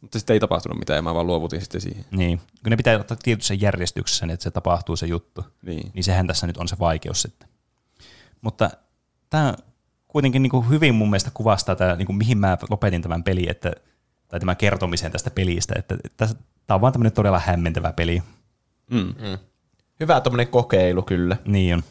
[0.00, 2.04] mutta sitten ei tapahtunut mitään ja mä vaan luovutin sitten siihen.
[2.10, 5.44] Niin, kun ne pitää ottaa tietyssä järjestyksessä, niin että se tapahtuu se juttu.
[5.62, 5.90] Niin.
[5.94, 7.48] niin sehän tässä nyt on se vaikeus sitten.
[8.40, 8.70] Mutta
[9.30, 9.54] tämä
[10.08, 13.46] kuitenkin niin kuin hyvin mun mielestä kuvastaa, tämä, niin kuin mihin mä lopetin tämän peli,
[13.48, 13.72] että,
[14.28, 15.74] tai tämän kertomisen tästä pelistä.
[15.78, 16.28] Että, että
[16.66, 18.22] tämä on vaan tämmöinen todella hämmentävä peli.
[18.90, 18.98] Mm.
[18.98, 19.38] Mm.
[20.00, 21.36] Hyvä tämmöinen kokeilu kyllä.
[21.44, 21.82] Niin on.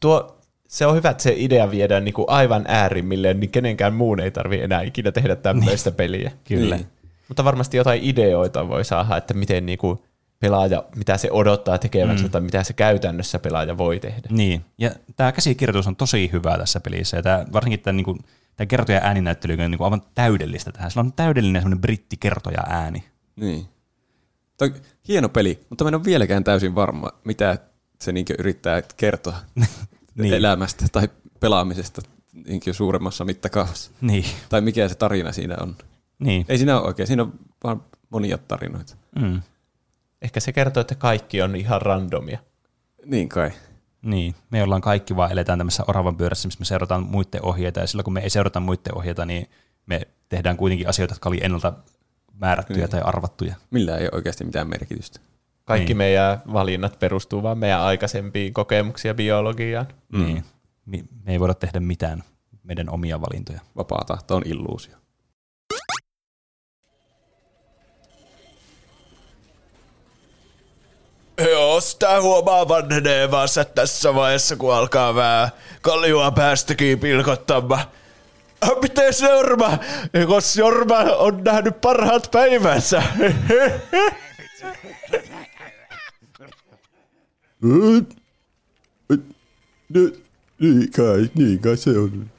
[0.00, 4.20] Tuo, se on hyvä, että se idea viedään niin kuin aivan äärimmilleen, niin kenenkään muun
[4.20, 5.96] ei tarvitse enää ikinä tehdä tämmöistä niin.
[5.96, 6.32] peliä.
[6.44, 6.76] Kyllä.
[6.76, 6.86] Niin.
[7.28, 9.98] Mutta varmasti jotain ideoita voi saada, että miten niin kuin
[10.40, 12.30] pelaaja, mitä se odottaa tekevänsä mm.
[12.30, 14.28] tai mitä se käytännössä pelaaja voi tehdä.
[14.30, 18.18] Niin, ja tämä käsikirjoitus on tosi hyvä tässä pelissä, ja tämä, varsinkin tämä, niin kuin,
[18.56, 20.90] tämä kertoja ääninäyttely on niin kuin aivan täydellistä tähän.
[20.90, 23.04] Sillä on täydellinen semmoinen brittikertoja ääni.
[23.36, 23.68] Niin.
[24.56, 27.58] Tämä on hieno peli, mutta mä en ole vieläkään täysin varma, mitä
[28.00, 29.36] se niin yrittää kertoa
[30.14, 30.34] niin.
[30.34, 31.08] elämästä tai
[31.40, 32.02] pelaamisesta
[32.32, 33.90] niin suuremmassa mittakaavassa.
[34.00, 34.24] Niin.
[34.48, 35.76] Tai mikä se tarina siinä on.
[36.18, 36.46] Niin.
[36.48, 37.32] Ei siinä ole oikein, siinä on
[37.64, 38.96] vaan monia tarinoita.
[39.20, 39.42] Mm.
[40.22, 42.38] Ehkä se kertoo, että kaikki on ihan randomia.
[43.04, 43.50] Niin kai.
[44.02, 47.86] Niin, me ollaan kaikki vaan eletään tämmöisessä oravan pyörässä, missä me seurataan muiden ohjeita, ja
[47.86, 49.50] silloin kun me ei seurata muiden ohjeita, niin
[49.86, 51.72] me tehdään kuitenkin asioita, jotka oli ennalta
[52.34, 52.90] määrättyjä Niin.
[52.90, 53.54] tai arvattuja.
[53.70, 55.20] Millä ei ole oikeasti mitään merkitystä.
[55.64, 55.96] Kaikki Niin.
[55.96, 59.86] meidän valinnat perustuu vaan meidän aikaisempiin kokemuksiin ja biologiaan.
[60.12, 60.24] Mm.
[60.24, 60.44] Niin.
[60.86, 62.22] Me, me ei voida tehdä mitään
[62.62, 63.60] meidän omia valintoja.
[63.76, 64.96] Vapaa tahto on illuusio.
[71.44, 75.50] Joo, sitä huomaa vanhenevansa tässä vaiheessa, kun alkaa vähän
[75.82, 77.84] kaljua päästäkin pilkottamaan.
[78.60, 79.78] Ah, Miten se Jorma?
[80.26, 83.02] Kos Jorma on nähnyt parhaat päivänsä.
[90.60, 92.30] niin kai, niin kai se on.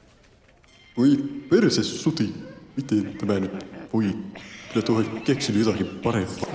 [0.96, 1.16] Voi
[1.50, 2.34] perse suti,
[2.76, 4.04] miten tämä nyt voi?
[4.72, 6.52] Kyllä tuo keksinyt jotakin parempaa.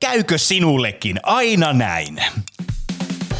[0.00, 2.22] Käykö sinullekin aina näin?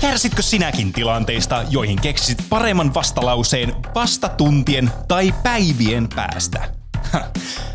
[0.01, 6.73] Kärsitkö sinäkin tilanteista, joihin keksisit paremman vastalauseen vasta tuntien tai päivien päästä?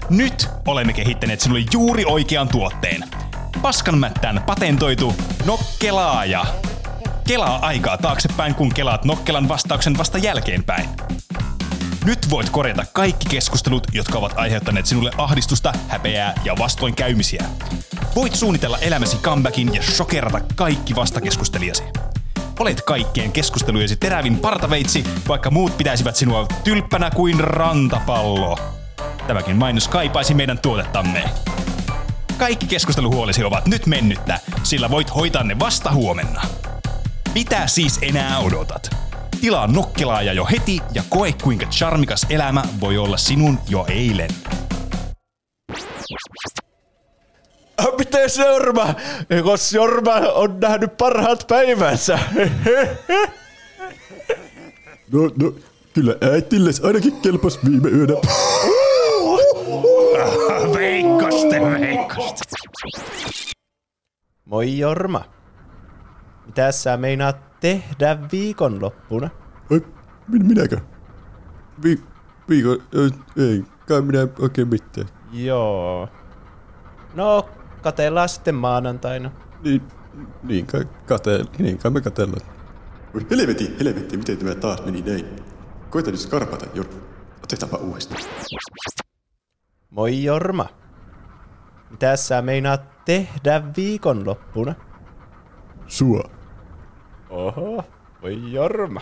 [0.10, 3.04] Nyt olemme kehittäneet sinulle juuri oikean tuotteen.
[3.62, 5.16] Paskanmättään patentoitu
[5.46, 6.46] Nokkelaaja.
[7.28, 10.90] Kelaa aikaa taaksepäin, kun kelaat Nokkelan vastauksen vasta jälkeenpäin.
[12.06, 17.46] Nyt voit korjata kaikki keskustelut, jotka ovat aiheuttaneet sinulle ahdistusta, häpeää ja vastoinkäymisiä.
[18.16, 21.84] Voit suunnitella elämäsi comebackin ja shokerata kaikki vastakeskustelijasi.
[22.60, 28.58] Olet kaikkien keskustelujesi terävin partaveitsi, vaikka muut pitäisivät sinua tylppänä kuin rantapallo.
[29.28, 31.24] Tämäkin mainos kaipaisi meidän tuotettamme.
[32.38, 36.42] Kaikki keskusteluhuolesi ovat nyt mennyttä, sillä voit hoitaa ne vasta huomenna.
[37.36, 39.13] Mitä siis enää odotat?
[39.44, 44.30] Tilaa nokkelaaja jo heti ja koe kuinka charmikas elämä voi olla sinun jo eilen.
[47.78, 48.96] Ah, Miten se Jorma?
[49.44, 52.20] Kos Jorma on nähnyt parhaat päivänsä.
[55.12, 55.54] No, no,
[55.94, 58.14] kyllä äitilles ainakin kelpas viime yönä.
[60.74, 62.46] Veikkoste, veikkoste.
[64.46, 65.24] Moi Jorma.
[66.46, 69.30] Mitä sä meinaat tehdä viikonloppuna?
[70.28, 70.78] Min, minäkö?
[71.84, 72.00] Vi,
[72.50, 72.78] viikon,
[73.38, 75.08] ei, kai minä oikein mitään.
[75.32, 76.10] Joo.
[77.14, 77.50] No,
[77.82, 79.32] katellaan sitten maanantaina.
[79.64, 79.82] Niin,
[80.44, 82.42] niin kai, kate, niin kai me katellaan.
[83.16, 85.26] Oi, helvetti, helvetti, miten tämä taas meni näin?
[85.90, 86.84] Koita nyt skarpata, jo.
[87.44, 88.22] Otetaanpa uudestaan.
[89.90, 90.66] Moi Jorma.
[91.90, 94.76] Mitä sä meinaat tehdä viikonloppuna?
[95.88, 96.43] Sua.
[97.34, 97.84] Oho,
[98.22, 99.02] voi Jorma.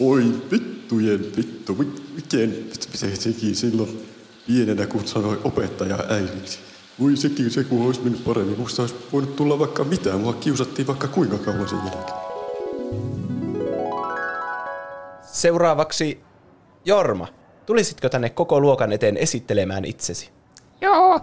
[0.00, 2.64] Voi vittujen vittu, mi- miten
[2.94, 3.98] se teki silloin
[4.46, 6.58] pienenä, kun sanoi opettaja äidiksi.
[7.00, 8.58] Voi sekin se, kun olisi mennyt paremmin.
[8.58, 10.20] Musta olisi voinut tulla vaikka mitään.
[10.20, 13.15] Mua kiusattiin vaikka kuinka kauan sen jälkeen.
[15.36, 16.20] Seuraavaksi
[16.84, 17.26] Jorma.
[17.66, 20.30] Tulisitko tänne koko luokan eteen esittelemään itsesi?
[20.80, 21.20] Joo,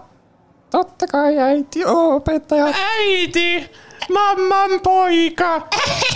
[0.70, 2.66] totta kai äiti on opettaja.
[2.66, 3.70] Äiti!
[4.12, 5.68] Mamman poika!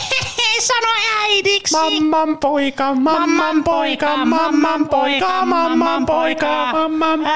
[0.67, 0.93] Sano
[1.23, 1.77] äidiksi.
[1.77, 2.95] Mamman poika!
[2.95, 4.25] Mamman poika!
[4.25, 5.45] Mamman poika!
[5.45, 6.73] Mamman poika!
[6.73, 7.21] Mamman...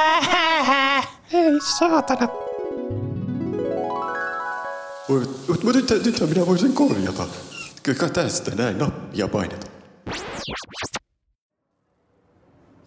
[1.32, 2.28] Ei saatana.
[5.08, 5.66] Mutta
[6.04, 7.24] nyt, minä voin sen korjata.
[7.82, 9.82] Kyllä tästä näin nappia paineta.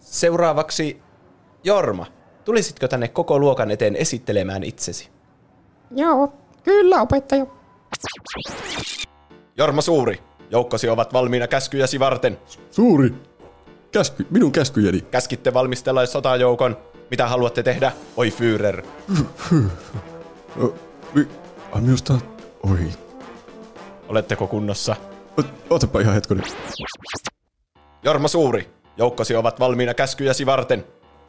[0.00, 1.02] Seuraavaksi
[1.64, 2.06] Jorma.
[2.44, 5.10] Tulisitko tänne koko luokan eteen esittelemään itsesi?
[5.90, 6.32] Joo,
[6.62, 7.46] kyllä opettaja.
[9.56, 10.22] Jorma Suuri.
[10.50, 12.38] Joukkosi ovat valmiina käskyjäsi varten.
[12.70, 13.14] Suuri.
[13.92, 15.00] Käsky, minun käskyjeni.
[15.00, 16.76] Käskitte valmistella sotajoukon.
[17.10, 17.92] Mitä haluatte tehdä?
[18.16, 18.82] Oi Führer.
[21.72, 22.14] Ai minusta,
[22.70, 22.78] oi.
[24.08, 24.96] Oletteko kunnossa?
[25.36, 26.44] Ot, otapa ihan hetkonen.
[28.06, 28.70] Jorma Suuri.
[28.96, 30.84] Joukkosi ovat valmiina käskyjäsi varten.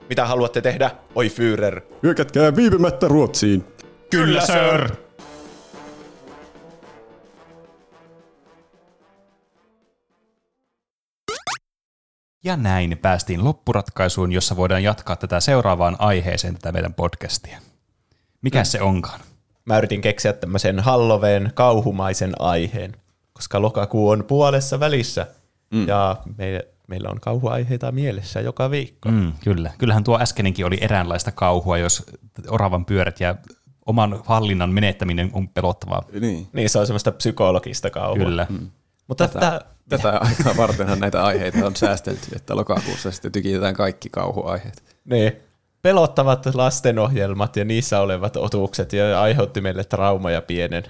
[0.10, 0.92] Mitä haluatte tehdä?
[1.16, 1.82] Oi Führer.
[2.04, 3.66] Hyökätkää viipymättä Ruotsiin.
[4.12, 4.96] Kyllä, sir.
[12.44, 17.60] Ja näin päästiin loppuratkaisuun, jossa voidaan jatkaa tätä seuraavaan aiheeseen tätä meidän podcastia.
[18.42, 19.20] Mikä se onkaan?
[19.66, 22.92] Mä yritin keksiä tämmöisen Halloween kauhumaisen aiheen,
[23.34, 25.28] koska lokakuu on puolessa välissä
[25.72, 25.88] mm.
[25.88, 29.10] ja me, meillä on kauhuaiheita mielessä joka viikko.
[29.10, 29.72] Mm, kyllä.
[29.78, 32.04] Kyllähän tuo äskenenkin oli eräänlaista kauhua, jos
[32.48, 33.36] oravan pyörät ja
[33.86, 36.04] oman hallinnan menettäminen on pelottavaa.
[36.20, 36.48] Niin.
[36.54, 38.26] Niin se on semmoista psykologista kauhua.
[38.26, 38.48] Kyllä.
[38.50, 38.70] Mm.
[39.08, 44.84] Mutta tätä, Tätä aikaa vartenhan näitä aiheita on säästelty, että lokakuussa sitten tykitetään kaikki kauhuaiheet.
[45.06, 45.34] niin,
[45.82, 50.84] pelottavat lastenohjelmat ja niissä olevat otukset ja aiheutti meille traumaja pienen.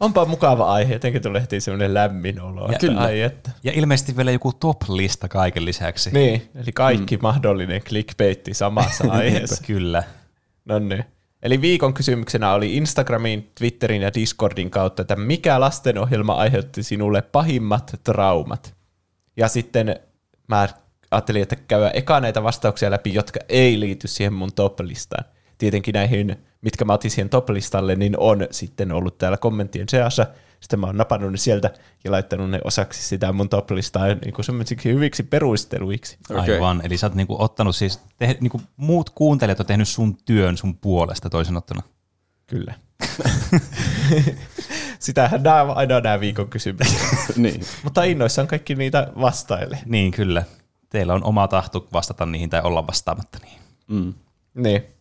[0.00, 2.72] Onpa mukava aihe, jotenkin tulee heti semmoinen lämmin olo.
[2.72, 3.00] Ja kyllä.
[3.00, 3.50] Ai että.
[3.64, 6.10] Ja ilmeisesti vielä joku top-lista kaiken lisäksi.
[6.12, 7.22] Niin, eli kaikki mm.
[7.22, 9.62] mahdollinen clickbaitti samassa aiheessa.
[9.66, 10.02] Kyllä.
[10.64, 11.04] No niin.
[11.42, 18.00] Eli viikon kysymyksenä oli Instagramin, Twitterin ja Discordin kautta, että mikä lastenohjelma aiheutti sinulle pahimmat
[18.04, 18.74] traumat?
[19.36, 19.96] Ja sitten
[20.48, 20.68] mä
[21.10, 25.24] ajattelin, että käydä eka näitä vastauksia läpi, jotka ei liity siihen mun top-listaan.
[25.58, 30.26] Tietenkin näihin, mitkä mä otin siihen top-listalle, niin on sitten ollut täällä kommenttien seassa.
[30.60, 31.70] Sitten mä oon napannut ne sieltä
[32.04, 36.18] ja laittanut ne osaksi sitä mun top-listaa niin kuin hyviksi perusteluiksi.
[36.30, 36.54] Okei.
[36.54, 36.80] Aivan.
[36.84, 40.76] Eli sä oot niinku ottanut siis, te, niinku muut kuuntelijat on tehnyt sun työn sun
[40.76, 41.82] puolesta toisin ottuna.
[42.46, 42.74] Kyllä.
[44.98, 47.00] Sitähän nämä on aina nämä viikon kysymykset.
[47.36, 47.60] niin.
[47.84, 49.78] Mutta innoissaan kaikki niitä vastaille.
[49.86, 50.44] Niin, kyllä.
[50.90, 53.58] Teillä on oma tahto vastata niihin tai olla vastaamatta niihin.
[53.88, 54.14] Mm.
[54.54, 54.99] Niin.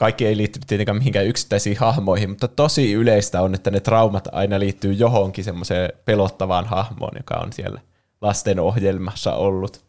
[0.00, 4.58] Kaikki ei liittynyt tietenkään mihinkään yksittäisiin hahmoihin, mutta tosi yleistä on, että ne traumat aina
[4.58, 7.80] liittyy johonkin semmoiseen pelottavaan hahmoon, joka on siellä
[8.20, 9.84] lasten ohjelmassa ollut.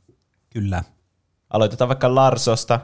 [0.50, 0.84] Kyllä.
[1.50, 2.80] Aloitetaan vaikka Larsosta.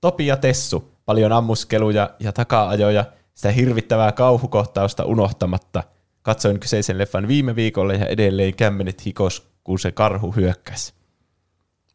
[0.00, 3.04] Topi ja Tessu, paljon ammuskeluja ja taka-ajoja,
[3.34, 5.82] sitä hirvittävää kauhukohtausta unohtamatta.
[6.22, 10.94] Katsoin kyseisen leffan viime viikolla ja edelleen kämmenet hikos, kun se karhu hyökkäsi.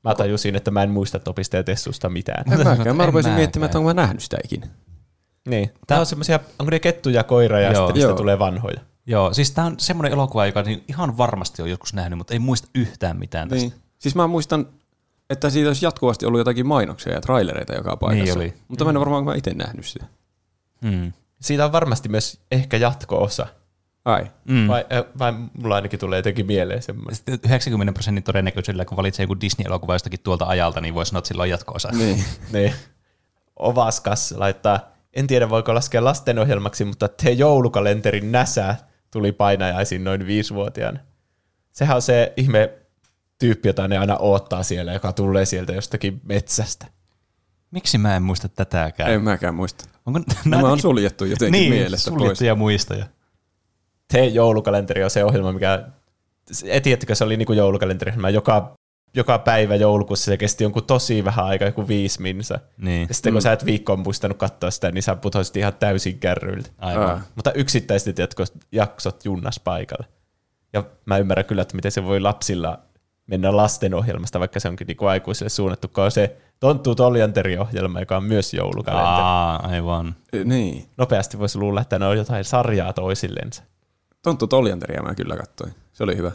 [0.04, 2.54] Mä tajusin, että mä en muista Topista ja Tessusta mitään.
[2.54, 2.95] En mäkään.
[2.95, 4.68] Mä En rupesin miettimään, että onko mä nähnyt sitä ikinä.
[5.47, 5.72] Niin.
[5.88, 7.76] Tää on semmosia, onko ne kettu ja koira ja Joo.
[7.76, 8.18] sitten niistä Joo.
[8.18, 8.82] tulee vanhoja.
[9.06, 12.39] Joo, siis tää on semmoinen elokuva, joka niin ihan varmasti on joskus nähnyt, mutta ei
[12.39, 13.68] muista yhtään mitään tästä.
[13.68, 13.82] Niin.
[13.99, 14.68] Siis mä muistan,
[15.30, 18.39] että siitä olisi jatkuvasti ollut jotakin mainoksia ja trailereita joka paikassa.
[18.39, 18.54] oli.
[18.68, 20.06] Mutta mä en ole varmaan mä itse nähnyt sitä.
[20.82, 21.12] Mm.
[21.41, 23.47] Siitä on varmasti myös ehkä jatko-osa.
[24.06, 24.32] Ai.
[24.45, 24.68] Mm.
[24.68, 27.16] Vai, äh, vai mulla ainakin tulee jotenkin mieleen semmoinen.
[27.16, 31.28] Sitten 90 prosentin todennäköisyydellä, kun valitsee joku Disney-elokuva jostakin tuolta ajalta, niin voi sanoa, että
[31.28, 31.89] sillä on jatko-osa.
[31.91, 32.24] Niin.
[32.54, 32.74] Niin.
[33.56, 34.80] Ovaskas laittaa,
[35.14, 38.76] en tiedä voiko laskea lastenohjelmaksi, mutta te joulukalenterin näsä
[39.12, 40.99] tuli painajaisiin noin viisivuotiaana.
[41.72, 42.70] Sehän on se ihme
[43.39, 46.86] tyyppi, jota ne aina oottaa siellä, joka tulee sieltä jostakin metsästä.
[47.72, 49.12] Miksi mä en muista tätäkään?
[49.12, 49.86] En mäkään muista.
[50.06, 52.20] Onko Nämä on suljettu jotenkin niin, mielestä pois.
[52.20, 53.06] suljettuja muistoja.
[54.12, 55.84] Te joulukalenteri on se ohjelma, mikä,
[56.66, 58.76] et tiedättekö, se oli niinku joulukalenteri, joka,
[59.16, 62.59] joka päivä joulukuussa se kesti jonkun tosi vähän aikaa, joku viisi minsa.
[62.78, 66.20] Niin, Ja sitten kun sä et viikkoon muistanut katsoa sitä, niin sä putoisit ihan täysin
[66.20, 66.70] kärryiltä.
[66.78, 67.09] aivan.
[67.09, 67.22] Aa.
[67.36, 70.05] Mutta yksittäiset jatkot, jaksot junnas paikalle.
[70.74, 72.80] Ja mä ymmärrän kyllä, että miten se voi lapsilla
[73.28, 78.24] mennä lastenohjelmasta, vaikka se onkin niinku aikuisille suunnattu, kun on se Tonttu Toljanteri-ohjelma, joka on
[78.24, 79.22] myös joulukalenteri.
[79.22, 80.16] Aa, aivan.
[80.34, 80.86] E, Niin.
[80.97, 83.64] Nopeasti voisi luulla, että ne on jotain sarjaa toisillensa.
[84.22, 85.74] Tonttu Toljanteria mä kyllä katsoin.
[85.94, 86.32] Se oli hyvä.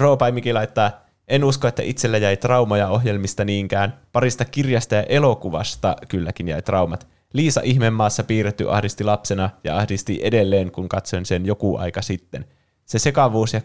[0.00, 0.90] Drawpaimiki laittaa,
[1.28, 4.00] en usko, että itsellä jäi traumaja ohjelmista niinkään.
[4.12, 7.06] Parista kirjasta ja elokuvasta kylläkin jäi traumat.
[7.32, 12.44] Liisa Ihmemaassa piirretty ahdisti lapsena ja ahdisti edelleen, kun katsoin sen joku aika sitten.
[12.84, 13.60] Se sekavuus ja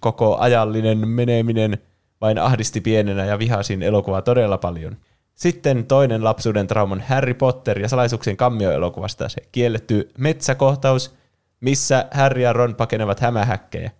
[0.00, 1.78] koko ajallinen meneminen
[2.20, 4.96] vain ahdisti pienenä ja vihasin elokuvaa todella paljon.
[5.34, 11.14] Sitten toinen lapsuuden trauman Harry Potter ja salaisuuksien kammio-elokuvasta se kielletty metsäkohtaus,
[11.60, 13.90] missä Harry ja Ron pakenevat hämähäkkejä.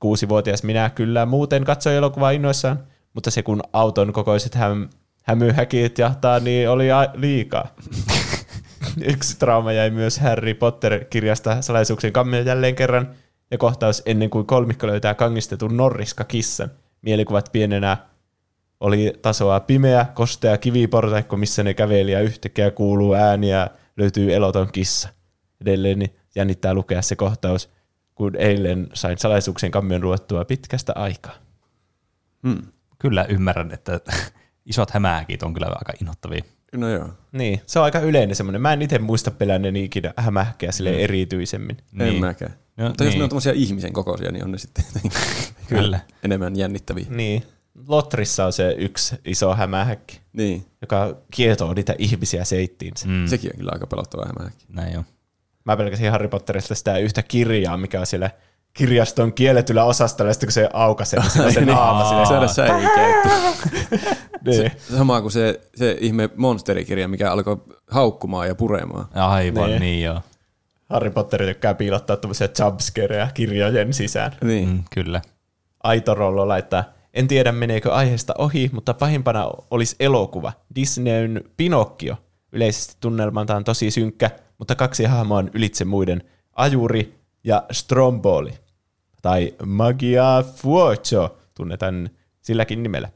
[0.00, 4.88] Kuusivuotias minä kyllä muuten katsoin elokuvaa innoissaan, mutta se kun auton kokoiset häm,
[5.22, 7.74] hämyhäkit jahtaa, niin oli a- liikaa.
[9.14, 13.14] Yksi trauma jäi myös Harry Potter-kirjasta salaisuuksien kammio jälleen kerran,
[13.50, 16.70] ja kohtaus ennen kuin kolmikko löytää kangistetun norriska-kissan.
[17.02, 17.96] Mielikuvat pienenä
[18.80, 25.08] oli tasoa pimeä, kostea kiviportaikko, missä ne käveli ja yhtäkkiä kuuluu ääniä löytyy eloton kissa.
[25.60, 27.70] Edelleen niin jännittää lukea se kohtaus,
[28.14, 31.34] kun eilen sain salaisuuksien kammion luettua pitkästä aikaa.
[32.48, 32.62] Hmm.
[32.98, 34.00] Kyllä ymmärrän, että
[34.66, 36.44] isot hämähäkit on kyllä aika inhottavia.
[36.76, 37.08] No joo.
[37.32, 38.62] Niin, se on aika yleinen semmoinen.
[38.62, 40.98] Mä en itse muista pelänneeni ikinä hämähäkkeä sille Mm.
[40.98, 41.76] erityisemmin.
[41.76, 42.20] En Niin.
[42.20, 42.54] mäkään.
[42.76, 43.18] No, Mutta jos niin.
[43.18, 44.84] ne on tommosia ihmisen kokoisia, niin on ne sitten
[45.68, 46.00] Kyllä.
[46.22, 47.06] enemmän jännittäviä.
[47.08, 47.42] Niin.
[47.88, 50.66] Lotrissa on se yksi iso hämähäkki, Niin.
[50.80, 53.06] joka kietoo niitä ihmisiä seittiinsä.
[53.08, 54.64] Mm, Sekin on kyllä aika pelottava hämähäkki.
[54.68, 55.04] näin on.
[55.64, 58.30] Mä pelkäsin Harry Potterista sitä yhtä kirjaa, mikä on siellä
[58.72, 62.68] kirjaston kielletyllä osastolla, ja sitten kun se aukaisee, niin siinä on se naama Saada sinne.
[62.68, 63.28] säikäytty.
[64.44, 64.70] Niin.
[64.96, 67.56] Sama kuin se, se ihme monsterikirja, mikä alkoi
[67.90, 69.04] haukkumaan ja puremaan.
[69.14, 69.80] Aivan, Niin.
[69.80, 70.20] niin joo.
[70.90, 74.32] Harry Potter tykkää piilottaa tuommoisia jumpscareja kirjojen sisään.
[74.44, 74.68] Niin.
[74.68, 75.20] Mm, kyllä.
[75.82, 76.84] Aito Rollo laittaa,
[77.14, 80.52] en tiedä meneekö aiheesta ohi, mutta pahimpana olisi elokuva.
[80.74, 82.16] Disneyn Pinokkio.
[82.54, 86.22] Yleisesti tunnelmaltaan tosi synkkä, mutta kaksi hahmoa on ylitse muiden.
[86.56, 87.14] Ajuri
[87.44, 88.54] ja Stromboli.
[89.22, 92.10] Tai Magia Fuoco tunnetaan
[92.40, 93.08] silläkin nimellä.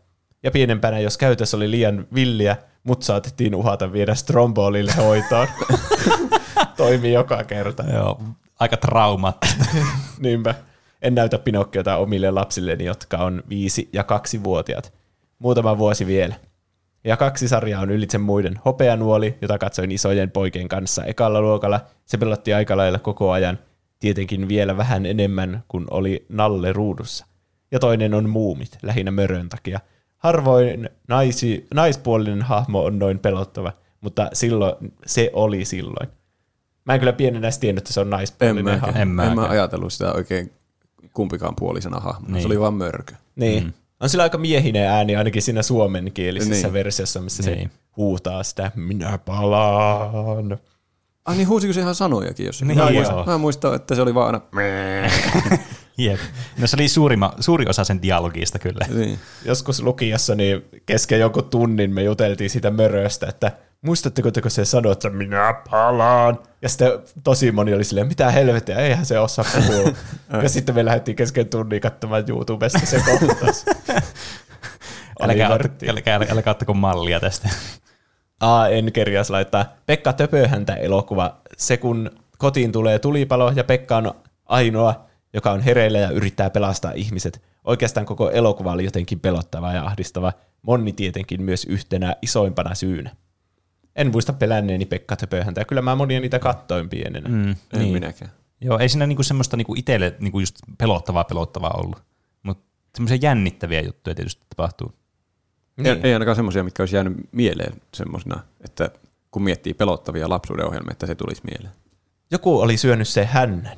[0.43, 5.49] Ja pienempänä, jos käytös oli liian villiä, mut saatettiin uhata viedä strombolille hoitoon.
[6.77, 7.85] Toimii joka kerta.
[7.93, 8.23] Joo,
[8.59, 9.65] aika traumaattista.
[10.19, 10.55] Niinpä.
[11.03, 14.93] En näytä Pinokkiota omille lapsilleni, jotka on viisi ja kaksi vuotiaat.
[15.39, 16.35] Muutama vuosi vielä.
[17.09, 18.61] Ja kaksi sarjaa on ylitse muiden.
[18.65, 21.81] Hopeanuoli, jota katsoin isojen poikien kanssa ekalla luokalla.
[22.05, 23.59] Se pelotti aika lailla koko ajan.
[23.99, 27.27] Tietenkin vielä vähän enemmän kuin oli Nalle ruudussa.
[27.71, 29.81] Ja toinen on muumit, lähinnä mörön takia.
[30.17, 36.09] Harvoin naisi, naispuolinen hahmo on noin pelottava, mutta silloin se oli silloin.
[36.85, 39.01] Mä en kyllä pienenä tiennyt, että se on En naispuolinen mä, hahmo.
[39.01, 40.53] En en, mä ajatellut sitä oikein
[41.13, 42.33] kumpikaan puolisena hahmona.
[42.33, 42.43] Niin.
[42.43, 43.15] Se oli vaan mörkö.
[43.37, 43.65] Niin.
[43.65, 43.73] Mm.
[44.01, 46.73] On sillä aika miehinen ääni ainakin siinä suomenkielisessä niin.
[46.73, 47.71] Versiossa, missä niin.
[47.71, 50.59] Se huutaa sitä, minä palaan.
[51.25, 52.69] Ah niin, huusiko se ihan sanojakin jossakin?
[52.69, 54.41] Niin, mä, muistan, mä muistan, että se oli vaan aina...
[55.99, 56.21] Jep.
[56.59, 58.87] No se oli suurima, suuri osa sen dialogista kyllä.
[58.95, 59.19] Niin.
[59.45, 63.53] Joskus lukiossa niin kesken jonkun tunnin me juteltiin siitä möröstä, että
[63.83, 66.39] muistatteko te, kun se sanoi, että minä palaan?
[66.63, 66.93] Ja sitten
[67.25, 69.93] tosi moni oli silleen, mitä helvettiä, eihän se osaa puhua.
[70.43, 73.65] ja sitten me lähdettiin kesken tunnin katsomaan YouTubesta se kohtaus.
[75.21, 77.49] Älkää, älkää, älkää, älkää, älkää ottako mallia tästä.
[78.41, 79.67] Aa, en kerjas laittaa.
[79.87, 81.41] Pekka Töpöhäntä elokuva.
[81.57, 84.15] Se kun kotiin tulee tulipalo ja Pekka on
[84.47, 87.43] ainoa, joka on hereillä ja yrittää pelastaa ihmiset.
[87.65, 90.33] Oikeastaan koko elokuva oli jotenkin pelottava ja ahdistava.
[90.63, 93.17] Monni tietenkin myös yhtenä isoimpana syynä.
[93.97, 95.65] En muista pelänneeni Pekka Töpöhäntä.
[95.65, 97.29] Kyllä mä monia niitä kattoin pienenä.
[97.29, 97.51] Mm.
[97.51, 97.93] En niin.
[97.93, 98.31] minäkään.
[98.61, 102.03] Joo, ei siinä niinku semmoista niinku itselle niinku just pelottavaa pelottavaa ollut.
[102.43, 102.65] Mutta
[102.95, 104.93] semmoisia jännittäviä juttuja tietysti tapahtuu.
[105.77, 105.87] Niin.
[105.87, 108.91] Ei, ei ainakaan semmoisia, mitkä olisi jäänyt mieleen semmoisina, että
[109.31, 111.75] kun miettii pelottavia lapsuuden ohjelmia, että se tulisi mieleen.
[112.31, 113.77] Joku oli syönyt se hännän.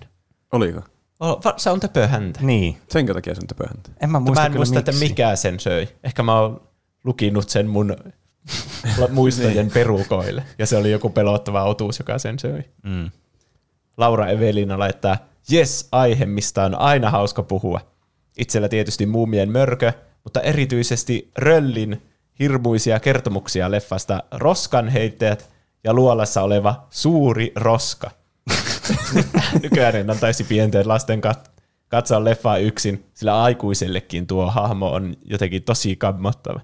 [0.53, 0.83] Oliko?
[1.21, 2.41] Oh, se on Töpöhäntä.
[2.43, 2.77] Niin.
[2.89, 3.91] Senkö takia se on töpöhäntä?
[4.01, 5.89] En mä muista mä en muista, että mikä sen söi.
[6.05, 6.63] Ehkä mä oon
[7.05, 7.97] lukinut sen mun
[9.11, 10.45] muistojen perukoille.
[10.59, 12.63] Ja se oli joku pelottava otuus, joka sen söi.
[12.83, 13.11] Mm.
[13.97, 15.17] Laura Evelina laittaa,
[15.51, 17.81] jes, aihe, mistä on aina hauska puhua.
[18.39, 19.93] Itsellä tietysti muumien mörkö,
[20.25, 22.03] mutta erityisesti Röllin
[22.39, 25.51] hirmuisia kertomuksia leffasta Roskanheittäjät
[25.85, 28.11] ja luolassa oleva Suuri Roska.
[29.63, 31.51] Nykyään en antaisi pienten lasten kat-
[31.89, 36.61] katsoa leffaa yksin, sillä aikuisellekin tuo hahmo on jotenkin tosi kammottava.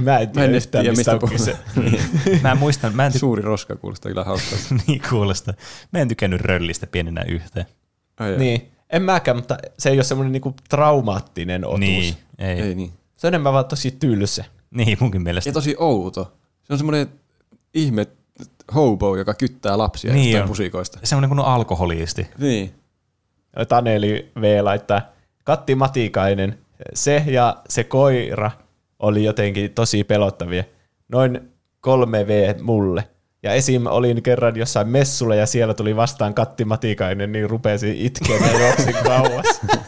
[0.00, 1.56] Mä en tiedä en yhtään, tiedä, mistä, mistä on kyse.
[2.42, 4.64] Mä en muista, mä en ty- Suuri roska kuulostaa kyllä hauskalta.
[4.86, 5.54] niin kuulosta.
[5.92, 7.66] Mä en tykännyt röllistä pienenä yhteen.
[8.20, 8.36] Ai.
[8.36, 11.80] Niin, en mäkään, mutta se ei ole semmoinen niinku traumaattinen otus.
[11.80, 12.60] Niin, ei.
[12.60, 12.92] Ei niin.
[13.16, 14.44] Se on enemmän vaan tosi tylsä.
[14.70, 15.48] Niin, munkin mielestä.
[15.48, 16.36] Ja tosi outo.
[16.62, 17.08] Se on semmoinen
[17.74, 18.06] ihme
[18.74, 20.48] hobo, joka kyttää lapsia Niin jostain on.
[20.48, 20.98] pusikoista.
[21.02, 22.28] Semmoinen kuin alkoholisti.
[22.38, 22.74] Niin.
[23.68, 25.00] Taneli V laittaa,
[25.44, 26.58] Katti Matikainen,
[26.94, 28.50] se ja se koira
[28.98, 30.64] oli jotenkin tosi pelottavia.
[31.08, 33.08] Noin kolme V mulle.
[33.42, 33.86] Ja esim.
[33.86, 38.94] olin kerran jossain messulla ja siellä tuli vastaan Katti Matikainen, niin rupesin itkemään ja juoksin
[39.04, 39.60] kauas.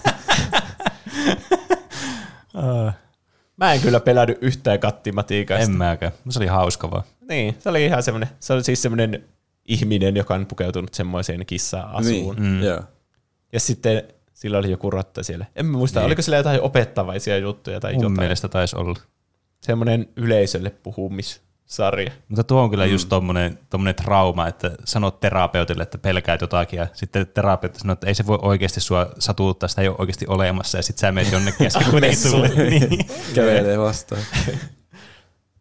[3.57, 5.71] Mä en kyllä pelännyt yhtään Katti Matikaista.
[5.71, 6.13] En mäkään.
[6.29, 7.03] Se oli hauska vaan.
[7.29, 9.25] Niin, se oli ihan semmoinen, se oli siis semmoinen
[9.65, 12.37] ihminen, joka on pukeutunut semmoiseen kissa-asuun.
[12.37, 12.47] Niin.
[12.47, 12.63] Mm.
[12.63, 12.81] Joo.
[13.53, 14.03] Ja sitten
[14.35, 15.47] sillä oli joku rotta siellä.
[15.57, 16.07] En mä muista, Niin.
[16.07, 18.19] oliko sillä jotain opettavaisia juttuja tai Mun jotain.
[18.21, 18.95] mielestä taisi olla.
[19.61, 22.11] Semmoinen yleisölle puhumissarja.
[22.29, 22.93] Mutta tuo on kyllä mm.
[22.93, 28.07] just tommonen, tommonen trauma, että sanot terapeutille, että pelkäät jotakin, ja sitten terapeutti sanoo, että
[28.07, 31.33] ei se voi oikeasti sua satuuttaa, sitä ei ole oikeasti olemassa, ja sitten sä menet
[31.33, 32.49] jonnekin, ja kun ei tule.
[32.49, 33.07] Niin.
[33.35, 34.23] Kävelee vastaan.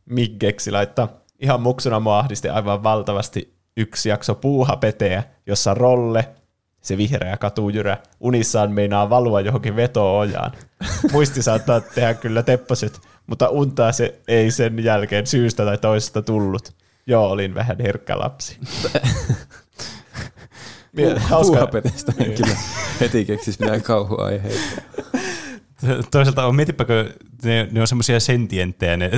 [0.05, 1.24] Miggeksi laittaa.
[1.39, 6.29] Ihan muksuna mua ahdisti aivan valtavasti yksi jakso puuhapeteä, jossa Rolle,
[6.81, 10.51] se vihreä katujyrä, unissaan meinaa valua johonkin veto-ojaan.
[11.11, 16.73] Muisti saattaa tehdä kyllä tepposet, mutta untaa se ei sen jälkeen syystä tai toisesta tullut.
[17.07, 18.59] Joo, olin vähän herkkä lapsi.
[20.93, 22.57] Mie- hauska- Puuhapetestä kyllä
[22.99, 24.81] heti keksis mitään kauhuaiheita.
[26.11, 27.13] Toisaalta on, mietipäkö,
[27.43, 29.11] ne, ne on semmoisia sentienttejä, ne,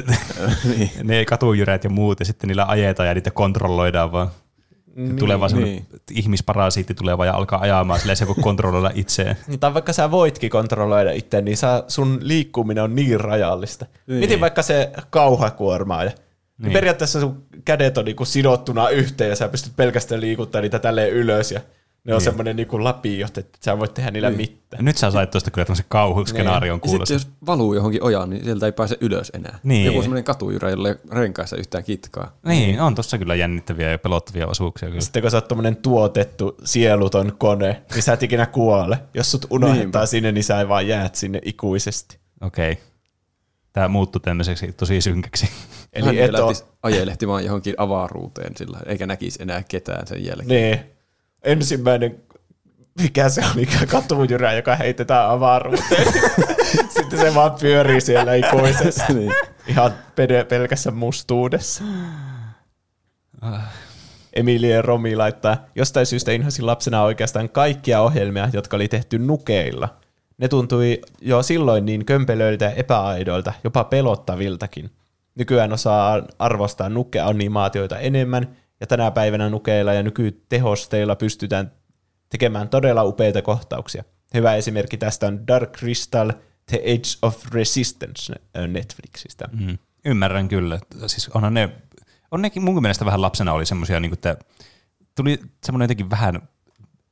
[0.77, 0.91] niin.
[1.03, 4.29] ne katujyrät ja muut, ja sitten niillä ajetaan ja niitä kontrolloidaan vaan.
[4.95, 5.85] Niin, tulee vaan niin.
[6.11, 9.35] ihmisparasiitti tulee vaan ja alkaa ajamaan, sillä ei se voi kontrolloida itseään.
[9.47, 13.85] Niin, tai vaikka sä voitkin kontrolloida itse, niin sä, sun liikkuminen on niin rajallista.
[14.07, 14.19] Niin.
[14.19, 16.09] Miten vaikka se kauhakuormaaja.
[16.09, 16.19] Niin.
[16.57, 16.73] Niin.
[16.73, 21.51] Periaatteessa sun kädet on niinku sidottuna yhteen ja sä pystyt pelkästään liikuttamaan niitä tälleen ylös
[21.51, 21.61] ja
[22.07, 22.23] ne on Niin.
[22.23, 24.37] semmoinen niinku lapiot, että sä voit tehdä niillä niin.
[24.37, 24.85] mitään.
[24.85, 27.13] Nyt sä sait tuosta kyllä tämmöisen kauhuskenaarion Ja sitten kuulosta.
[27.13, 29.59] jos valuu johonkin ojaan, niin sieltä ei pääse ylös enää.
[29.63, 29.85] Niin.
[29.85, 32.37] Joku semmoinen katujyrä, jolle ei ole renkaissa yhtään kitkaa.
[32.45, 35.01] Niin, on tossa kyllä jännittäviä ja pelottavia osuuksia kyllä.
[35.01, 38.99] Sitten kun sä oot tommonen tuotettu sieluton kone, niin sä et ikinä kuole.
[39.13, 40.05] Jos sut unohdetaan Niinpä.
[40.05, 42.17] sinne, niin sä vaan jäät sinne ikuisesti.
[42.41, 42.77] Okei.
[43.73, 45.49] tämä muuttui tämmöiseksi tosi synkäksi.
[45.93, 50.47] Eli Hän et lähtisi ajelehtimaan johonkin avaruuteen sillä, eikä näkisi enää ketään sen jälkeen.
[50.47, 50.79] niin,
[51.43, 52.21] ensimmäinen,
[53.01, 56.13] mikä se oli, katujyrä, joka heitetään avaruuteen.
[56.97, 59.13] Sitten se vaan pyörii siellä ikuisesti.
[59.13, 59.33] niin.
[59.67, 59.93] Ihan
[60.49, 61.83] pelkässä mustuudessa.
[64.33, 69.89] Emilie Romi laittaa, jostain syystä inhosin lapsena oikeastaan kaikkia ohjelmia, jotka oli tehty nukeilla.
[70.37, 74.91] Ne tuntui jo silloin niin kömpelöiltä ja epäaidoilta, jopa pelottaviltakin.
[75.35, 81.71] Nykyään osaa arvostaa nukeanimaatioita enemmän, ja tänä päivänä nukeilla ja nykytehosteilla pystytään
[82.29, 84.03] tekemään todella upeita kohtauksia.
[84.33, 86.31] Hyvä esimerkki tästä on Dark Crystal
[86.65, 88.33] The Age of Resistance
[88.67, 89.45] Netflixistä.
[89.51, 89.77] Mm.
[90.05, 90.79] Ymmärrän kyllä.
[91.07, 91.69] Siis onhan ne,
[92.31, 94.37] on nekin mun mielestä vähän lapsena oli semmoisia, niin että
[95.15, 96.41] tuli semmoinen jotenkin vähän,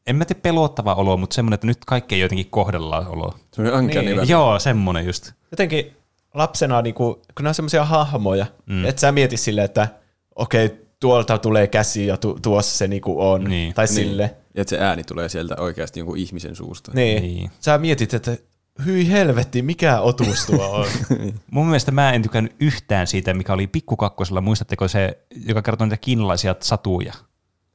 [0.07, 3.35] en mä tiedä pelottava olo, mutta semmoinen, että nyt kaikki ei jotenkin kohdellaan olo.
[3.51, 4.29] Semmoinen uncanny Niin.
[4.29, 5.31] Joo, semmoinen just.
[5.51, 5.97] jotenkin
[6.33, 8.85] lapsena, niin kuin, kun ne on semmoisia hahmoja, mm.
[8.85, 9.87] että sä mietit silleen, että
[10.35, 13.43] okei, tuolta tulee käsi ja tu- tuossa se niinku on.
[13.43, 13.73] Niin.
[13.73, 13.95] Tai Niin.
[13.95, 14.35] sille.
[14.55, 16.91] Ja että se ääni tulee sieltä oikeasti jonkun ihmisen suusta.
[16.95, 17.21] Niin.
[17.23, 17.35] Niin.
[17.35, 17.51] niin.
[17.59, 18.37] Sä mietit, että
[18.85, 20.87] hyi helvetti, mikä otus tuo on.
[21.51, 24.41] Mun mielestä mä en tykännyt yhtään siitä, mikä oli pikkukakkosella.
[24.41, 25.17] Muistatteko se,
[25.47, 27.13] joka kertoi niitä kiinalaisia satuja?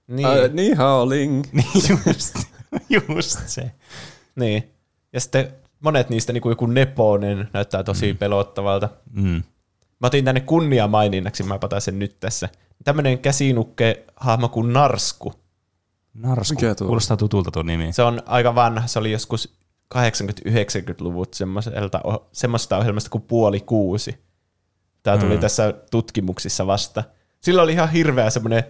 [0.08, 0.26] niin.
[0.26, 1.44] Äh, niin howling.
[1.52, 1.66] Niin
[2.06, 2.34] just,
[3.08, 3.70] just se.
[4.36, 4.70] niin.
[5.12, 8.18] Ja sitten monet niistä, niin kuin joku Neponen, näyttää tosi mm.
[8.18, 8.88] pelottavalta.
[9.12, 9.42] Mm.
[10.00, 12.48] Mä otin tänne kunniamaininnaksi, mä pataan sen nyt tässä.
[12.84, 15.32] Tämmönen käsinukke hahmo kuin Narsku.
[16.14, 16.54] Narsku.
[16.54, 16.86] Mikä tuo?
[16.86, 17.92] Kuulostaa tutulta tuo nimi.
[17.92, 19.54] Se on aika vanha, se oli joskus
[19.94, 22.00] 80-90-luvut semmoiselta,
[22.32, 24.18] semmoista ohjelmasta kuin Puoli kuusi.
[25.02, 25.40] Tämä tuli Mm.
[25.40, 27.04] tässä tutkimuksissa vasta.
[27.40, 28.64] Sillä oli ihan hirveä semmoinen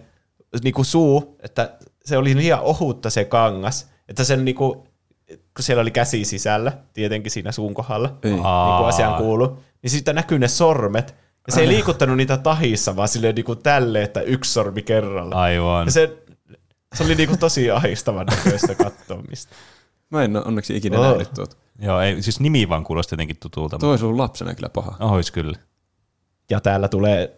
[0.63, 4.87] niinku suu, että se oli liian ohutta se kangas, että sen niinku,
[5.27, 8.31] kun siellä oli käsi sisällä, tietenkin siinä suun kohdalla, Ei.
[8.31, 8.41] niin
[8.77, 11.15] kuin asiaan kuulu, niin siitä näkyy ne sormet,
[11.47, 15.35] ja se ei liikuttanut niitä tahissa, vaan silleen niinku tälle, että yksi sormi kerralla.
[15.35, 15.87] Aivan.
[15.87, 16.17] Ja se,
[16.95, 19.55] se oli niinku tosi ahistavan näköistä katsomista.
[20.09, 21.05] Mä en ole onneksi ikinä Oh.
[21.07, 21.55] nähnyt tuota.
[21.79, 23.77] Joo, ei, siis nimi vaan kuulosti jotenkin tutulta.
[23.79, 24.95] Tuo olisi ollut lapsena kyllä paha.
[24.99, 25.57] Ois kyllä.
[26.49, 27.37] Ja täällä tulee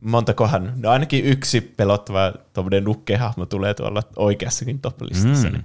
[0.00, 5.48] montakohan, no ainakin yksi pelottava tuommoinen nukkehahmo tulee tuolla oikeassakin top-listassa.
[5.50, 5.56] Mm.
[5.56, 5.64] Mm.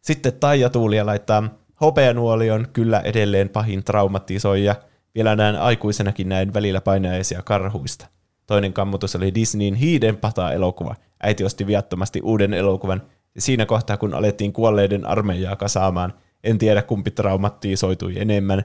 [0.00, 1.48] Sitten Taija Tuulia laittaa,
[1.80, 4.74] hopeanuoli on kyllä edelleen pahin traumatisoija.
[5.16, 8.06] Vielä näen aikuisenakin näin välillä painajaisia karhuista.
[8.46, 10.94] Toinen kammutus oli Disneyin Hiidenpata-elokuva.
[11.22, 13.02] Äiti osti viattomasti uuden elokuvan,
[13.34, 16.14] ja siinä kohtaa kun alettiin kuolleiden armeijaa kasaamaan,
[16.44, 18.64] en tiedä kumpi traumatisoitui enemmän.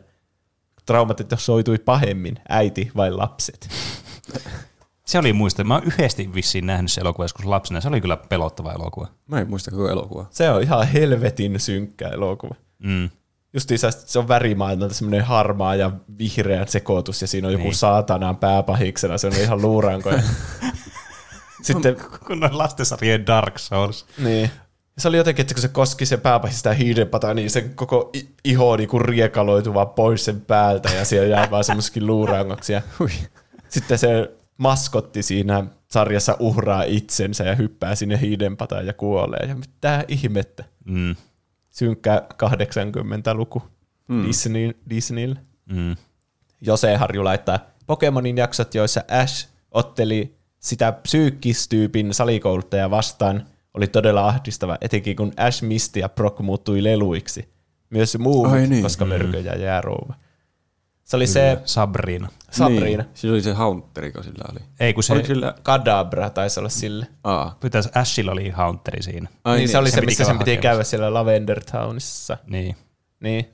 [0.86, 3.70] Traumatisoitui pahemmin, äiti vai lapset?
[5.06, 5.64] Se oli muista.
[5.64, 7.82] Mä oon yhdesti vissiin nähnyt se elokuva joskus lapsena.
[7.82, 9.08] Se oli kyllä pelottava elokuva.
[9.28, 10.28] Mä en muista koko elokuvaa.
[10.30, 12.56] Se on ihan helvetin synkkä elokuva.
[12.80, 13.10] Mm.
[13.54, 17.68] Justiinsa se on värimaailmalta semmoinen harmaa ja vihreä sekoitus, ja siinä on joku Niin.
[17.70, 17.76] niin.
[17.78, 20.12] saatanaan pääpahiksena, se on ihan luuranko.
[21.62, 21.96] Sitten,
[22.28, 24.06] Kun on lastensarjojen Dark Souls.
[24.18, 24.50] niin.
[24.98, 28.12] Se oli jotenkin, että kun se koski se pääpahis sitä hiidenpataa, niin sen koko
[28.44, 32.74] iho niinku riekaloitu vaan pois sen päältä, ja siellä jää vaan semmoisikin luurangoksi.
[32.74, 32.82] Ja
[33.70, 39.46] sitten se maskotti siinä sarjassa uhraa itsensä ja hyppää sinne hiidenpataan ja kuolee.
[39.48, 40.64] Ja mitä ihmettä.
[40.86, 41.16] Mm.
[41.72, 43.64] Synkkä 80-luku
[44.08, 44.28] mm.
[44.28, 45.40] Disney, Disneylle.
[45.66, 45.96] Mm.
[46.62, 54.78] Jose Harju laittaa Pokemonin jaksot, joissa Ash otteli sitä psyykkistyypin salikouluttaja vastaan, oli todella ahdistava,
[54.82, 57.50] etenkin kun Ash Misty ja Brock muuttui leluiksi.
[57.90, 58.84] Myös muu, niin.
[58.84, 60.14] koska mörkö ja jäärouva.
[61.12, 62.30] Se oli se Sabrina.
[62.52, 63.04] Sabrina.
[63.04, 63.06] Niin.
[63.14, 64.60] Sillä oli se Haunteri, sillä oli.
[64.80, 65.56] Ei kun se, Oliko sillä...
[65.64, 67.08] Kadabra taisi olla sille.
[67.24, 67.58] Aa.
[67.60, 69.30] pitäisi Ashilla oli Haunteri siinä.
[69.44, 70.62] Ai niin, se oli se, piti missä sen piti hakemassa.
[70.62, 72.38] käydä siellä Lavender Townissa.
[72.48, 72.76] Niin.
[73.20, 73.46] Niin.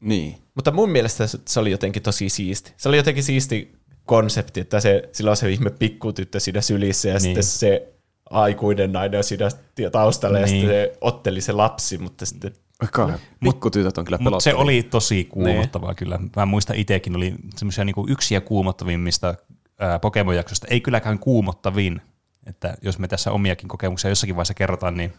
[0.00, 0.38] Niin.
[0.54, 2.72] Mutta mun mielestä se- se oli jotenkin tosi siisti.
[2.76, 3.72] Se oli jotenkin siisti
[4.06, 7.22] konsepti, että se, sillä on se ihme pikkutyttö siinä sylissä ja Niin.
[7.34, 7.42] niin.
[7.44, 7.92] sitten se
[8.30, 9.50] aikuinen nainen on siinä
[9.92, 10.60] taustalla ja Niin.
[10.60, 12.52] sitten se otteli se lapsi, mutta sitten
[12.82, 16.18] Vaikka pikkutytöt on kyllä Mutta se oli tosi kuumottavaa kyllä.
[16.36, 19.34] Mä muistan itsekin, oli semmoisia niinku yksiä kuumottavimmista
[19.78, 20.66] ää, Pokemon-jaksosta.
[20.70, 22.00] Ei kylläkään kuumottavin.
[22.46, 25.12] Että jos me tässä omiakin kokemuksia jossakin vaiheessa kerrotaan, niin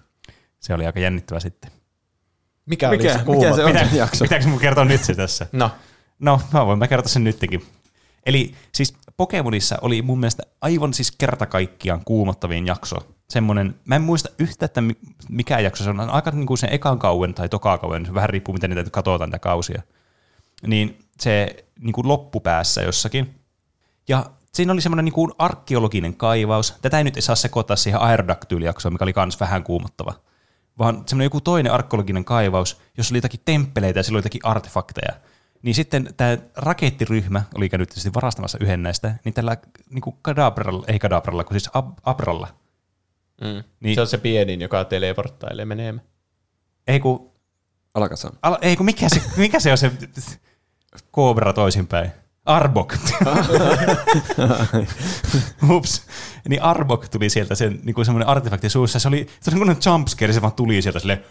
[0.59, 1.71] se oli aika jännittävä sitten.
[2.65, 3.71] mikä, Mikä- oli se mikä se on?
[3.71, 4.25] Pitää, jakso.
[4.25, 5.47] pitääkö mun kertoa nyt se tässä?
[5.51, 5.71] No,
[6.19, 7.65] No, mä voin mä kertoa sen nytkin.
[8.25, 12.95] Eli siis Pokemonissa oli mun mielestä aivan siis kerta kaikkiaan kuumottavin jakso.
[13.29, 14.97] Semmoinen, mä en muista yhtä, että mi-
[15.29, 15.99] mikä jakso se on.
[15.99, 19.39] Aika niin kuin sen ekan kauen tai toka kauen, vähän riippuu miten niitä katsotaan niitä
[19.39, 19.81] kausia.
[20.67, 23.39] Niin se niin kuin loppupäässä jossakin.
[24.07, 26.75] Ja siinä oli semmoinen niin kuin arkeologinen kaivaus.
[26.81, 30.13] Tätä ei nyt saa sekoittaa siihen Aerodactyl-jaksoon, mikä oli kans vähän kuumottava.
[30.79, 35.13] Vaan semmoinen joku toinen arkeologinen kaivaus, jossa oli jotakin temppeleitä ja sillä oli jotakin artefakteja.
[35.63, 39.57] Niin sitten tämä rakettiryhmä oli käynyt tietysti varastamassa yhden näistä, niin tällä
[39.89, 42.47] niin kuin Kadabralla, ei Kadabralla, kun siis Ab- Abralla.
[43.41, 43.63] Mm.
[43.79, 46.01] Niin- Se on se pienin, joka teleporttailee menemään.
[46.87, 47.31] Ei kun,
[47.93, 48.31] Alakazam.
[48.41, 49.91] ala, ei kun mikä se, mikä se on se
[51.15, 52.11] Cobra toisinpäin?
[52.45, 52.93] Arbok.
[55.69, 56.05] Ups.
[56.49, 58.99] Niin Arbok tuli sieltä sen niin kuin semmoinen artefakti suussa.
[58.99, 61.23] Se oli, se oli semmoinen jumpscare, se vaan tuli sieltä silleen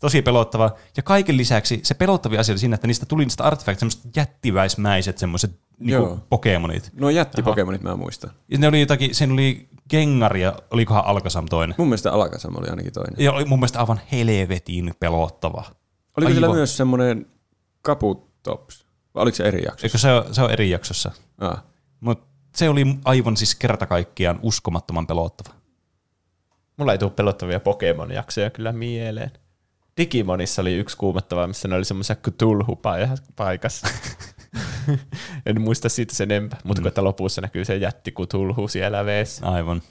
[0.00, 0.70] tosi pelottava.
[0.96, 5.18] Ja kaiken lisäksi se pelottavia asia oli siinä, että niistä tuli niistä artefakteista semmoiset jättiväismäiset
[5.18, 6.18] semmoiset niin Joo.
[6.28, 6.90] Pokemonit.
[6.94, 8.30] No jättipokemonit mä muistan.
[8.48, 11.74] Ja ne oli jotakin, sen oli Gengar ja olikohan Alkasam toinen.
[11.78, 13.14] Mun mielestä Alakazam oli ainakin toinen.
[13.18, 15.64] Ja oli mun mielestä aivan helvetin pelottava.
[16.16, 16.56] Oliko sillä Aivan.
[16.56, 17.26] myös semmoinen
[17.82, 18.86] Kaputops?
[19.14, 19.86] Vai oliko se eri jakso?
[19.86, 21.12] Eikö se ole, se on eri jaksossa?
[21.38, 21.62] Ah.
[22.00, 22.26] Mutta
[22.56, 25.54] se oli aivan siis kerta kaikkiaan uskomattoman pelottava.
[26.76, 29.30] Mulla ei tule pelottavia Pokemon-jaksoja kyllä mieleen.
[29.96, 33.88] Digimonissa oli yksi kuumottava, missä ne oli semmoisia Cthulhu-paikassa.
[35.46, 39.46] en muista siitä sen enempää, mutta kun että lopussa näkyy se jätti Cthulhu siellä veessä.
[39.46, 39.82] Aivan.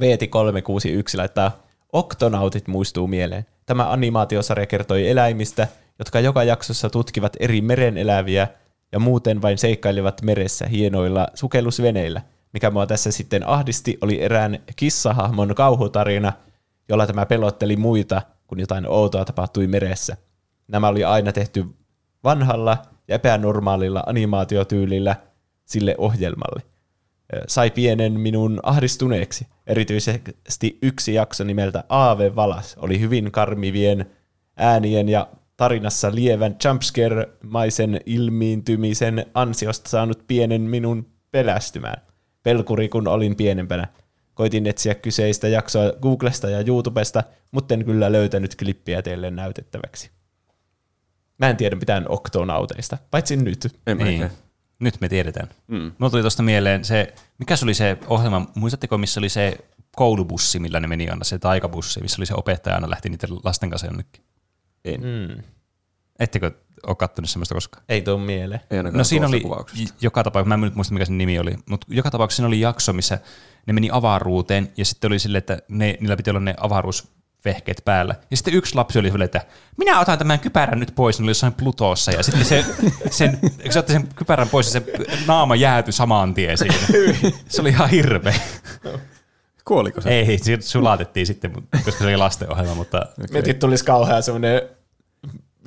[0.00, 1.62] Veeti 361 laittaa
[1.92, 3.46] Oktonautit muistuu mieleen.
[3.66, 5.68] Tämä animaatiosarja kertoi eläimistä,
[5.98, 8.48] jotka joka jaksossa tutkivat eri meren eläviä
[8.92, 12.22] ja muuten vain seikkailivat meressä hienoilla sukellusveneillä.
[12.52, 16.32] Mikä mua tässä sitten ahdisti, oli erään kissahahmon kauhutarina,
[16.88, 20.16] jolla tämä pelotteli muita, kun jotain outoa tapahtui meressä.
[20.68, 21.64] Nämä oli aina tehty
[22.24, 25.16] vanhalla ja epänormaalilla animaatiotyylillä
[25.64, 26.62] sille ohjelmalle
[27.48, 29.46] sai pienen minun ahdistuneeksi.
[29.66, 34.10] Erityisesti yksi jakso nimeltä Aave Valas oli hyvin karmivien
[34.56, 42.02] äänien ja tarinassa lievän jumpscare-maisen ilmiintymisen ansiosta saanut pienen minun pelästymään.
[42.42, 43.88] Pelkuri kun olin pienempänä.
[44.38, 50.10] Koitin etsiä kyseistä jaksoa Googlesta ja YouTubesta, mutta en kyllä löytänyt klippiä teille näytettäväksi.
[51.38, 53.76] Mä en tiedä mitään oktonauteista, paitsi nyt.
[53.86, 54.30] En Niin.
[54.78, 55.48] Nyt me tiedetään.
[55.66, 55.92] Mm.
[55.98, 59.58] Mulla tuli tuosta mieleen se, mikä se oli se ohjelma, muistatteko missä oli se
[59.96, 63.70] koulubussi, millä ne meni aina, se taikabussi, missä oli se opettaja aina lähti niiden lasten
[63.70, 64.24] kanssa jonnekin.
[64.84, 65.00] En.
[65.00, 65.42] Mm.
[66.18, 66.50] Ettekö
[66.86, 67.84] ole kattonut semmoista koskaan?
[67.88, 68.60] Ei tuu mieleen.
[68.70, 69.42] Ei No siinä oli
[70.00, 72.60] joka tapauksessa, mä en nyt muista mikä sen nimi oli, mutta joka tapauksessa siinä oli
[72.60, 73.18] jakso, missä
[73.66, 78.14] ne meni avaruuteen ja sitten oli silleen, että ne, niillä piti olla ne avaruusvehkeet päällä.
[78.30, 79.44] Ja sitten yksi lapsi oli silleen, että
[79.76, 82.64] minä otan tämän kypärän nyt pois, ne oli jossain Plutossa ja sitten se,
[83.10, 84.82] sen, kun se otti sen kypärän pois ja se
[85.26, 86.74] naama jäätyi saman tien siinä.
[87.48, 88.34] Se oli ihan hirveä.
[89.64, 90.10] Kuoliko se?
[90.10, 93.26] Ei, se sulatettiin sitten, mutta- koska se oli lastenohjelma, mutta Okay.
[93.32, 94.62] Mietin, tulisi kauhean semmoinen,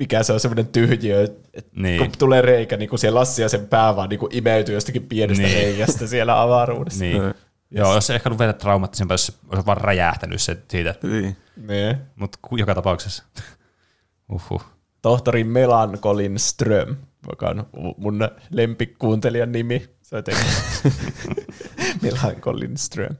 [0.02, 1.82] mikä se on semmoinen tyhjiö, että Niin.
[1.82, 1.98] niin.
[1.98, 5.42] kun tulee reikä, niin kun siellä Lassi ja sen pää vaan niin imeytyy jostakin pienestä
[5.42, 5.54] Niin.
[5.58, 5.66] niin.
[5.76, 7.04] reiästä siellä avaruudessa.
[7.04, 7.16] niin.
[7.16, 7.32] Joo.
[7.70, 11.36] Joo, jos se ehkä ollut vielä traumaattisempaa, jos se olisi vaan räjähtänyt se siitä, Niin.
[11.68, 11.96] niin.
[12.16, 13.24] mutta joka tapauksessa.
[14.32, 14.64] Uhuh.
[15.02, 16.96] Tohtori Melankolin Ström,
[17.30, 17.66] joka on
[17.96, 19.88] mun lempikuuntelijan nimi.
[20.02, 20.22] Se on
[22.02, 23.16] Melankolin Ström.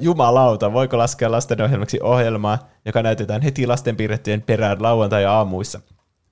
[0.00, 5.80] Jumalauta, voiko laskea lastenohjelmaksi ohjelmaa, joka näytetään heti lasten piirrettyjen perään lauantai-aamuissa?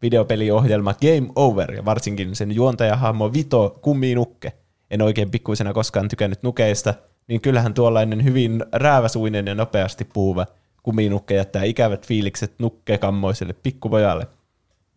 [0.03, 4.53] Videopeliohjelma Game Over ja varsinkin sen juontajahahmo Vito Kumminukke.
[4.91, 6.95] En oikein pikkuisena koskaan tykännyt nukeista,
[7.29, 10.47] niin kyllähän tuollainen hyvin rääväsuinen ja nopeasti puhuva
[10.83, 14.27] kuminukke jättää ikävät fiilikset nukkekammoiselle pikkupojalle.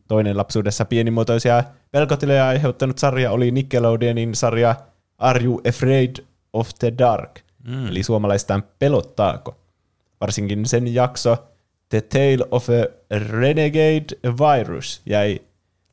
[0.07, 4.75] Toinen lapsuudessa pienimuotoisia pelkotiloja aiheuttanut sarja oli Nickelodeonin sarja
[5.17, 6.15] Are You Afraid
[6.53, 7.39] of the Dark?
[7.69, 7.87] Mm.
[7.87, 9.57] Eli suomalaistaan Pelottaako?
[10.21, 11.37] Varsinkin sen jakso
[11.89, 15.41] The Tale of a Renegade Virus jäi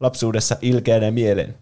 [0.01, 1.55] lapsuudessa ilkeänä mieleen.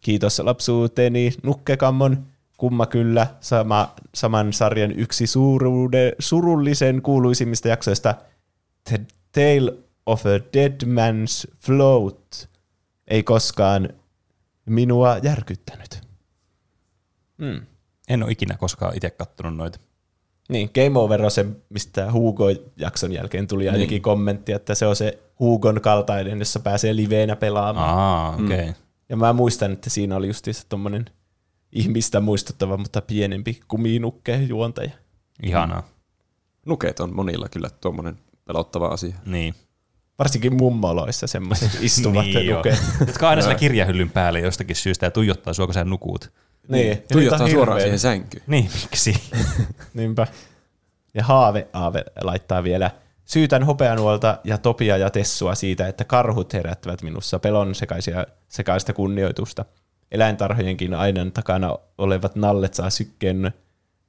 [0.00, 2.26] Kiitos lapsuuteni Nukkekammon,
[2.56, 8.14] kumma kyllä, sama, saman sarjan yksi suuruude, surullisen kuuluisimmista jaksoista
[8.88, 9.00] The
[9.32, 9.74] Tale
[10.06, 12.48] of a Dead Man's Float
[13.08, 13.88] ei koskaan
[14.66, 16.00] minua järkyttänyt.
[17.38, 17.66] Hmm.
[18.08, 19.78] En ole ikinä koskaan itse kattonut noita.
[20.48, 24.02] Niin, Game Over on se, mistä Hugo-jakson jälkeen tuli ainakin niin.
[24.02, 27.98] kommentti, että se on se Hugon kaltainen, jossa pääsee liveenä pelaamaan.
[27.98, 28.60] Aa, okei.
[28.60, 28.72] Okay.
[29.08, 31.04] Ja mä muistan, että siinä oli justiinsa tommonen
[31.72, 34.90] ihmistä muistuttava, mutta pienempi kuminukke juontaja.
[35.42, 35.88] Ihanaa.
[36.66, 39.14] Nuket on monilla kyllä tuommoinen pelottava asia.
[39.26, 39.54] Niin.
[40.18, 42.56] Varsinkin mummoloissa semmoiset istuvat niin joo.
[42.56, 42.82] nuket.
[43.06, 46.32] Jotka aina siellä kirjahyllyn päällä jostakin syystä ja tuijottaa sua, kun sä nukut.
[46.68, 48.42] Niin, ja Tuijottaa suoraan siihen sänkyyn.
[48.46, 49.14] Niin, miksi?
[49.94, 50.26] Niinpä.
[51.14, 52.90] Ja Haave Aave laittaa vielä,
[53.24, 59.64] syytän hopeanuolta ja Topia ja Tessua siitä, että karhut herättävät minussa pelon sekaisia, sekaista kunnioitusta.
[60.12, 63.52] Eläintarhojenkin aidan takana olevat nallet saa sykkeen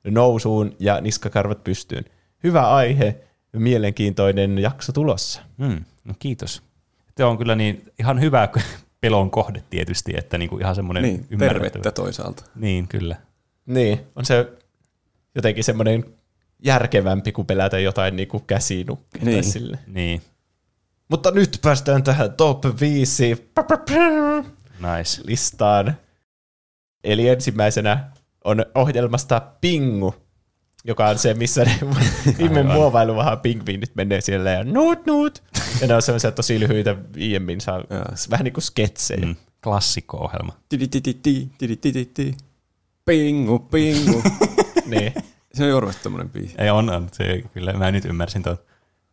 [0.07, 2.05] nousuun ja niskakarvat pystyyn.
[2.43, 3.15] Hyvä aihe,
[3.53, 5.41] mielenkiintoinen jakso tulossa.
[5.57, 6.61] Hmm, no kiitos.
[7.17, 8.49] Se on kyllä niin ihan hyvä
[9.05, 11.69] pelon kohde tietysti, että niinku ihan semmoinen Niin, ymmärrettävä.
[11.69, 12.43] tervettä toisaalta.
[12.55, 13.15] Niin, kyllä.
[13.65, 14.51] Niin, on se
[15.35, 16.05] jotenkin semmoinen
[16.63, 19.43] järkevämpi kuin pelätä jotain niin kuin käsinukkeita Niin.
[19.43, 19.79] sille.
[19.87, 20.21] Niin,
[21.09, 23.47] Mutta nyt päästään tähän top 5
[24.79, 25.21] nice.
[25.25, 25.97] listaan.
[27.03, 28.11] Eli ensimmäisenä
[28.43, 30.15] on ohjelmasta Pingu,
[30.87, 31.79] joka on se, missä ne
[32.37, 35.43] viime muovailu vähän pingviinit menee siellä ja nuut nuut.
[35.81, 37.83] Ja ne on semmoisia tosi lyhyitä viiemmin, saa
[38.29, 39.25] vähän niin kuin sketsejä.
[39.25, 39.35] Mm.
[39.63, 40.53] Klassikko-ohjelma.
[43.05, 44.23] Pingu, pingu.
[44.85, 45.13] Niin.
[45.53, 46.55] Se on Jorvasta tommonen biisi.
[46.57, 47.09] Ei on, on.
[47.11, 48.57] Se, kyllä mä nyt ymmärsin tuon.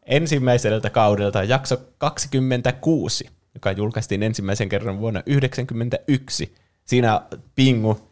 [0.07, 6.55] ensimmäiseltä kaudelta jakso 26, joka julkaistiin ensimmäisen kerran vuonna 1991.
[6.85, 7.23] Siinä
[7.55, 8.12] Pingu,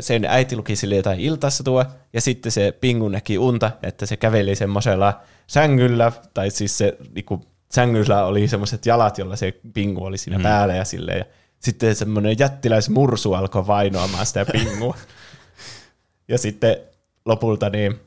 [0.00, 4.54] sen äiti luki sille jotain iltasatua, ja sitten se Pingu näki unta, että se käveli
[4.54, 7.40] semmoisella sängyllä, tai siis se niinku,
[7.72, 10.42] sängyllä oli semmoiset jalat, jolla se Pingu oli siinä mm.
[10.42, 11.24] päällä ja silleen, ja
[11.58, 14.96] sitten semmoinen jättiläismursu alkoi vainoamaan sitä Pingua.
[16.28, 16.76] ja sitten
[17.24, 18.00] lopulta niin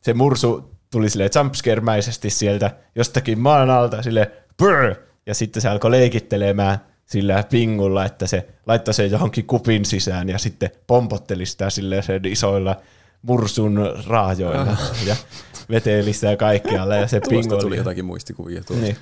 [0.00, 4.94] se mursu tuli sille jumpscare-mäisesti sieltä jostakin maan alta sille brr,
[5.26, 6.78] ja sitten se alkoi leikittelemään
[7.10, 12.24] sillä pingulla, että se laittoi sen johonkin kupin sisään ja sitten pompotteli sitä sille sen
[12.24, 12.76] isoilla
[13.22, 14.76] mursun raajoilla
[15.06, 15.16] ja
[15.70, 18.84] veteli sitä kaikkialle ja se pingu tuli jotakin muistikuvia tuosta.
[18.84, 18.96] niin.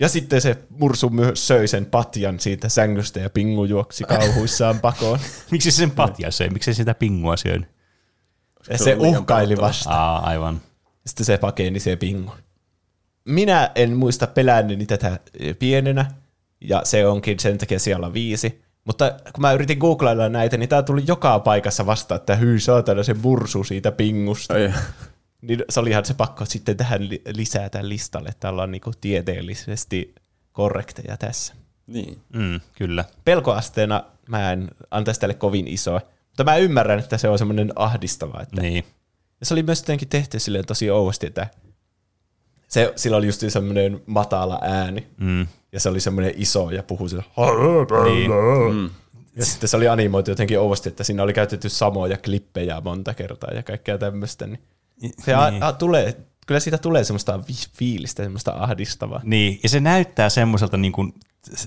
[0.00, 5.18] Ja sitten se mursu myös söi sen patjan siitä sängystä ja pingu juoksi kauhuissaan pakoon.
[5.50, 6.50] Miksi se sen patja söi?
[6.50, 7.34] Miksi se sitä pingua?
[7.44, 7.58] Ja
[8.62, 9.90] Se se uhkaili vasta.
[9.90, 10.60] Aa, aivan.
[11.06, 12.32] Sitten se pakeni se pingu.
[13.24, 15.18] Minä en muista pelänneeni tätä
[15.58, 16.10] pienenä,
[16.64, 18.62] ja se onkin sen takia siellä viisi.
[18.84, 23.02] Mutta kun mä yritin googlailla näitä, niin tää tuli joka paikassa vasta, että hyi saatana
[23.02, 24.54] se mursu siitä pingusta.
[24.54, 24.72] Ai,
[25.42, 30.14] Niin se olihan se pakko sitten tähän li- lisätä listalle, että ollaan niinku tieteellisesti
[30.52, 31.54] korrekteja tässä.
[31.86, 32.18] niin.
[32.34, 33.04] Mm, kyllä.
[33.24, 38.40] Pelkoasteena mä en antaisi tälle kovin isoa, mutta mä ymmärrän, että se on semmoinen ahdistava.
[38.42, 38.84] Että Niin.
[39.40, 41.46] ja se oli myös jotenkin tehty silleen tosi ouvosti, että
[42.72, 45.46] se, sillä oli just semmoinen matala ääni, Mm.
[45.72, 47.22] ja se oli semmoinen iso ja puhui sillä.
[48.04, 48.30] Niin.
[48.74, 48.90] Mm.
[49.36, 53.50] Ja sitten se oli animoitu jotenkin ouvosti, että siinä oli käytetty samoja klippejä monta kertaa
[53.54, 54.46] ja kaikkea tämmöistä.
[54.46, 54.60] Niin
[55.24, 55.62] se a, niin.
[55.62, 56.16] a, tulee,
[56.46, 59.20] kyllä siitä tulee semmoista vi- fiilistä, semmoista ahdistavaa.
[59.24, 61.14] Niin, ja se näyttää semmoiselta niin kuin,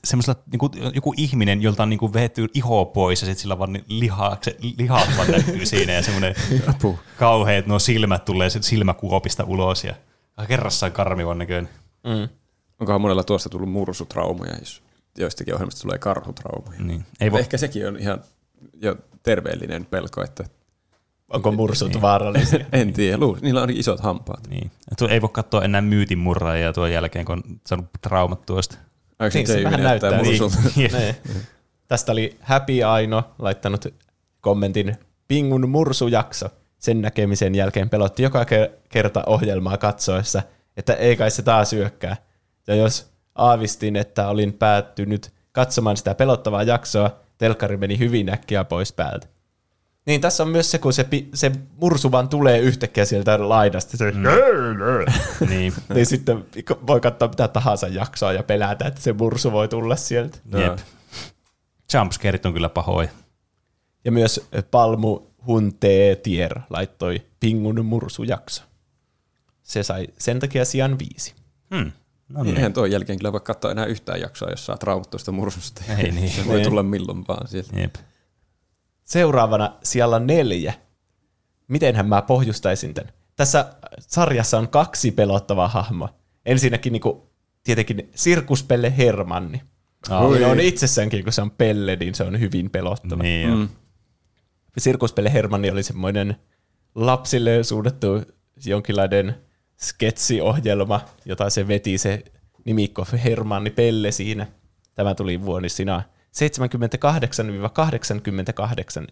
[0.03, 3.60] semmoiselta niin kuin joku ihminen, jolta on niin kuin vehetty iho pois ja sitten sillä
[3.60, 6.36] vaan niin lihaa, se, lihat vaan näkyy siinä ja semmoinen
[6.68, 6.99] Apu.
[7.18, 9.94] kauheat nuo silmät tulee sit silmäkuopista ulos ja
[10.48, 11.70] kerrassaan karmivan näköinen.
[12.03, 12.30] Mm.
[12.80, 14.84] Onkohan monella tuosta tullut mursutraumoja, jos
[15.18, 16.80] joistakin ohjelmista tulee karhutraumoja.
[16.80, 17.06] Niin.
[17.20, 18.22] Ei voi, Ehkä sekin on ihan
[18.82, 20.44] jo terveellinen pelko, että
[21.30, 22.66] Onko mursut vaarallisia?
[22.72, 24.48] en tiedä, luulen, niillä on isot hampaat.
[24.49, 24.72] niin.
[24.98, 28.78] Tuo ei voi katsoa enää myytin murraajia tuon jälkeen, kun on saanut traumat tuosta.
[29.20, 30.57] Onko Niin, se vähän näyttää mursulta?
[30.76, 30.91] Niin.
[30.91, 31.16] Nee.
[31.88, 33.86] Tästä oli Happy Aino laittanut
[34.41, 34.95] kommentin
[35.28, 36.49] Pingun mursujakso.
[36.86, 40.41] Sen näkemisen jälkeen pelotti joka ke- kerta ohjelmaa katsoessa,
[40.78, 42.18] että ei kai se taas syökkää.
[42.68, 48.94] Ja jos aavistin, että olin päättynyt katsomaan sitä pelottavaa jaksoa, telkkari meni hyvin äkkiä pois
[48.94, 49.28] päältä.
[50.06, 53.98] Niin tässä on myös se, kun se, se mursu vaan tulee yhtäkkiä sieltä laidasta.
[53.98, 54.24] Se, mm.
[55.49, 55.74] niin.
[55.94, 56.45] niin sitten
[56.88, 60.38] voi katsoa mitä tahansa jaksoa ja pelätä, että se mursu voi tulla sieltä.
[60.57, 60.78] Jep.
[61.94, 63.10] Jumpscaret on kyllä pahoja.
[64.03, 68.64] Ja myös Palmu Hunte Tier laittoi Pingun mursujakso.
[69.64, 71.34] Se sai sen takia sijan viisi.
[71.76, 71.92] Hmm.
[72.30, 72.56] No Niin.
[72.56, 75.82] Eihän tuon jälkeen kyllä voi katsoa enää yhtään jaksoa, jos saa traumattuista mursusta.
[75.98, 76.30] Ei niin.
[76.30, 76.70] Se voi Niin.
[76.70, 77.80] tulla milloin vaan sieltä.
[77.80, 77.96] Jep.
[79.04, 80.74] Seuraavana siellä neljä.
[81.68, 83.14] Mitenhän mä pohjustaisin tämän?
[83.36, 86.14] Tässä sarjassa on kaksi pelottavaa hahmoa.
[86.46, 87.22] Ensinnäkin niin kuin,
[87.64, 89.62] tietenkin Sirkuspelle Hermanni.
[90.10, 90.30] Aa.
[90.32, 93.24] Niin on itsessäänkin, kun se on pelle, niin se on hyvin pelottava.
[93.24, 93.70] Niin, Mm.
[94.76, 94.81] Mm.
[94.81, 96.35] Sirkuspelle Hermanni oli semmoinen
[96.95, 98.07] lapsille suunnattu
[98.65, 99.35] jonkinlainen
[99.81, 102.23] sketsiohjelma, jota se veti se
[102.65, 104.47] nimikko Hermanni Pelle siinä.
[104.95, 106.03] Tämä tuli vuosina
[106.35, 106.38] 78-88,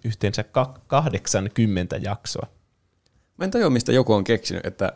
[0.03, 2.47] yhteensä ka- 80 jaksoa.
[3.37, 4.93] Mä en tajua, mistä joku on keksinyt, että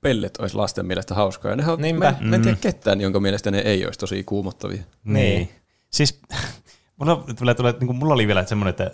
[0.00, 1.50] pellet olisi lasten mielestä hauskaa.
[1.50, 2.04] Ja nehän on, Niinpä.
[2.04, 4.82] mä, en, mä en tiedä ketään, jonka mielestä ne ei olisi tosi kuumottavia.
[5.04, 5.48] Niin.
[5.90, 6.20] Siis
[6.96, 8.90] mulla, tulee, tulee, niin kuin, mulla oli vielä semmoinen, että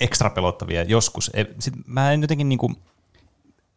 [0.00, 1.30] ekstra pelottavia joskus.
[1.34, 2.76] E- Sit mä en jotenkin niin kuin,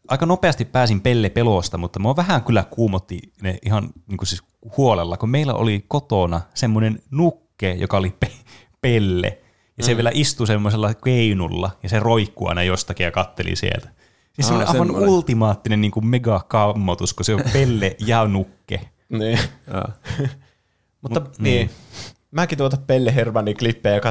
[0.07, 4.44] aika nopeasti pääsin pelle pelosta, mutta mua vähän kyllä kuumotti ne ihan niin kuin siis
[4.77, 8.31] huolella, kun meillä oli kotona semmoinen nukke, joka oli pe-
[8.81, 9.38] pelle.
[9.77, 9.95] Ja se Mm.
[9.98, 13.90] vielä istui semmoisella keinulla ja se roikkuu aina jostakin ja katteli sieltä.
[14.34, 18.81] Siis Aa, semmoinen aivan ultimaattinen niin kuin megakammotus, kun se on pelle ja nukke.
[19.10, 19.40] Niin.
[21.02, 21.69] Mutta Mut- niin.
[22.34, 24.01] Mäkin tuota Pelle Hermannin klippejä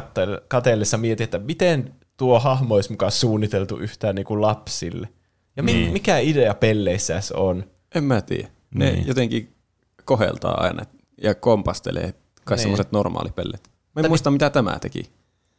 [0.48, 5.08] katellessa mietin, että miten tuo hahmo olisi mukaan suunniteltu yhtään niin kuin lapsille.
[5.56, 5.92] Ja mi- Niin.
[5.92, 7.64] mikä idea Pelleissä on?
[7.94, 8.48] En mä tiedä.
[8.74, 9.06] Ne Niin.
[9.06, 9.54] jotenkin
[10.04, 10.82] koheltaa aina
[11.22, 12.62] ja kompastelee kai Niin.
[12.62, 13.70] semmoiset normaalipellet.
[13.96, 15.02] Mä en muista, mitä tämä teki.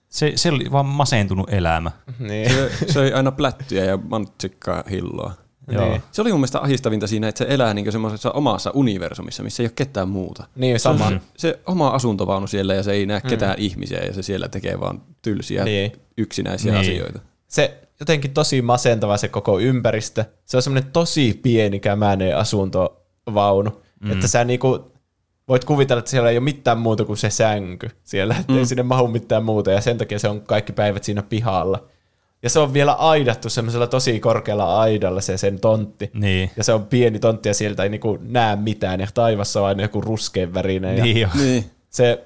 [0.10, 1.92] Se, se oli vaan masentunut elämä.
[2.20, 2.50] Niin.
[2.52, 5.34] Se söi aina plättyjä ja mantsikkaa hilloa.
[5.68, 5.90] Joo.
[5.90, 6.02] Niin.
[6.12, 9.68] Se oli mun mielestä ahistavinta siinä, että se elää niin semmoisessa omassa universumissa, missä ei
[9.68, 10.44] ole ketään muuta.
[10.56, 11.10] Niin, sama.
[11.10, 11.20] Mm.
[11.38, 15.02] Se oma asuntovaunu siellä ja se ei näe ketään ihmisiä ja se siellä tekee vaan
[15.22, 15.92] tylsiä Niin.
[16.18, 16.82] yksinäisiä Niin.
[16.82, 17.20] asioita.
[17.48, 20.26] Se jotenkin tosi masentava se koko ympäristö.
[20.46, 24.12] Se on semmoinen tosi pieni kämäinen asuntovaunu, mm.
[24.12, 24.92] että sä niinku
[25.48, 28.66] voit kuvitella, että siellä ei ole mitään muuta kuin se sänky siellä, ettei mm.
[28.66, 31.88] sinne mahu mitään muuta, ja sen takia se on kaikki päivät siinä pihalla.
[32.44, 36.12] Ja se on vielä aidattu semmoisella tosi korkealla aidalla se sen tontti.
[36.14, 36.52] Niin.
[36.58, 39.82] Ja se on pieni tontti ja sieltä ei niinku näe mitään ja taivassa on aina
[39.82, 40.98] joku ruskean värinen.
[40.98, 41.28] Ja Niin jo.
[41.36, 41.66] Niin.
[41.90, 42.24] se,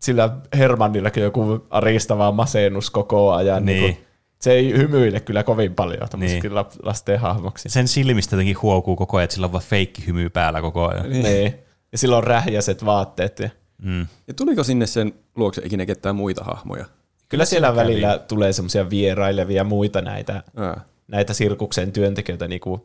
[0.00, 3.64] sillä Hermannillakin joku aristava masennus koko ajan.
[3.64, 3.82] Niin.
[3.82, 4.00] Niinku,
[4.40, 6.66] se ei hymyile kyllä kovin paljon tämmöisikin niin.
[6.82, 7.68] lasten hahmoksi.
[7.68, 11.10] Sen silmistä jotenkin huokuu koko ajan, että sillä on vaan feikki hymy päällä koko ajan.
[11.10, 11.22] Niin.
[11.22, 11.54] niin.
[11.92, 13.38] Ja sillä on rähjäiset vaatteet.
[13.38, 13.50] Ja
[13.82, 14.06] Mm.
[14.28, 16.84] Ja tuliko sinne sen luokse ikinä ketään muita hahmoja?
[17.30, 17.76] Kyllä siellä kävi.
[17.76, 20.80] välillä tulee semmoisia vierailevia muita näitä, Ää.
[21.08, 22.80] näitä sirkuksen työntekijöitä, niin kuin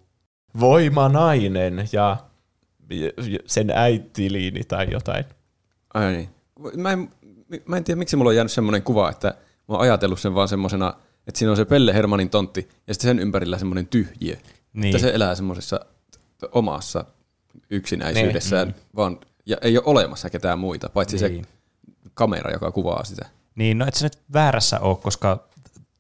[0.60, 2.18] voimanainen ja
[3.46, 5.26] sen äitiliini tai jotain.
[5.94, 6.30] Ai niin.
[6.78, 7.10] Mä en,
[7.66, 10.48] mä en tiedä, miksi mulla on jäänyt semmoinen kuva, että mä oon ajatellut sen vaan
[10.48, 10.94] semmosena,
[11.28, 14.36] että siinä on se Pelle Hermanin tontti ja sitten sen ympärillä semmoinen tyhjiö.
[14.74, 14.96] Niin.
[14.96, 15.80] Että se elää semmoisessa
[16.52, 17.06] omassa
[17.70, 18.76] yksinäisyydessään, niin.
[18.96, 21.18] vaan ja ei ole olemassa ketään muita, paitsi.
[21.18, 21.46] Niin.
[21.46, 21.52] se
[22.14, 23.26] kamera, joka kuvaa sitä.
[23.56, 25.48] Niin, no et sä nyt väärässä ole, koska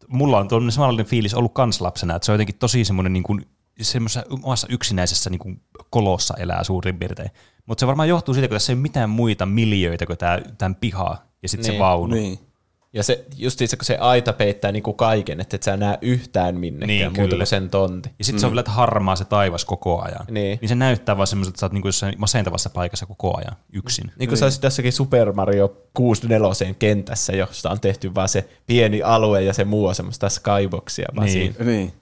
[0.08, 3.24] mulla on tuollainen samanlainen fiilis ollut kans lapsena, että se on jotenkin tosi semmoinen niin
[3.24, 3.48] kuin,
[3.82, 7.32] semmoisessa omassa yksinäisessä niin kuin kolossa elää suurin piirtein.
[7.66, 10.76] Mutta se varmaan johtuu siitä, kun tässä ei ole mitään muita miljöitä kuin tämä, tämän
[10.76, 11.78] piha ja sitten Niin.
[11.78, 12.16] se vaunu.
[12.16, 12.40] Niin.
[12.96, 16.88] Ja se, justiinsa kun se aita peittää niinku kaiken, että et sä näe yhtään minnekään
[16.88, 17.38] Niin, muuta kyllä.
[17.38, 18.10] kuin sen tonti.
[18.20, 18.40] Ja sitten mm.
[18.40, 20.26] se on vielä että harmaa se taivas koko ajan.
[20.32, 20.58] Niin.
[20.62, 24.12] niin se näyttää vaan semmoiselta, että sä oot niinku jossain masentavassa paikassa koko ajan yksin.
[24.20, 24.62] Niin kuin niin.
[24.62, 29.86] tässäkin Super Mario 64 kentässä, josta on tehty vaan se pieni alue ja se muu
[29.86, 31.08] on semmoista skyboxia.
[31.16, 31.54] Vaan Niin.
[31.54, 31.72] siinä.
[31.72, 31.94] Niin.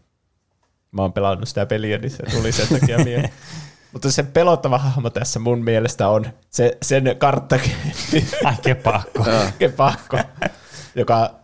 [0.91, 3.29] Mä oon pelannut sitä peliä, niin se tuli sen takia mieleen.
[3.93, 9.25] Mutta se pelottava hahmo tässä mun mielestä on se, sen karttakeppi, Ai kepakko.
[9.59, 10.17] kepakko,
[10.95, 11.39] joka,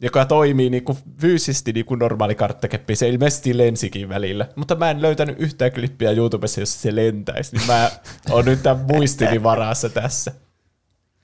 [0.00, 2.96] joka toimii niinku fyysisesti niin kuin normaali karttakeppi.
[2.96, 7.56] Se ilmeisesti lensikin välillä, mutta mä en löytänyt yhtään klippiä YouTubessa, jossa se lentäisi.
[7.56, 7.90] Niin mä
[8.30, 10.32] oon nyt tämän muistini varassa tässä.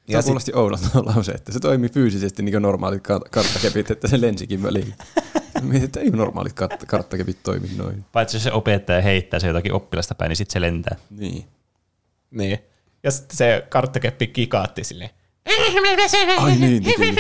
[0.09, 4.21] Ja kuulosti tuo lause, että se toimii fyysisesti niin kuin normaalit kart- karttakepit, että se
[4.21, 4.95] lensikin väliin.
[5.63, 8.05] Mietin, että ei normaalit kart- karttakepit toimi noin.
[8.13, 10.97] Paitsi jos se opettaja heittää se jotakin oppilasta päin, niin sitten se lentää.
[11.11, 11.45] Niin.
[12.31, 12.59] Niin.
[13.03, 15.11] Ja sitten se karttakeppi kikaatti silleen.
[16.39, 17.15] Ai niin, teki.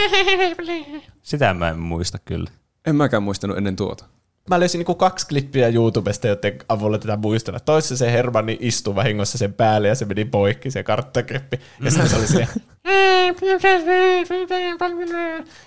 [1.22, 2.50] Sitä mä en muista kyllä.
[2.86, 4.04] En mäkään muistanut ennen tuota.
[4.50, 7.60] Mä löysin niinku kaksi klippiä YouTubesta, joten avulla tätä muistella.
[7.60, 11.60] Toisessa se Hermanni istui vahingossa sen päälle ja se meni poikki se karttakeppi.
[11.84, 12.48] Ja sitten se oli silleen.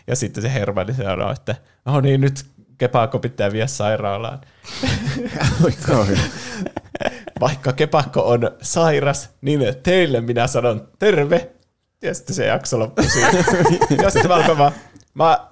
[0.07, 1.55] Ja sitten se Hermanni sanoi, että
[1.85, 2.45] no niin, nyt
[2.77, 4.41] Kepakko pitää viedä sairaalaan.
[7.39, 11.49] Vaikka Kepakko on sairas, niin teille minä sanon terve.
[12.01, 13.05] Ja sitten se jakso loppui
[14.03, 14.71] ja sitten mä alkoin vaan,
[15.13, 15.49] mä,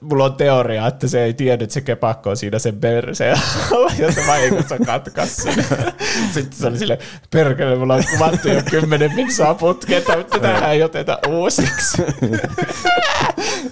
[0.00, 3.36] mulla on teoria, että se ei tiedä, että se kepakko on siinä sen perseen
[3.70, 5.54] alla, ja se vahingossa katkas sen.
[6.34, 7.00] Sitten se oli silleen,
[7.30, 12.02] perkele, mulla on kuvattu jo kymmenen minsaa putketta, mutta tähän ei oteta uusiksi.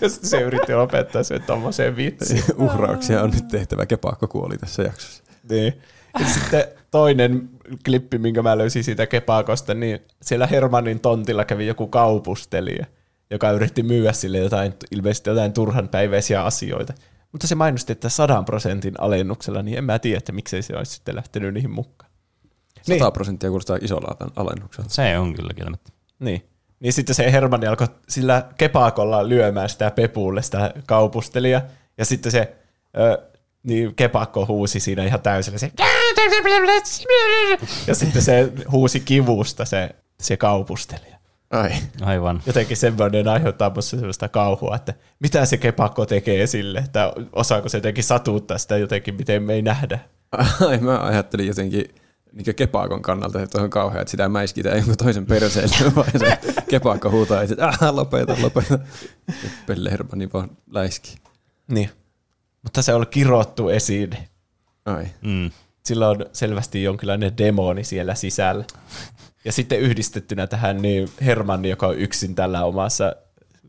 [0.00, 2.44] ja sitten se yritti lopettaa sen tommoseen vitsiin.
[2.56, 3.86] Uhrauksia on nyt tehtävä.
[3.86, 5.22] Kepakko kuoli tässä jaksossa.
[5.50, 5.82] Niin.
[6.18, 7.50] Ja sitten toinen
[7.84, 12.86] klippi, minkä mä löysin siitä Kepakosta, niin siellä Hermannin tontilla kävi joku kaupustelija,
[13.30, 16.94] joka yritti myyä sille jotain, ilmeisesti jotain turhan päiväisiä asioita.
[17.32, 20.92] Mutta se mainosti, että sadan prosentin alennuksella, niin en mä tiedä, että miksei se olisi
[20.92, 22.10] sitten lähtenyt niihin mukaan.
[22.82, 24.90] 100 prosenttia kuulostaa isolla alennukselta.
[24.90, 25.92] Se on kyllä kieltämättä.
[26.18, 26.42] Niin.
[26.80, 31.62] Niin sitten se Hermanni alkoi sillä kepakolla lyömään sitä pepuulle sitä kaupustelijaa,
[31.98, 32.56] ja sitten se
[32.98, 33.30] ö,
[33.62, 35.72] niin kepakko huusi siinä ihan täysillä se,
[37.86, 41.20] ja sitten se huusi kivusta se, se kaupustelija.
[41.50, 41.70] Ai.
[42.00, 42.42] Aivan.
[42.46, 47.78] Jotenkin semmoinen aiheuttaa musta sellaista kauhua, että mitä se kepakko tekee sille, että osaako se
[47.78, 49.98] jotenkin satuttaa sitä jotenkin, miten me ei nähdä.
[50.68, 51.94] Ai, mä ajattelin jotenkin
[52.32, 56.38] niin kepakon kannalta, että on kauhea, että sitä mäiskitään jonkun toisen perseelle, vai se
[56.68, 58.78] kepakko huutaa, että äh, lopeta, lopeta.
[59.66, 61.16] Pelle Hermanni vaan läiski.
[61.68, 61.90] Niin.
[62.62, 64.28] Mutta se on kirottu esine.
[64.86, 65.06] Ai.
[65.22, 65.50] Mm.
[65.84, 68.64] Sillä on selvästi jonkinlainen demoni siellä sisällä.
[69.44, 73.16] Ja sitten yhdistettynä tähän niin Hermanni, joka on yksin tällä omassa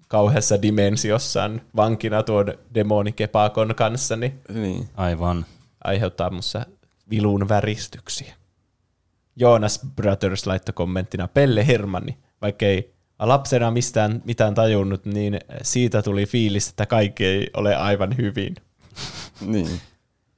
[0.07, 4.89] kauheassa dimensiossaan vankina tuon demonikepakon kanssa, niin Niin.
[4.95, 5.45] Aivan.
[5.83, 6.65] aiheuttaa mussa
[7.09, 8.33] vilun väristyksiä.
[9.35, 16.25] Joonas Brothers laittoi kommenttina Pelle Hermanni, vaikka ei lapsena mistään mitään tajunnut, niin siitä tuli
[16.25, 18.55] fiilis, että kaikki ei ole aivan hyvin.
[19.45, 19.81] Niin.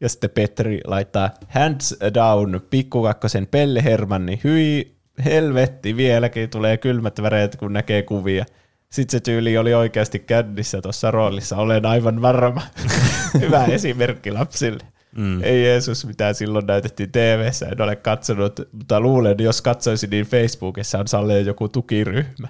[0.01, 4.39] Ja sitten Petri laittaa hands down pikkukakkosen Pelle Hermanni.
[4.43, 8.45] Hyi helvetti, vieläkin tulee kylmät väreet, kun näkee kuvia.
[8.89, 12.61] Sitten se tyyli oli oikeasti kännissä tuossa roolissa, olen aivan varma.
[13.41, 14.83] Hyvä esimerkki lapsille.
[15.15, 15.43] Mm.
[15.43, 20.99] Ei Jeesus, mitä silloin näytettiin tv en ole katsonut, mutta luulen, jos katsoisin, niin Facebookissa
[20.99, 22.47] on Salle joku tukiryhmä.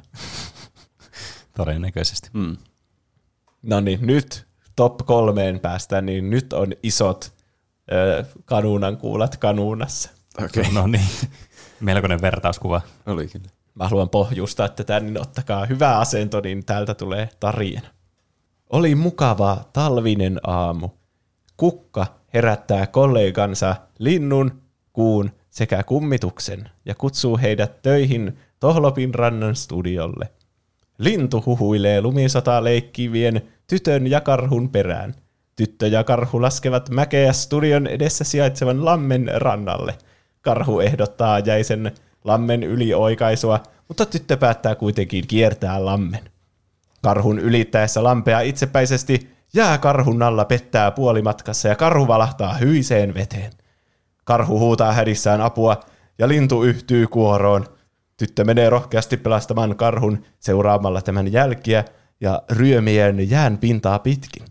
[1.58, 2.30] Todennäköisesti.
[2.34, 2.58] Mm.
[3.62, 7.34] No niin, nyt top kolmeen päästään, niin nyt on isot
[7.92, 10.10] ö, kanuunan kuulat kanuunassa.
[10.44, 11.06] Okei, No niin.
[11.80, 12.82] Melkoinen vertauskuva.
[13.06, 13.50] oli kyllä.
[13.76, 17.88] Mä haluan pohjustaa tätä, niin ottakaa hyvä asento, niin täältä tulee tarina.
[18.70, 20.90] Oli mukava talvinen aamu.
[21.58, 24.62] Kukka herättää kollegansa linnun,
[24.94, 30.32] kuun sekä kummituksen ja kutsuu heidät töihin Tohlopin rannan studiolle.
[30.98, 35.16] Lintu huhuilee lumisotaa leikkivien tytön ja karhun perään.
[35.56, 39.98] Tyttö ja karhu laskevat mäkeä studion edessä sijaitsevan lammen rannalle.
[40.42, 41.92] Karhu ehdottaa jäisen
[42.24, 46.30] lammen ylioikaisua, mutta tyttö päättää kuitenkin kiertää lammen.
[47.02, 53.52] Karhun ylittäessä lampea itsepäisesti jää karhun alla pettää puolimatkassa ja karhu valahtaa hyiseen veteen.
[54.24, 55.80] Karhu huutaa hädissään apua
[56.20, 57.66] ja lintu yhtyy kuoroon.
[58.18, 61.86] Tyttö menee rohkeasti pelastamaan karhun seuraamalla tämän jälkiä
[62.22, 64.46] ja ryömien jään pintaa pitkin.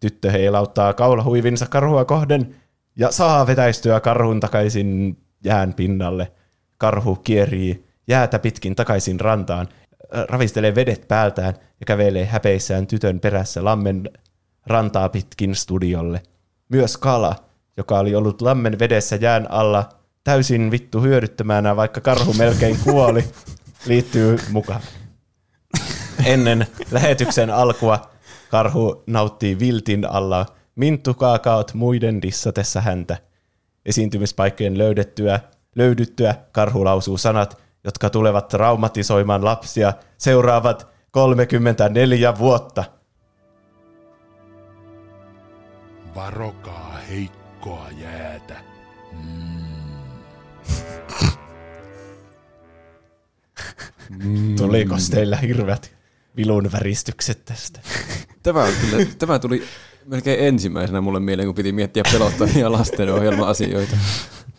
[0.00, 2.56] Tyttö heilauttaa kaulahuivinsa karhua kohden
[2.96, 6.32] ja saa vetäistyä karhun takaisin jään pinnalle.
[6.78, 9.68] Karhu kierii jäätä pitkin takaisin rantaan,
[10.16, 14.10] äh, ravistelee vedet päältään ja kävelee häpeissään tytön perässä lammen
[14.66, 16.22] rantaa pitkin studiolle.
[16.68, 17.36] Myös kala,
[17.76, 19.88] joka oli ollut lammen vedessä jään alla
[20.24, 23.24] täysin vittu hyödyttömänä, vaikka karhu melkein kuoli,
[23.86, 24.80] liittyy mukaan.
[26.24, 28.10] Ennen lähetyksen alkua
[28.50, 30.46] karhu nauttii viltin alla
[30.76, 33.16] minttukaakaot muiden dissatessa häntä.
[33.86, 35.40] Esiintymispaikkojen löydettyä,
[35.76, 42.84] löydyttyä karhu lausuu sanat, jotka tulevat traumatisoimaan lapsia seuraavat 34 vuotta.
[46.14, 48.61] Varokaa heikkoa jäätä.
[54.56, 55.92] Tuliko teillä hirveät
[56.36, 57.80] vilun väristykset tästä?
[58.42, 59.62] Tämä, on kyllä, tämä tuli
[60.06, 63.96] melkein ensimmäisenä mulle mieleen, kun piti miettiä pelottavia lastenohjelma-asioita.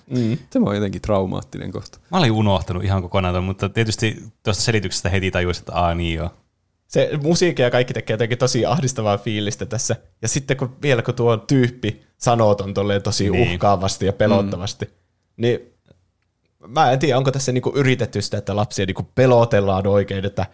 [0.09, 0.38] Mm.
[0.49, 1.99] Tämä on jotenkin traumaattinen kohta.
[2.11, 6.15] Mä olin unohtanut ihan kokonaan, ton, mutta tietysti tuosta selityksestä heti tajusin, että aa niin
[6.15, 6.30] joo.
[6.88, 9.95] Se musiikki ja kaikki tekee jotenkin tosi ahdistavaa fiilistä tässä.
[10.21, 13.53] Ja sitten kun vielä kun tuo tyyppi sanoo ton tolleen tosi niin.
[13.53, 14.91] uhkaavasti ja pelottavasti, mm.
[15.38, 15.73] niin
[16.68, 20.45] mä en tiedä, onko tässä niinku yritetty sitä, että lapsia niinku pelotellaan oikein, että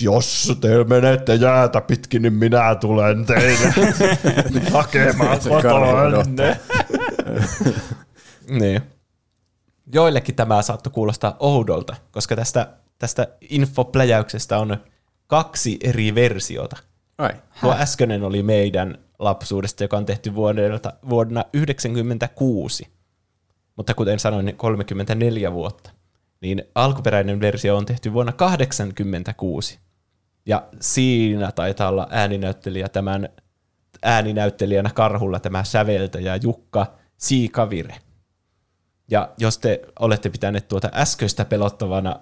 [0.00, 3.74] jos te menette jäätä pitkin, niin minä tulen teille
[4.72, 6.60] hakemaan kotoanne.
[8.60, 8.82] niin.
[9.92, 14.76] Joillekin tämä saattoi kuulostaa oudolta, koska tästä, tästä infopläjäyksestä on
[15.26, 16.76] kaksi eri versiota.
[17.18, 17.30] Ai.
[17.60, 22.95] Tuo äskeinen oli meidän lapsuudesta, joka on tehty vuodelta, vuonna 1996.
[23.76, 25.90] Mutta kuten sanoin, niin 34 vuotta.
[26.40, 29.78] Niin alkuperäinen versio on tehty vuonna 1986.
[30.46, 33.28] Ja siinä taitaa olla ääninäyttelijä tämän
[34.02, 36.86] ääninäyttelijänä karhulla tämä säveltäjä Jukka
[37.16, 37.94] Siikavire.
[39.10, 42.20] Ja jos te olette pitäneet tuota äskeistä pelottavana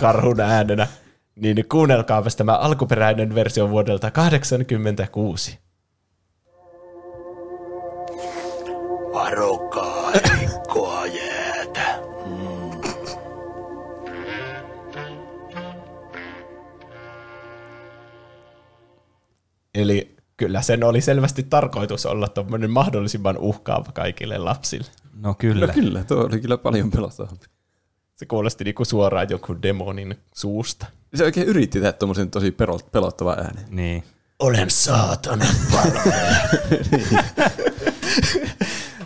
[0.00, 0.86] karhun äänenä,
[1.36, 5.58] niin kuunnelkaapas tämä alkuperäinen versio vuodelta 1986.
[9.12, 10.12] Varokaa
[19.86, 24.86] Eli kyllä sen oli selvästi tarkoitus olla tuommoinen mahdollisimman uhkaava kaikille lapsille.
[25.20, 25.66] No kyllä.
[25.66, 27.46] No kyllä, tuo oli kyllä paljon pelottavampi.
[28.16, 30.86] Se kuulosti niinku suoraan joku demonin suusta.
[31.14, 32.56] Se oikein yritti tehdä tuommoisen tosi
[32.92, 33.64] pelottava äänen.
[33.70, 34.04] Niin.
[34.38, 37.24] Olen saatana palvelija.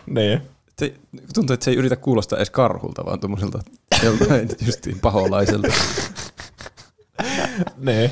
[0.16, 0.42] niin.
[0.78, 0.94] Se,
[1.34, 3.62] tuntuu, että se ei yritä kuulostaa edes karhulta, vaan tuommoiselta
[4.02, 5.68] joltain justiin paholaiselta.
[7.76, 8.10] niin.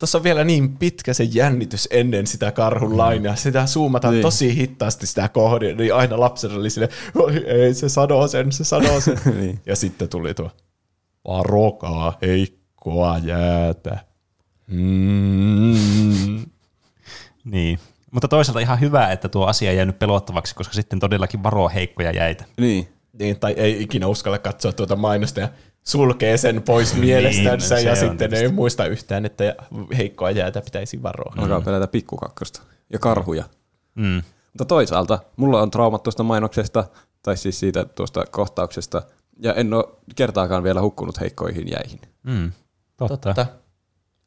[0.00, 3.36] Tuossa on vielä niin pitkä se jännitys ennen sitä karhun lainia.
[3.36, 4.22] Sitä zoomataan Niin.
[4.22, 8.64] tosi hitaasti sitä kohdin, niin aina lapsena oli silleen, "Oi, ei se sanoo sen, se
[8.64, 9.20] sanoo sen.
[9.40, 9.60] Niin.
[9.66, 10.50] Ja sitten tuli tuo,
[11.28, 13.98] varokaa heikkoa jäätä.
[14.66, 16.44] Mm.
[17.44, 17.78] Niin.
[18.10, 22.10] Mutta toisaalta ihan hyvä, että tuo asia ei jäänyt pelottavaksi, koska sitten todellakin varoo heikkoja
[22.12, 22.44] jäitä.
[22.58, 22.88] Niin.
[23.20, 25.48] Niin, tai ei ikinä uskalla katsoa tuota mainosta ja
[25.84, 28.54] sulkee sen pois mielestänsä Niin, ja sitten ei tietysti.
[28.54, 29.54] muista yhtään, että
[29.96, 31.34] heikkoa jäätä pitäisi varoa.
[31.38, 33.44] Alkaa pelätä pikkukakkosta ja karhuja.
[33.94, 34.22] Mm.
[34.52, 36.84] Mutta toisaalta mulla on traumat tuosta mainoksesta,
[37.22, 39.02] tai siis siitä tuosta kohtauksesta,
[39.42, 39.84] ja en ole
[40.16, 42.00] kertaakaan vielä hukkunut heikkoihin jäihin.
[42.22, 42.52] Mm.
[42.96, 43.16] Totta.
[43.16, 43.46] Totta.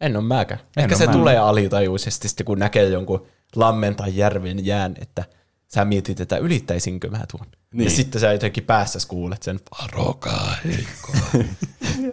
[0.02, 0.60] En ole mäkään.
[0.78, 1.12] En Ehkä se mä.
[1.12, 3.26] tulee alitajuisesti sitten, kun näkee jonkun
[3.56, 5.24] lammen tai järven jään, että
[5.74, 7.46] sä mietit, että ylittäisinkö mä tuon.
[7.46, 7.60] Niin.
[7.74, 7.86] Niin.
[7.86, 11.44] Ja sitten sä jotenkin päässä kuulet sen, varokaa heikkoa.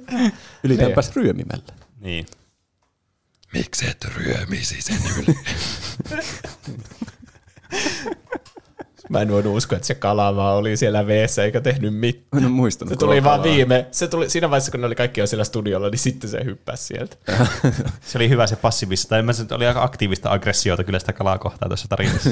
[0.65, 1.75] Ylitänpäs ryömimällä.
[2.01, 2.27] Niin.
[3.53, 5.39] Miksi et ryömisi sen yli?
[9.09, 12.45] Mä en voinut uskoa, että se kala vaan oli siellä veessä eikä tehnyt mitään.
[12.45, 12.91] En muistanut.
[12.91, 13.57] Se tuli vaan kalaa.
[13.57, 16.45] viime, se tuli siinä vaiheessa, kun ne oli kaikki jo siellä studiolla, niin sitten se
[16.45, 17.17] hyppäsi sieltä.
[18.07, 21.39] Se oli hyvä se passiivista, tai mä että oli aika aktiivista aggressiota kyllä sitä kalaa
[21.39, 22.31] kohtaa tässä tarinassa.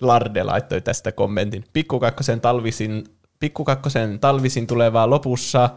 [0.00, 1.64] Larde laittoi tästä kommentin.
[1.72, 3.04] Pikkukakkosen talvisin,
[3.40, 5.70] pikkukakkosen talvisin tulevaa lopussa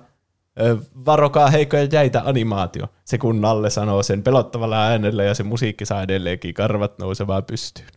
[0.62, 2.88] ö, varokaa heikkoja jäitä animaatio.
[3.06, 7.88] Se kun Nalle sanoo sen pelottavalla äänellä ja se musiikki saa edelleenkin karvat nousemaan pystyyn.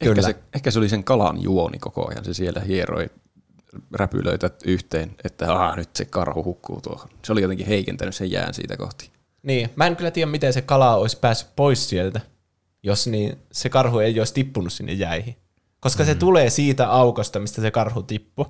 [0.00, 0.22] Ehkä Kyllä.
[0.22, 2.24] se, ehkä se oli sen kalan juoni koko ajan.
[2.24, 3.10] Se siellä hieroi
[3.92, 7.08] räpylöitä yhteen, että ah, nyt se karhu hukkuu tuohon.
[7.24, 9.10] Se oli jotenkin heikentänyt sen jään siitä kohti.
[9.42, 12.20] Niin, mä en kyllä tiedä, miten se kala olisi päässyt pois sieltä,
[12.82, 15.36] jos niin se karhu ei olisi tippunut sinne jäihin.
[15.84, 16.06] Koska mm.
[16.06, 18.46] se tulee siitä aukosta, mistä se karhu tippui.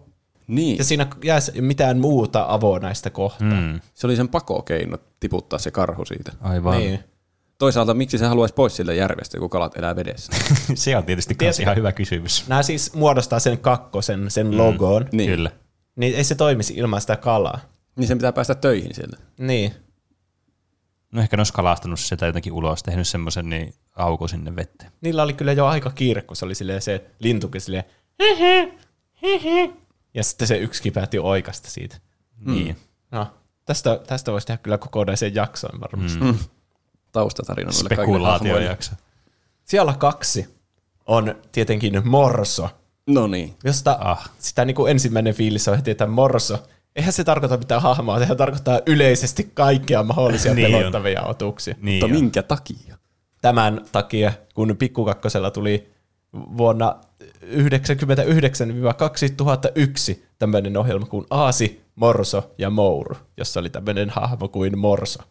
[0.46, 3.60] Niin, Ja siinä jää mitään muuta avonaista kohtaa.
[3.60, 3.80] Mm.
[3.94, 6.32] se oli sen pakokeino tiputtaa se karhu siitä.
[6.40, 6.78] Aivan.
[6.78, 7.00] Niin.
[7.58, 10.32] Toisaalta miksi se haluaisi pois sille järvestä, kun kalat elää vedessä?
[10.74, 12.44] se on tietysti Tiedätkö- ihan hyvä kysymys.
[12.48, 14.56] Nämä siis muodostaa sen kakkosen, sen mm.
[14.56, 15.08] logoon.
[15.12, 15.30] Niin.
[15.30, 15.50] Kyllä.
[15.96, 17.60] Niin ei se toimisi ilman sitä kalaa.
[17.96, 19.16] Niin sen pitää päästä töihin sieltä.
[19.38, 19.74] Niin.
[21.14, 24.92] No ehkä ne olisi kalastanut sitä jotenkin ulos, tehnyt semmoisen niin aukon sinne vetteen.
[25.00, 27.84] Niillä oli kyllä jo aika kiire, kun se oli silleen se lintukin silleen,
[30.14, 31.96] ja sitten se yksi päätti oikasta siitä.
[32.40, 32.76] Niin.
[33.10, 33.26] No,
[33.64, 36.20] tästä, tästä voisi tehdä kyllä kokonaisen jakson varmasti.
[36.20, 36.38] Mm.
[37.12, 38.34] Taustatarina kaikille hahmoille.
[38.34, 38.92] Spekulaatiojakso.
[39.64, 40.54] Siellä kaksi
[41.06, 42.70] on tietenkin Morso,
[43.06, 43.56] No niin.
[43.64, 44.30] josta ah.
[44.38, 46.62] sitä niin kuin ensimmäinen fiilis on heti, että Morso,
[46.96, 50.80] eihän se tarkoita mitään hahmoa, sehän tarkoittaa yleisesti kaikkia mahdollisia Niin niin on.
[50.80, 51.74] pelottavia otuksia.
[51.80, 52.20] Niin Mutta jo.
[52.20, 52.96] minkä takia?
[53.40, 55.90] Tämän takia, kun Pikkukakkosella tuli
[56.56, 56.96] vuonna
[57.42, 57.46] 1999-2001
[60.38, 65.22] tämmöinen ohjelma kuin Aasi, Morso ja Mouru, jossa oli tämmöinen hahmo kuin Morso,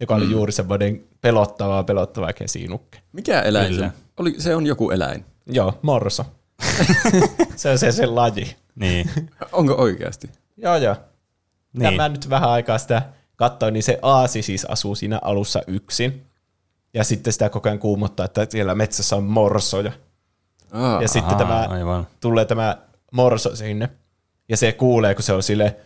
[0.00, 2.98] joka oli juuri semmoinen pelottava, pelottava kesinukke.
[3.12, 3.86] Mikä eläin Kyllä.
[3.88, 3.92] se?
[4.16, 5.24] Oli, se on joku eläin.
[5.46, 6.26] Joo, Morso.
[7.56, 8.56] se on se, se laji.
[8.74, 9.10] Niin.
[9.52, 10.30] Onko oikeasti?
[10.56, 10.96] Joo, joo.
[11.72, 11.84] Niin.
[11.84, 13.02] Ja mä nyt vähän aikaa sitä
[13.36, 16.26] katsoin, niin se Aasi siis asuu siinä alussa yksin.
[16.94, 19.92] Ja sitten sitä koko ajan kuumottaa, että siellä metsässä on morsoja.
[20.72, 22.06] Aa, Ja sitten Aa, tämä, aivan.
[22.20, 22.76] tulee tämä
[23.12, 23.88] morso sinne.
[24.48, 25.76] Ja se kuulee, kun se on sille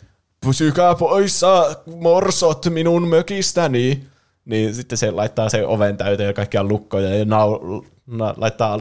[0.46, 4.04] pysykää poissa morsot minun mökistäni.
[4.44, 8.78] Niin sitten se laittaa sen oven täyteen ja kaikkia lukkoja ja nau, na, laittaa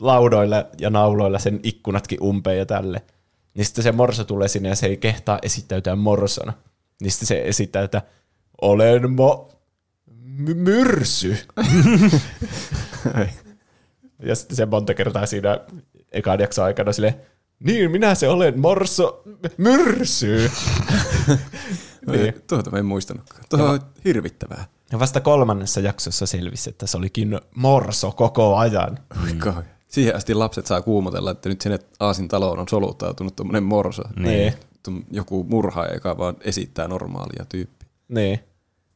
[0.00, 3.02] laudoilla ja nauloilla sen ikkunatkin umpeen ja tälle.
[3.54, 6.52] Niin sitten se morso tulee sinne ja se ei kehtaa esittäytyä morsona.
[7.00, 8.02] Niin sitten se esittää, että
[8.62, 9.50] olen mo...
[10.16, 11.36] My- myrsy.
[14.18, 15.60] Ja sitten se monta kertaa siinä
[16.12, 17.20] ekan jakson aikana sille,
[17.60, 19.22] niin minä se olen, morso,
[19.56, 20.50] myrsy.
[22.12, 22.34] niin.
[22.46, 23.44] Tuota mä en muistanutkaan.
[23.48, 24.64] Tuo on hirvittävää.
[24.92, 28.98] Ja vasta kolmannessa jaksossa selvisi, että se olikin morso koko ajan.
[29.22, 29.38] Mm.
[29.94, 34.02] Siihen asti lapset saa kuumotella, että nyt sinne Aasin taloon on soluttautunut tuommoinen morso.
[34.16, 34.52] Niin.
[34.82, 37.88] Tuom- Joku murhaaja, joka vaan esittää normaalia tyyppiä.
[38.08, 38.40] Niin.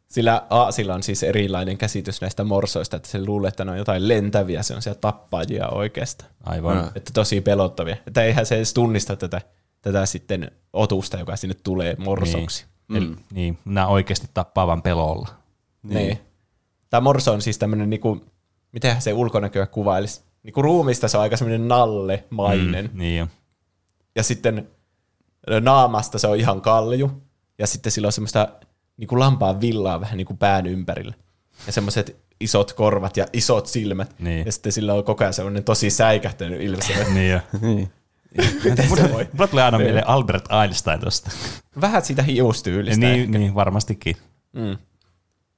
[0.09, 4.09] Sillä Aasilla on siis erilainen käsitys näistä morsoista, että se luulee, että ne on jotain
[4.09, 6.31] lentäviä, se on siellä tappajia oikeastaan.
[6.45, 6.79] Aivan.
[6.79, 6.93] Ah.
[6.95, 7.97] Että tosi pelottavia.
[8.07, 9.41] Että eihän se edes tunnista tätä,
[9.83, 12.65] tätä sitten otusta, joka sinne tulee morsoksi.
[12.89, 13.03] Niin.
[13.03, 15.29] Eli, niin, nämä oikeasti tappaa vaan pelolla.
[15.83, 15.95] Niin.
[15.95, 16.19] niin.
[16.91, 18.21] Tämä morso on siis tämmöinen, niinku,
[18.73, 20.28] mitenhän se ulkonäköä kuvailisi.
[20.43, 22.91] Niinku ruumista se on aika semmoinen nallemainen.
[22.93, 22.99] Mm.
[22.99, 23.27] Niin jo.
[24.17, 24.69] Ja sitten
[25.61, 27.23] naamasta se on ihan kalju.
[27.59, 28.49] Ja sitten sillä on semmoista
[28.97, 31.15] niinku lampaan villaa vähän niinku pään ympärillä.
[31.67, 34.15] Ja semmoiset isot korvat ja isot silmät.
[34.19, 34.47] Niin.
[34.47, 36.83] Ja sitten sillä on koko ajan semmoinen tosi säikähtänyt ilme.
[37.15, 37.41] Niin jo.
[37.61, 37.93] Niin.
[38.65, 39.29] Miten se voi?
[39.33, 41.31] Mulla tulee aina mieleen Albert Einstein tosta.
[41.81, 43.07] Vähän siitä hiustyylistä.
[43.07, 44.17] niin, niin, varmastikin.
[44.53, 44.79] Mm.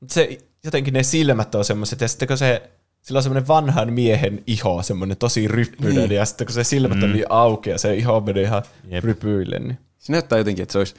[0.06, 2.70] Se jotenkin ne silmät on semmoiset, ja sitten kun se,
[3.02, 6.16] sillä on semmoinen vanhan miehen iho, semmoinen tosi ryppyinen, niin.
[6.16, 7.04] ja sitten kun se silmät mm.
[7.04, 9.04] on niin auki, ja se iho menee ihan Jep.
[9.04, 10.94] rypyille, niin Se näyttää jotenkin, että se olisi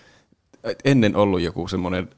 [0.85, 2.09] ennen ollut joku semmoinen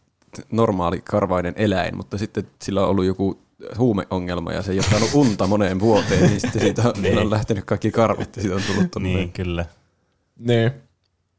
[0.52, 3.44] normaali karvainen eläin, mutta sitten sillä on ollut joku
[3.78, 7.18] huumeongelma ja se ei ole saanut unta moneen vuoteen, niin sitten siitä on, niin.
[7.18, 9.10] on lähtenyt kaikki karvit ja siitä on tullut tuonne.
[9.10, 9.66] Niin, kyllä.
[10.40, 10.72] Niin.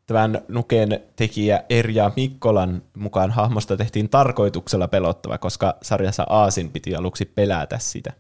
[0.07, 7.25] Tämän Nuken tekijä Erja Mikkolan mukaan hahmosta tehtiin tarkoituksella pelottava, koska sarjassa Aasin piti aluksi
[7.25, 8.13] pelätä sitä.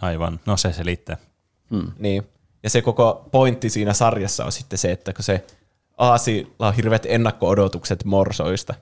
[0.00, 0.40] Aivan.
[0.46, 1.16] No se selittää.
[1.98, 2.22] Niin.
[2.62, 5.44] Ja se koko pointti siinä sarjassa on sitten se, että kun se
[5.98, 8.74] Aasilla on hirveät ennakko-odotukset morsoista,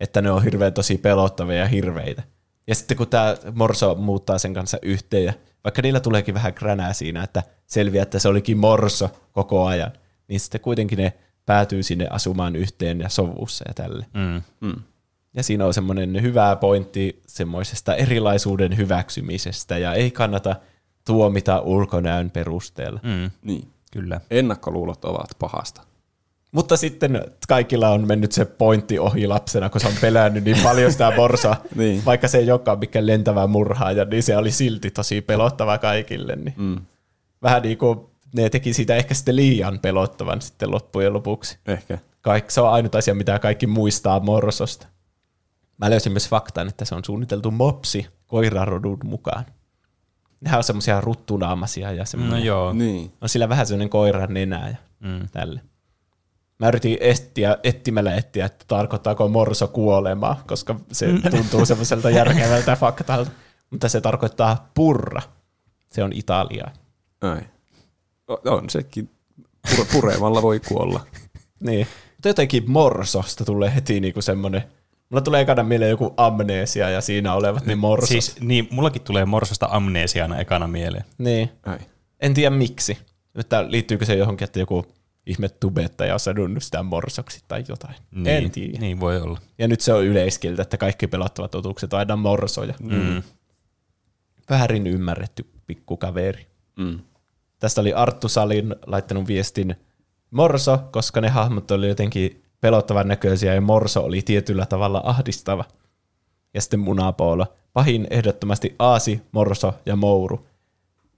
[0.00, 2.22] että ne on hirveän tosi pelottavia ja hirveitä.
[2.66, 5.32] Ja sitten kun tämä morso muuttaa sen kanssa yhteen, ja
[5.64, 9.92] vaikka niillä tuleekin vähän kränää siinä, että selviää, että se olikin morso koko ajan,
[10.28, 11.12] niin sitten kuitenkin ne
[11.46, 14.06] päätyy sinne asumaan yhteen ja sovussa ja tälle.
[14.14, 14.42] Mm.
[14.60, 14.82] Mm.
[15.34, 20.56] Ja siinä on semmoinen hyvä pointti semmoisesta erilaisuuden hyväksymisestä, ja ei kannata
[21.06, 23.00] tuomita ulkonäön perusteella.
[23.02, 23.30] Mm.
[23.42, 23.68] Niin.
[23.92, 24.20] Kyllä.
[24.30, 25.82] Ennakkoluulot ovat pahasta.
[26.52, 30.92] Mutta sitten kaikilla on mennyt se pointti ohi lapsena, kun se on pelännyt niin paljon
[30.92, 31.56] sitä morsaa.
[31.74, 32.04] Niin.
[32.04, 36.36] Vaikka se ei olekaan mikään lentävä murhaaja, niin se oli silti tosi pelottava kaikille.
[36.36, 36.54] Niin.
[36.56, 36.76] Mm.
[37.42, 38.00] Vähän niin kuin
[38.34, 41.58] ne teki siitä ehkä sitten liian pelottavan sitten loppujen lopuksi.
[41.66, 41.98] Ehkä.
[42.20, 44.86] Kaik, se on ainut asia, mitä kaikki muistaa morsosta.
[45.80, 49.44] Mä löysin myös faktan, että se on suunniteltu mopsi koirarodun mukaan.
[50.40, 52.72] Nehän on semmoisia ruttunaamaisia ja No semmoinen, joo.
[52.72, 53.12] Niin.
[53.20, 55.28] on sillä vähän semmoinen koiran nenä ja Mm.
[55.32, 55.60] tälle.
[56.58, 63.30] Mä yritin etsiä, etsimällä etsiä, että tarkoittaako morso kuolemaa, koska se tuntuu semmoiselta järkevältä faktalta.
[63.70, 65.22] Mutta se tarkoittaa purra.
[65.92, 66.70] Se on Italiaa.
[67.20, 67.40] Ai.
[68.44, 69.10] On sekin.
[69.68, 71.06] Pure- Puremalla voi kuolla.
[71.60, 71.86] Niin.
[72.16, 74.64] Mutta jotenkin morsosta tulee heti niinku semmoinen,
[75.10, 78.08] mulla tulee ekana mieleen joku amnesia ja siinä olevat ne morsot.
[78.08, 81.04] Siis, niin, mullakin tulee morsosta amnesiana ekana mieleen.
[81.18, 81.50] Niin.
[81.66, 81.78] Ai.
[82.20, 82.98] En tiedä miksi.
[83.34, 84.86] Että liittyykö se johonkin, että joku
[85.26, 87.94] ihme tubettaja on sanonut sitä morsoksi tai jotain.
[88.10, 88.78] Niin, En tiedä.
[88.78, 89.38] Niin voi olla.
[89.58, 92.74] Ja nyt se on yleiskiltä, että kaikki pelottavat totuukset on aina morsoja.
[92.82, 93.22] Mm.
[94.50, 96.46] Väärin ymmärretty pikkukaveri.
[96.76, 96.98] Mm.
[97.58, 99.76] Tästä oli Arttu Salin laittanut viestin
[100.30, 105.64] morso, koska ne hahmot oli jotenkin pelottavan näköisiä ja morso oli tietyllä tavalla ahdistava.
[106.54, 107.46] Ja sitten munapoolo.
[107.72, 110.46] Pahin ehdottomasti Aasi, Morso ja Mouru.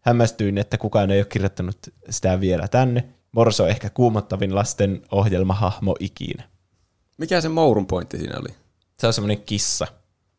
[0.00, 1.76] Hämmästyin, että kukaan ei ole kirjoittanut
[2.10, 3.04] sitä vielä tänne.
[3.32, 6.44] Morso on ehkä kuumottavin lasten ohjelmahahmo ikinä.
[7.18, 8.48] Mikä se Mourun pointti siinä oli?
[8.98, 9.86] Se on semmoinen kissa.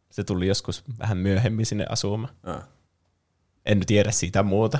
[0.10, 2.34] Se tuli joskus vähän myöhemmin sinne asumaan.
[2.44, 2.64] Ah.
[3.66, 4.80] En tiedä siitä muuta.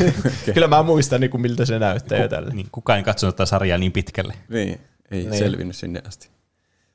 [0.54, 2.54] Kyllä mä muistan, niin kuin miltä se näyttää jo tälle.
[2.54, 4.34] Niin, kukaan ei katsonut tätä sarjaa niin pitkälle.
[4.48, 4.80] Niin,
[5.12, 5.30] ei Niin.
[5.30, 5.38] niin.
[5.38, 6.30] selvinnyt sinne asti.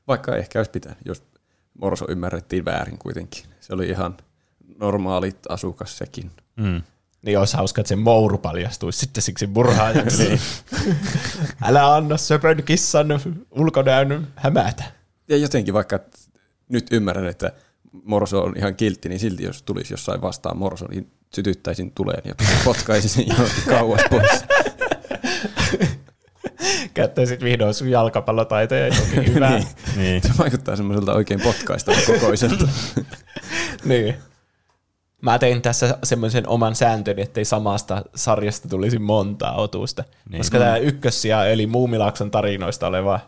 [0.08, 1.24] Vaikka ehkä olisi pitänyt, jos
[1.82, 3.44] Morso ymmärrettiin väärin kuitenkin.
[3.60, 4.18] Se oli ihan
[4.80, 6.32] normaali asukas sekin.
[6.56, 6.82] Mm.
[7.22, 10.40] Niin olisi hauska, että se mouru paljastuisi sitten siksi murhaajaksi.
[11.68, 13.08] Älä anna söpön kissan
[13.52, 14.84] ulkonäön hämätä.
[15.28, 16.00] Ja jotenkin vaikka
[16.70, 17.52] nyt ymmärrän, että
[18.04, 22.36] Morso on ihan kiltti, niin silti jos tulisi jossain vastaan Morso, niin sytyttäisin tuleen ja
[22.66, 24.32] potkaisin sen johonkin kauas pois.
[26.98, 29.50] Käyttäisit vihdoin sun jalkapallotaitoja jokin hyvää.
[29.52, 29.68] niin.
[29.98, 30.22] Niin.
[30.22, 32.68] Se vaikuttaa semmoiselta oikein potkaistavan kokoiselta.
[33.86, 34.16] niin.
[35.22, 40.02] Mä tein tässä semmoisen oman sääntöni, ettei samasta sarjasta tulisi montaa otusta.
[40.04, 40.32] Niin.
[40.32, 40.40] Niin.
[40.40, 43.20] Koska tämä ykkössiä, eli Muumilaakson tarinoista oleva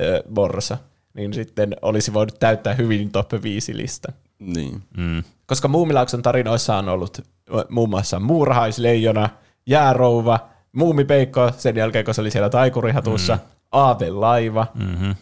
[0.00, 0.78] ö, Borsa,
[1.14, 4.14] niin sitten olisi voinut täyttää hyvin top 5 listan.
[4.38, 4.82] niin.
[4.96, 5.22] Mm.
[5.46, 7.20] Koska Muumilaakson tarinoissa on ollut
[7.68, 9.28] muun muassa muurahaisleijona,
[9.66, 13.40] jäärouva, muumipeikko, sen jälkeen kun se oli siellä taikurihatussa, mm.
[13.72, 15.14] aavelaiva, Mm-hmm.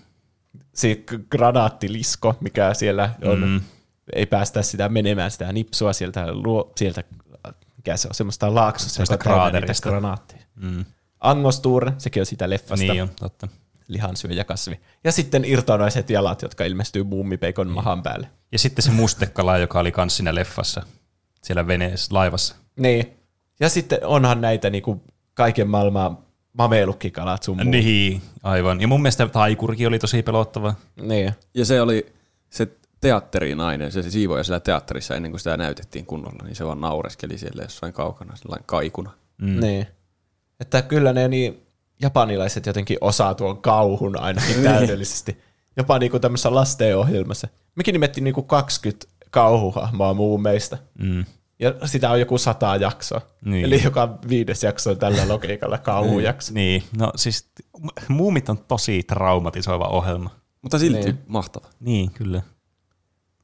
[0.75, 3.61] se granaattilisko, mikä siellä on, Mm.
[4.13, 7.05] ei päästä sitä menemään sitä nipsua sieltä, luo, sieltä
[7.77, 9.89] mikä se on, semmoista laaksossa, Semmoista joka kraaterista.
[9.89, 10.43] granaatteja.
[10.57, 10.85] Mm.
[11.21, 13.49] Angostur, sekin on sitä leffasta, Niin niin on, totta.
[13.89, 14.81] lihansyöjäkasvi.
[15.05, 18.29] Ja sitten irtonaiset jalat, jotka ilmestyy muumipeikon mahan päälle.
[18.53, 20.83] Ja sitten se mustekala, joka oli kans siinä leffassa,
[21.43, 22.55] siellä veneessä, laivassa.
[22.77, 23.17] Niin.
[23.61, 25.03] Ja sitten onhan näitä niinku
[25.39, 26.19] kaiken maailman
[26.53, 27.69] mamelukkikalat sun muut.
[27.69, 28.81] Niin, aivan.
[28.81, 30.75] Ja mun mielestä taikurikin oli tosi pelottava.
[31.01, 31.33] Niin.
[31.55, 32.13] Ja se oli
[32.51, 32.69] se
[33.01, 37.39] teatterinainen, se, se siivoja siellä teatterissa ennen kuin sitä näytettiin kunnolla, niin se vaan naureskeli
[37.39, 39.11] siellä jossain kaukana, sellainen kaikuna.
[39.39, 39.61] Mm.
[39.61, 39.87] Niin.
[40.61, 41.63] Että kyllä ne niin
[42.03, 45.39] japanilaiset jotenkin osaa tuon kauhun ainakin täydellisesti.
[45.77, 47.49] Jopa niinku tämmöisessä lastenohjelmassa.
[47.75, 50.79] Mekin nimettiin niinku 20 kauhuhahmoa muumeista.
[50.99, 51.25] Mm.
[51.59, 53.21] Ja sitä on joku sata jaksoa.
[53.45, 53.53] Niin.
[53.53, 53.65] Niin.
[53.65, 56.55] Eli joka viides jakso on tällä logiikalla kauhujakso.
[56.55, 57.51] Niin, no siis
[58.09, 60.31] muumit on tosi traumatisoiva ohjelma.
[60.63, 61.19] Mutta silti Niin.
[61.27, 61.67] mahtava.
[61.81, 62.43] Niin, kyllä.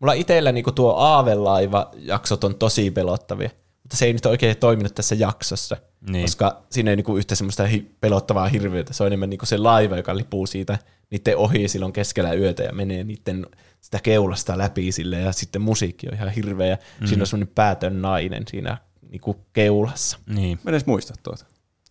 [0.01, 3.51] Mulla itsellä niinku tuo Aavelaiva-jaksot on tosi pelottavia,
[3.83, 5.77] mutta se ei nyt oikein toiminut tässä jaksossa,
[6.11, 6.25] Niin.
[6.25, 8.93] koska siinä ei niinku yhtä semmoista hi- pelottavaa hirviötä.
[8.93, 10.79] Se on enemmän niinku se laiva, joka lipuu siitä
[11.11, 13.47] niiden ohi silloin keskellä yötä ja menee niiden
[13.85, 17.07] sitä keulasta läpi sille ja sitten musiikki on ihan hirveä ja mm.
[17.07, 18.79] siinä on semmoinen päätön nainen siinä
[19.11, 20.19] niinku keulassa.
[20.27, 20.59] Niin.
[20.63, 21.45] Mä en edes muista tuota.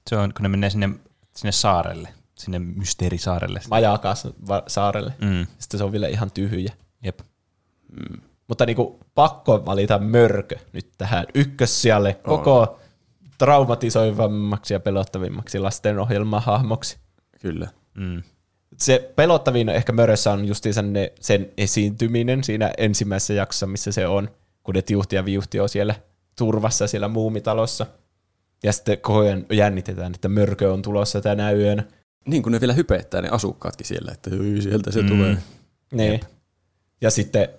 [0.09, 0.89] Se on, kun ne menee sinne,
[1.35, 3.61] sinne saarelle, sinne mysteerisaarelle.
[3.69, 4.27] Majakas
[4.67, 5.13] saarelle.
[5.21, 5.47] Mm.
[5.59, 6.73] Sitten se on vielä ihan tyhjä.
[7.03, 7.19] Jep.
[8.47, 12.79] Mutta niinku pakko valita mörkö nyt tähän ykkössijalle koko
[13.37, 16.97] traumatisoivammaksi ja pelottavimmaksi lastenohjelmahahmoksi.
[17.41, 17.67] Kyllä.
[17.93, 18.23] Mm.
[18.77, 24.29] Se pelottavin ehkä mörössä on justiinsa ne, sen esiintyminen siinä ensimmäisessä jaksossa, missä se on,
[24.63, 25.95] kun ne tiuhti ja viuhti on siellä
[26.37, 27.85] turvassa siellä muumitalossa.
[28.63, 31.83] Ja sitten koko ajan jännitetään, että mörkö on tulossa tänä yönä.
[32.27, 35.07] Niin kuin ne vielä hypettää ne asukkaatkin siellä, että "Hyi, sieltä se mm.
[35.07, 35.37] tulee.
[35.91, 36.19] Niin.
[37.01, 37.49] Ja sitten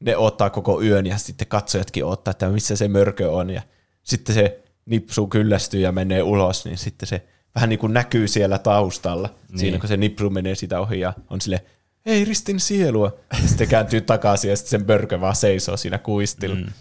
[0.00, 3.50] ne ottaa koko yön ja sitten katsojatkin ottaa, että missä se mörkö on.
[3.50, 3.62] Ja
[4.02, 8.58] sitten se nipsu kyllästyy ja menee ulos, niin sitten se vähän niin kuin näkyy siellä
[8.58, 9.28] taustalla.
[9.48, 9.58] Niin.
[9.58, 11.64] Siinä kun se nipsu menee sitä ohi ja on sille
[12.06, 13.12] ei ristin sielua.
[13.42, 16.54] Ja sitten kääntyy takaisin ja sitten se mörkö vaan seisoo siinä kuistilla.
[16.54, 16.72] Mm.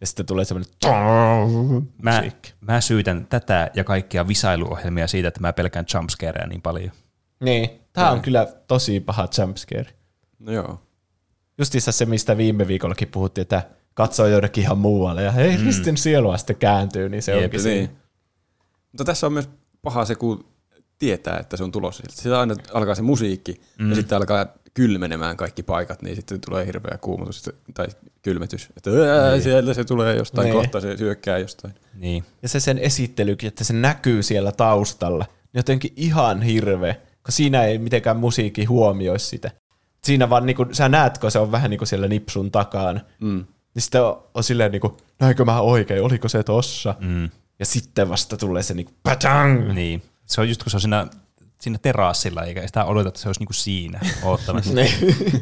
[0.00, 0.72] Ja sitten tulee semmoinen
[2.02, 2.52] Mä, musiikki.
[2.60, 6.90] mä syytän tätä ja kaikkia visailuohjelmia siitä, että mä pelkään jumpscareja niin paljon.
[7.40, 9.86] Niin, tää on kyllä tosi paha jumpscare.
[10.38, 10.80] No joo.
[11.58, 13.62] Justiinsa se, mistä viime viikollakin puhuttiin, että
[13.94, 15.66] katsoo jonnekin ihan muualle ja hei, mm.
[15.66, 17.90] ristin sielua sitten kääntyy, niin se Jep, onkin Niin.
[18.92, 19.48] Mutta tässä on myös
[19.82, 20.44] paha se, kun
[20.98, 22.02] tietää, että se on tulossa.
[22.10, 23.88] Sitten aina alkaa se musiikki mm.
[23.90, 27.86] ja sitten alkaa kylmenemään kaikki paikat, niin sitten tulee hirveä kuumutus tai
[28.22, 28.68] kylmetys.
[28.76, 29.42] Että niin.
[29.42, 30.54] sieltä se tulee jostain, Niin.
[30.54, 30.62] niin.
[30.62, 31.74] kohta se syökkää jostain.
[31.94, 32.24] Niin.
[32.42, 37.64] Ja se sen esittelykin, että se näkyy siellä taustalla, niin jotenkin ihan hirveä, kun siinä
[37.64, 39.50] ei mitenkään musiikki huomioi sitä.
[40.04, 43.00] Siinä vaan niin kuin, sä näet, kun se on vähän niin kuin siellä nipsun takana,
[43.20, 43.44] Mm.
[43.74, 46.94] niin sitten on, on silleen niin kuin, näinkö mä oikein, oliko se tossa?
[47.00, 47.30] Mm.
[47.62, 49.72] Ja sitten vasta tulee se niin kuin, patang!
[49.72, 50.02] niin.
[50.26, 51.06] Se on just kun se on siinä,
[51.60, 54.74] siinä terassilla, eikä sitä odota, että se olisi niinku siinä oottamassa.
[54.82, 54.92] Niin.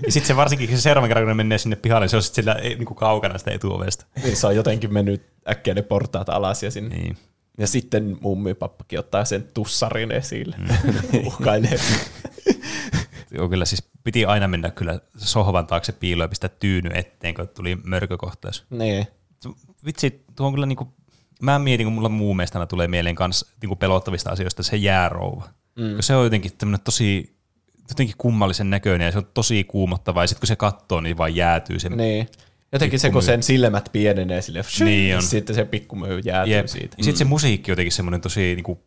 [0.07, 2.23] ja sitten se varsinkin se seuraavan kerran, kun ne menee sinne pihalle, niin se on
[2.23, 4.07] sitten sillä niinku kaukana sitä etuovesta.
[4.23, 6.97] niin se on jotenkin mennyt äkkiä ne portaat alas ja sinne.
[6.97, 7.17] Niin.
[7.59, 10.57] Ja sitten mummipappakin ottaa sen tussarin esille.
[10.59, 10.69] Mm.
[11.27, 11.81] Uhkailee.
[13.31, 17.49] Joo, kyllä siis piti aina mennä kyllä sohvan taakse piiloon ja pistää tyyny eteen, kun
[17.49, 18.67] tuli mörkökohtaus.
[18.71, 19.07] niin.
[19.87, 20.95] Vitsi, tuo on kyllä niinku,
[21.41, 25.49] mä mietin, kun mulla muu mielestä tulee mieleen kans niinku pelottavista asioista se jäärouva.
[25.77, 25.97] Mm.
[26.01, 27.41] Se on jotenkin tämmönen tosi
[27.91, 31.37] jotenkin kummallisen näköinen ja se on tosi kuumottava ja sitten kun se katsoo, niin vaan
[31.37, 31.89] jäätyy se.
[31.89, 32.29] Niin.
[32.73, 35.23] Jotenkin se, kun sen silmät pienenee sille, Niin on.
[35.23, 36.67] sitten se pikkumöy jäätyy Jep.
[36.67, 36.95] siitä.
[36.99, 38.81] Ja sitten se musiikki jotenkin semmoinen tosi niinku,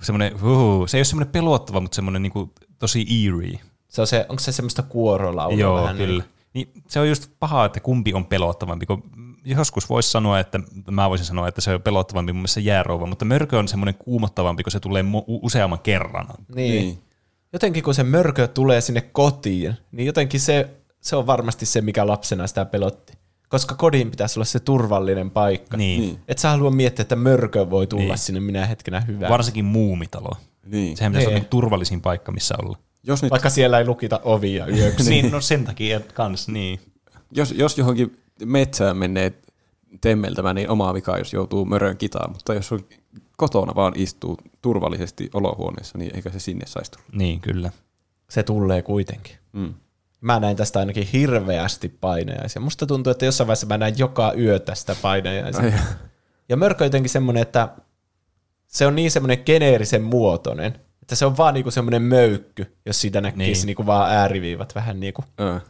[0.00, 3.60] semmoinen, uhu, se ei ole semmoinen pelottava, mutta semmoinen niinku, tosi eerie.
[3.88, 5.96] Se on se, onko se semmoista kuorolaulua Joo, vähän?
[5.96, 6.24] kyllä.
[6.54, 9.02] Niin, se on just paha, että kumpi on pelottavampi, kun
[9.44, 10.60] joskus voisi sanoa, että
[10.90, 14.62] mä voisin sanoa, että se on pelottavampi mun mielestä jäärouva, mutta mörkö on semmoinen kuumottavampi,
[14.62, 16.26] kun se tulee mo- u- useamman kerran.
[16.26, 16.54] Niin.
[16.54, 16.84] Niin.
[16.84, 16.98] niin.
[17.52, 20.68] Jotenkin kun se mörkö tulee sinne kotiin, niin jotenkin se,
[21.00, 23.12] se on varmasti se, mikä lapsena sitä pelotti.
[23.48, 25.76] Koska kodin pitäisi olla se turvallinen paikka.
[25.76, 26.00] Niin.
[26.00, 26.18] Niin.
[26.28, 28.08] Et sä halua miettiä, että mörkö voi tulla Niin.
[28.08, 28.18] niin.
[28.18, 29.30] sinne minä hetkenä hyvää.
[29.30, 30.30] Varsinkin muumitalo.
[30.66, 30.96] Niin.
[30.96, 31.48] Sehän pitäisi olla Niin.
[31.48, 32.78] turvallisin paikka, missä olla.
[33.02, 35.10] Jos, nyt, Vaikka siellä ei lukita ovia yöksi.
[35.10, 36.80] niin, no sen takia kans, niin.
[37.32, 39.32] jos, jos johonkin metsään menee
[40.00, 42.32] temmeltämään, niin omaa vikaa, jos joutuu mörön kitaan.
[42.32, 42.80] Mutta jos on
[43.36, 47.06] kotona vaan istuu turvallisesti olohuoneessa, niin eikä se sinne saisi tulla.
[47.12, 47.70] Niin, kyllä.
[48.30, 49.36] se tulee kuitenkin.
[49.52, 49.74] Mm.
[50.20, 52.62] Mä näin tästä ainakin hirveästi painajaisia.
[52.62, 55.62] Musta tuntuu, että jossain vaiheessa mä näin joka yö tästä painajaisia.
[55.64, 55.72] Ai,
[56.48, 57.68] Ja mörkö on jotenkin semmoinen, että
[58.66, 63.20] se on niin semmoinen geneerisen muotoinen, että se on vaan niinku semmoinen möykky, jos siitä
[63.20, 63.52] näkisi Niin.
[63.54, 63.66] niin.
[63.66, 65.24] niinku vaan ääriviivat vähän niinku.
[65.40, 65.60] Ö.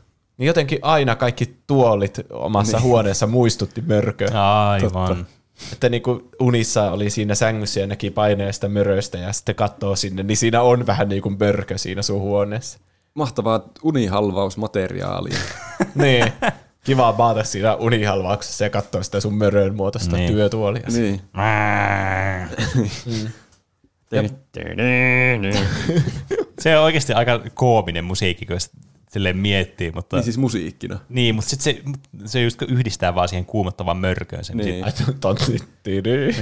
[0.43, 2.85] Niin jotenkin aina kaikki tuolit omassa niin.
[2.85, 4.28] huoneessa muistutti mörköä.
[4.70, 5.09] Aivan.
[5.09, 5.24] Totta.
[5.73, 10.36] Että niinku unissa oli siinä sängyssä ja näki paineesta möröstä ja sitten katsoo sinne, niin
[10.36, 12.78] siinä on vähän niin kuin mörkö siinä sun huoneessa.
[13.14, 15.39] Mahtavaa unihalvausmateriaalia.
[15.94, 16.32] niin.
[16.85, 20.27] Kiva maata siinä unihalvauksessa ja katsoa sitä sun mörön muotoista Niin.
[20.27, 20.35] niin.
[20.35, 20.86] työtuolia.
[20.89, 21.20] niin.
[26.60, 28.56] Se on oikeasti aika koominen musiikki, kun
[29.12, 30.16] silleen miettii, mutta...
[30.16, 30.98] Niin siis musiikkina.
[31.09, 31.82] Niin, mutta sitten se,
[32.24, 34.56] se just yhdistää vaan siihen kuumottavaan mörköön sen.
[34.56, 34.84] Niin.
[34.94, 35.68] Sit,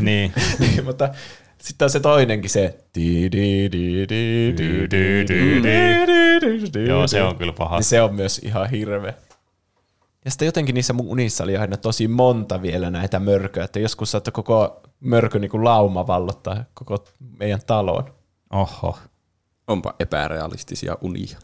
[0.00, 0.32] niin.
[0.60, 1.08] niin, mutta
[1.58, 2.78] sitten on se toinenkin se.
[6.86, 7.76] Joo, se on kyllä paha.
[7.76, 9.14] Niin se on myös ihan hirveä.
[10.24, 14.10] Ja sitten jotenkin niissä mun unissa oli aina tosi monta vielä näitä mörköjä, että joskus
[14.10, 17.04] saattoi koko mörkö niin kuin lauma vallottaa koko
[17.38, 18.04] meidän talon.
[18.50, 18.98] Oho.
[19.66, 21.38] Onpa epärealistisia unia.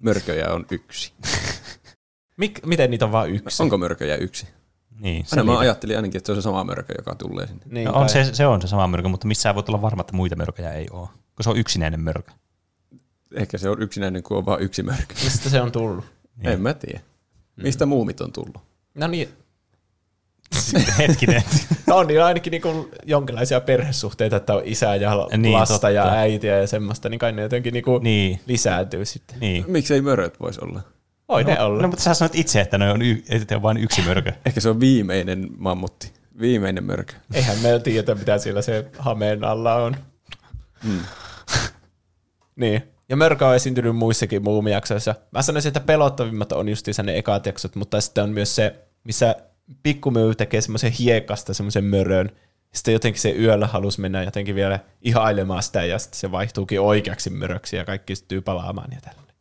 [0.00, 1.12] Mörköjä on yksi.
[2.36, 3.62] Mik, miten niitä on vain yksi?
[3.62, 4.48] Onko mörköjä yksi?
[5.00, 7.62] Niin, se Aina mä ajattelin ainakin, että se on se sama mörkö, joka tulee sinne.
[7.66, 8.08] Niin, no, on kai.
[8.08, 10.86] se, se on se sama mörkö, mutta missään voit olla varma, että muita mörköjä ei
[10.90, 11.08] ole.
[11.34, 12.32] Koska se on yksinäinen mörkö.
[13.34, 15.14] Ehkä se on yksinäinen, kun on vain yksi mörkö.
[15.24, 16.04] Mistä se on tullut?
[16.36, 16.48] Niin.
[16.48, 17.00] En mä tiedä.
[17.56, 18.62] Mistä muumit on tullut?
[18.94, 19.28] No niin,
[20.98, 21.42] Hetkinen.
[21.86, 25.90] no on niillä ainakin niinku jonkinlaisia perhesuhteita, että on isä ja Niin, lasta totta.
[25.90, 29.40] ja äitiä ja semmoista, niin kai ne jotenkin niinku niin, lisääntyy sitten.
[29.40, 29.64] niin.
[29.68, 30.80] Miksei möröt voisi olla?
[31.28, 31.82] Voi ne olla.
[31.82, 34.32] No, mutta sä sanoit itse, että ne on, y- että on vain yksi mörkö.
[34.46, 36.12] Ehkä se on viimeinen mammutti.
[36.40, 37.12] Viimeinen mörkö.
[37.34, 39.96] Eihän me tiedä, mitä siellä se hameen alla on.
[40.84, 41.00] Mm.
[42.56, 42.82] Niin.
[43.08, 45.14] Ja mörkö on esiintynyt muissakin muumijaksoissa.
[45.30, 48.74] Mä sanoisin, että pelottavimmat on justiinsa ne ekat jaksot, mutta sitten on myös se,
[49.04, 49.36] missä
[49.82, 52.30] pikkumyy tekee semmoisen hiekasta semmoisen mörön.
[52.74, 57.30] Sitten jotenkin se yöllä halusi mennä jotenkin vielä ihailemaan sitä, ja sitten se vaihtuukin oikeaksi
[57.30, 59.32] möröksi, ja kaikki syttyy palaamaan ja tällä.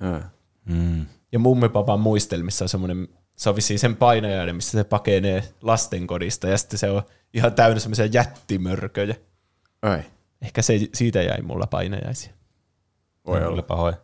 [0.00, 0.20] Ja.
[0.64, 1.06] Mm.
[1.32, 6.58] Ja mummipapan muistelmissa on semmoinen, se on vissiin sen painajainen, missä se pakenee lastenkodista, ja
[6.58, 7.02] sitten se on
[7.34, 9.14] ihan täynnä semmoisia jättimörköjä.
[9.82, 10.02] Ai,
[10.42, 12.32] Ehkä se, siitä jäi mulla painajaisia.
[13.26, 13.62] voi olla.
[13.62, 13.94] Pahoin.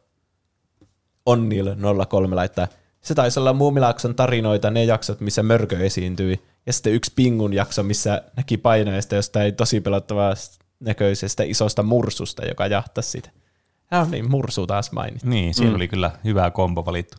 [1.27, 1.75] Onnil
[2.09, 2.69] 03 laittaa.
[3.03, 6.43] Se taisi olla Muumilaakson tarinoita, ne jaksot, missä mörkö esiintyi.
[6.67, 10.35] Ja sitten yksi Pingun jakso, missä näki painajaista jostain tosi pelottavaa
[10.81, 13.31] näköisestä isosta mursusta, joka jahtasi sitä.
[13.91, 15.29] Ja niin, mursu taas mainittu.
[15.29, 15.77] Niin, siinä mm.
[15.77, 17.17] oli kyllä hyvä kombo valittu.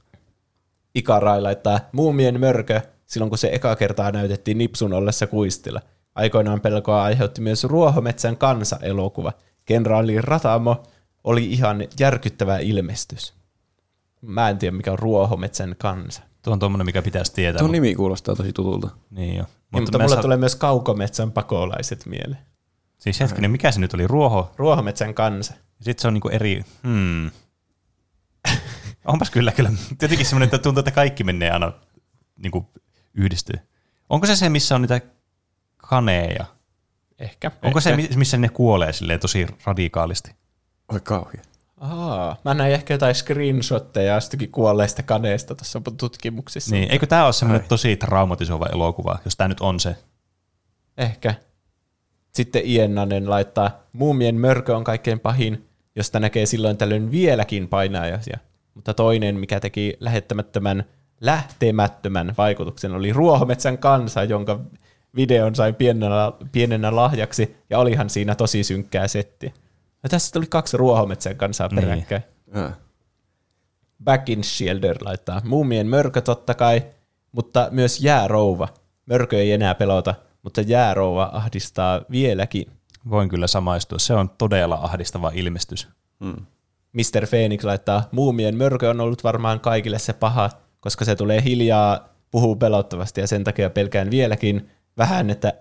[0.96, 5.82] Ikarai laittaa muumien mörkö silloin, kun se eka kertaa näytettiin Nipsun ollessa kuistilla.
[6.16, 9.34] Aikoinaan pelkoa aiheutti myös Ruohometsän kansa-elokuva.
[9.66, 10.84] Kenraali Ratamo
[11.24, 13.34] oli ihan järkyttävä ilmestys.
[14.26, 16.22] Mä en tiedä, mikä on Ruohometsän kansa.
[16.42, 17.60] Tuo on tuommoinen, mikä pitäisi tietää.
[17.60, 18.90] Tuo mutta, nimi kuulostaa tosi tutulta.
[19.10, 19.44] niin jo.
[19.44, 22.42] Mutta, mutta mä mulle saan- tulee myös Kaukometsän pakolaiset mieleen.
[22.98, 24.08] Siis hetkinen, mikä se nyt oli?
[24.08, 24.52] Ruoho?
[24.58, 25.54] Ruohometsän kansa.
[25.82, 26.66] Sitten se on niinku eri...
[26.88, 27.32] Hmm.
[29.06, 29.72] Onpas kyllä, kyllä.
[29.98, 31.72] Tietenkin semmoinen, että tuntuu, että kaikki menee aina
[32.44, 32.70] niinku
[33.14, 33.60] yhdistyy.
[34.10, 35.02] Onko se se, missä on niitä
[35.78, 36.46] kaneja?
[37.20, 37.52] Ehkä.
[37.64, 38.02] Onko se, ehkä.
[38.02, 40.32] mi- missä ne kuolee silleen tosi radikaalisti?
[40.92, 41.42] Oi kauhea.
[41.90, 46.76] Aa, mä näin ehkä jotain screenshotteja jostakin kuolleista kaneista tuossa tutkimuksissa.
[46.76, 49.96] Niin, eikö tämä ole semmoinen tosi traumatisoiva elokuva, jos tämä nyt on se?
[50.98, 51.36] Ehkä.
[52.32, 58.38] Sitten Iennanen laittaa, muumien mörkö on kaikkein pahin, josta näkee silloin tällöin vieläkin painajaisia.
[58.74, 60.84] Mutta toinen, mikä teki lähettämättömän,
[61.22, 64.60] lähtemättömän vaikutuksen, oli Ruohometsän kansa, jonka
[65.16, 69.54] videon sai pienenä, pienenä lahjaksi, ja olihan siinä tosi synkkää settiä.
[70.04, 71.80] Ja tässä tuli kaksi Ruohometsän kansaa Niin.
[71.82, 72.24] peräkkäin.
[72.56, 72.72] Ja.
[74.04, 75.42] Back in Shielder laittaa.
[75.44, 76.84] Muumien mörkö totta kai,
[77.32, 78.68] mutta myös jäärouva.
[79.06, 82.72] Mörkö ei enää pelota, mutta jäärouva ahdistaa vieläkin.
[83.10, 84.00] Voin kyllä samaistua.
[84.00, 85.88] Se on todella ahdistava ilmestys.
[86.20, 86.46] Mm.
[86.94, 87.28] Mr.
[87.30, 90.50] Phoenix laittaa, muumien mörkö on ollut varmaan kaikille se paha,
[90.80, 95.54] koska se tulee hiljaa, puhuu pelottavasti ja sen takia pelkään vieläkin vähän, että,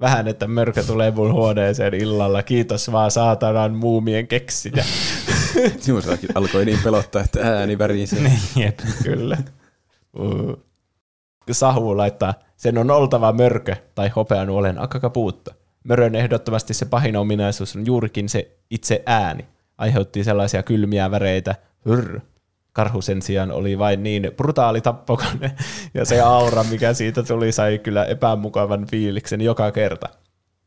[0.00, 2.42] vähän, että mörkö tulee mun huoneeseen illalla.
[2.42, 4.84] Kiitos vaan saatanan muumien keksijä.
[5.80, 8.20] Sinusakin alkoi niin pelottaa, että ääni värisee.
[8.20, 8.78] Niin, jep.
[9.02, 9.36] Kyllä.
[10.18, 10.64] Uh.
[11.52, 15.50] Sahu laittaa, sen on oltava mörkö tai hopeanuolen akakapuutto.
[15.84, 19.46] Mörön ehdottomasti se pahin ominaisuus on juurikin se itse ääni.
[19.78, 21.54] Aiheutti sellaisia kylmiä väreitä.
[21.86, 22.20] Hyrr.
[22.78, 25.56] Karhu sen sijaan oli vain niin brutaali tappokone,
[25.94, 30.08] ja se aura, mikä siitä tuli, sai kyllä epämukavan fiiliksen joka kerta.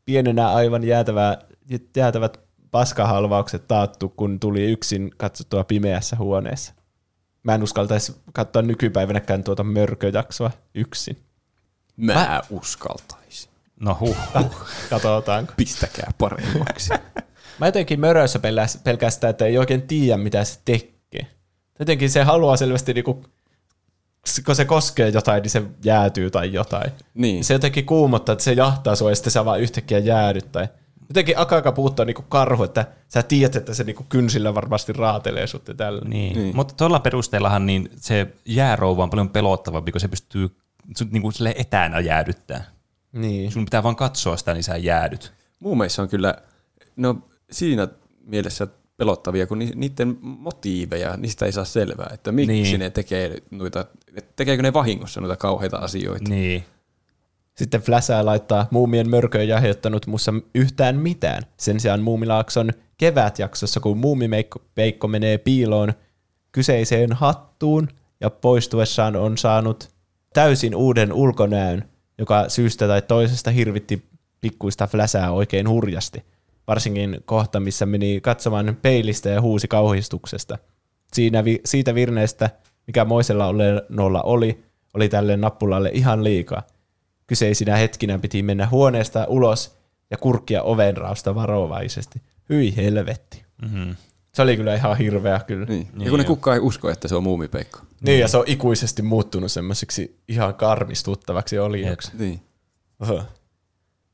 [0.04, 1.38] Pienenä aivan jäätävää,
[1.96, 2.40] jäätävät
[2.70, 6.74] paskahalvaukset taattu, kun tuli yksin katsottua pimeässä huoneessa.
[7.42, 11.16] Mä en uskaltaisi katsoa nykypäivänäkään tuota mörköjaksoa yksin.
[11.96, 13.50] Mä uskaltaisin.
[13.80, 14.16] No huh.
[14.90, 15.52] Katsotaanko.
[15.56, 16.90] Pistäkää paremmaksi.
[17.60, 18.40] Mä jotenkin mörössä
[18.84, 20.92] pelkään sitä, että ei oikein tiedä, mitä se tekee.
[21.82, 23.24] Jotenkin se haluaa selvästi, niinku,
[24.46, 26.92] kun se koskee jotain, niin se jäätyy tai jotain.
[27.14, 27.44] niin.
[27.44, 30.52] Se jotenkin kuumottaa, että se jahtaa sua ja sitten sä vaan yhtäkkiä jäädyt.
[30.52, 30.68] Tai...
[31.08, 35.68] Jotenkin akaka puuttuu niinku karhu, että sä tiedät, että se niinku kynsillä varmasti raatelee sut
[35.68, 36.00] ja tällä.
[36.00, 36.10] Niin.
[36.10, 36.42] Niin.
[36.42, 36.56] niin.
[36.56, 40.56] Mutta tuolla perusteellahan niin se jäärouva on paljon pelottavampi, kun se pystyy
[40.96, 42.64] sun niin kuin etänä jäädyttää.
[43.12, 43.52] Niin.
[43.52, 45.32] Sun pitää vaan katsoa sitä, niin sä jäädyt.
[45.60, 46.34] Muumeissa on kyllä,
[46.96, 47.88] no siinä
[48.26, 48.66] mielessä
[49.02, 52.80] pelottavia, kun ni- niiden motiiveja, niistä ei saa selvää, että miksi Niin.
[52.80, 53.84] ne tekee noita,
[54.36, 56.28] tekeekö ne vahingossa noita kauheita asioita.
[56.28, 56.64] Niin.
[57.54, 61.42] Sitten Flashaa laittaa, muumien mörkö ei aiheuttanut mussa yhtään mitään.
[61.56, 65.92] Sen sijaan Muumilaakson kevätjaksossa, kun muumipeikko menee piiloon
[66.52, 67.88] kyseiseen hattuun
[68.20, 69.88] ja poistuessaan on saanut
[70.32, 71.84] täysin uuden ulkonäön,
[72.18, 74.02] joka syystä tai toisesta hirvitti
[74.40, 76.24] pikkuista Flashaa oikein hurjasti.
[76.66, 80.58] Varsinkin kohta, missä meni katsomaan peilistä ja huusi kauhistuksesta.
[81.12, 82.50] Siinä vi- siitä virneestä
[82.86, 84.64] mikä moisella olennolla oli,
[84.94, 86.62] oli tälle nappulalle ihan liikaa.
[87.26, 89.76] Kyseisinä hetkinä piti mennä huoneesta ulos
[90.10, 92.22] ja kurkkia ovenrausta varovaisesti.
[92.48, 93.44] Hyi helvetti.
[93.62, 93.96] Mm-hmm.
[94.34, 95.66] Se oli kyllä ihan hirveä kyllä.
[95.66, 95.88] Niin.
[95.92, 96.34] Niin ja kun ne joo.
[96.34, 97.78] kukaan ei usko, että se on muumipeikko.
[98.00, 102.10] Niin, ja se on ikuisesti muuttunut semmoiseksi ihan karmistuttavaksi olijaksi.
[102.18, 102.40] Niin.
[103.00, 103.22] Oho.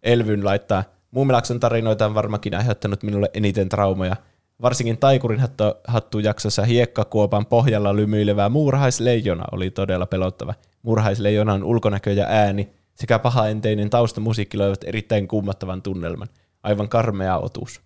[0.02, 4.16] Elvyn laittaa, Muumelakson tarinoita on varmaankin aiheuttanut minulle eniten traumoja.
[4.62, 10.54] Varsinkin Taikurin hattu, hattujaksossa hiekkakuopan pohjalla lymyilevä muurahaisleijona oli todella pelottava.
[10.82, 16.28] Muurahaisleijonan ulkonäkö ja ääni sekä pahaenteinen taustamusiikki loivat erittäin kummattavan tunnelman.
[16.62, 17.80] Aivan karmea otus.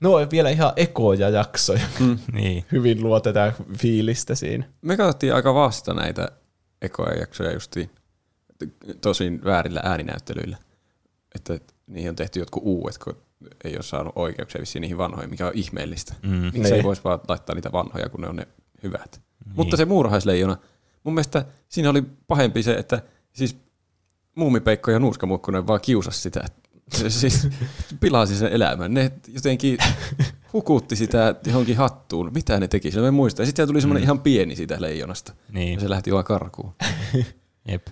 [0.00, 1.86] No on vielä ihan ekoja jaksoja.
[2.00, 2.18] Mm.
[2.32, 2.64] Niin.
[2.72, 4.64] Hyvin luo tätä fiilistä siinä.
[4.82, 6.28] Me katsottiin aika vasta näitä
[6.82, 7.90] ekoja jaksoja justiin,
[9.00, 10.56] tosin väärillä ääninäyttelyillä.
[11.34, 13.16] Että niihin on tehty jotkut uudet, kun
[13.64, 16.14] ei ole saanut oikeuksia vissiin niihin vanhoihin, mikä on ihmeellistä.
[16.22, 16.30] Mm.
[16.30, 16.74] Miksi Niin.
[16.74, 18.46] ei voisi vaan laittaa niitä vanhoja, kun ne on ne
[18.82, 19.20] hyvät.
[19.46, 19.56] Niin.
[19.56, 20.56] Mutta se muurahaisleijona,
[21.04, 23.02] mun mielestä siinä oli pahempi se, että
[23.32, 23.56] siis
[24.34, 26.44] muumipeikko ja nuuskamukkunen vaan kiusasi sitä.
[26.92, 27.48] Se siis
[28.00, 28.94] pilasi sen elämän.
[28.94, 29.78] Ne jotenkin
[30.52, 32.30] hukutti sitä johonkin hattuun.
[32.34, 32.90] Mitä ne teki?
[32.90, 33.42] Sillä en muista.
[33.42, 35.32] Ja sitten tuli semmoinen ihan pieni siitä leijonasta.
[35.52, 35.74] Niin.
[35.74, 36.74] Ja se lähti vaan karkuun.
[37.68, 37.86] Jep.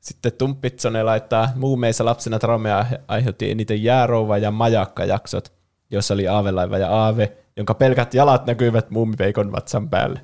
[0.00, 5.52] Sitten Tumppitsone laittaa muumeissa lapsena traumeja aiheutti eniten jäärouva ja majakka-jaksot,
[5.90, 10.20] joissa oli aavelaiva ja aave, jonka pelkät jalat näkyivät muumipeikon vatsan päälle.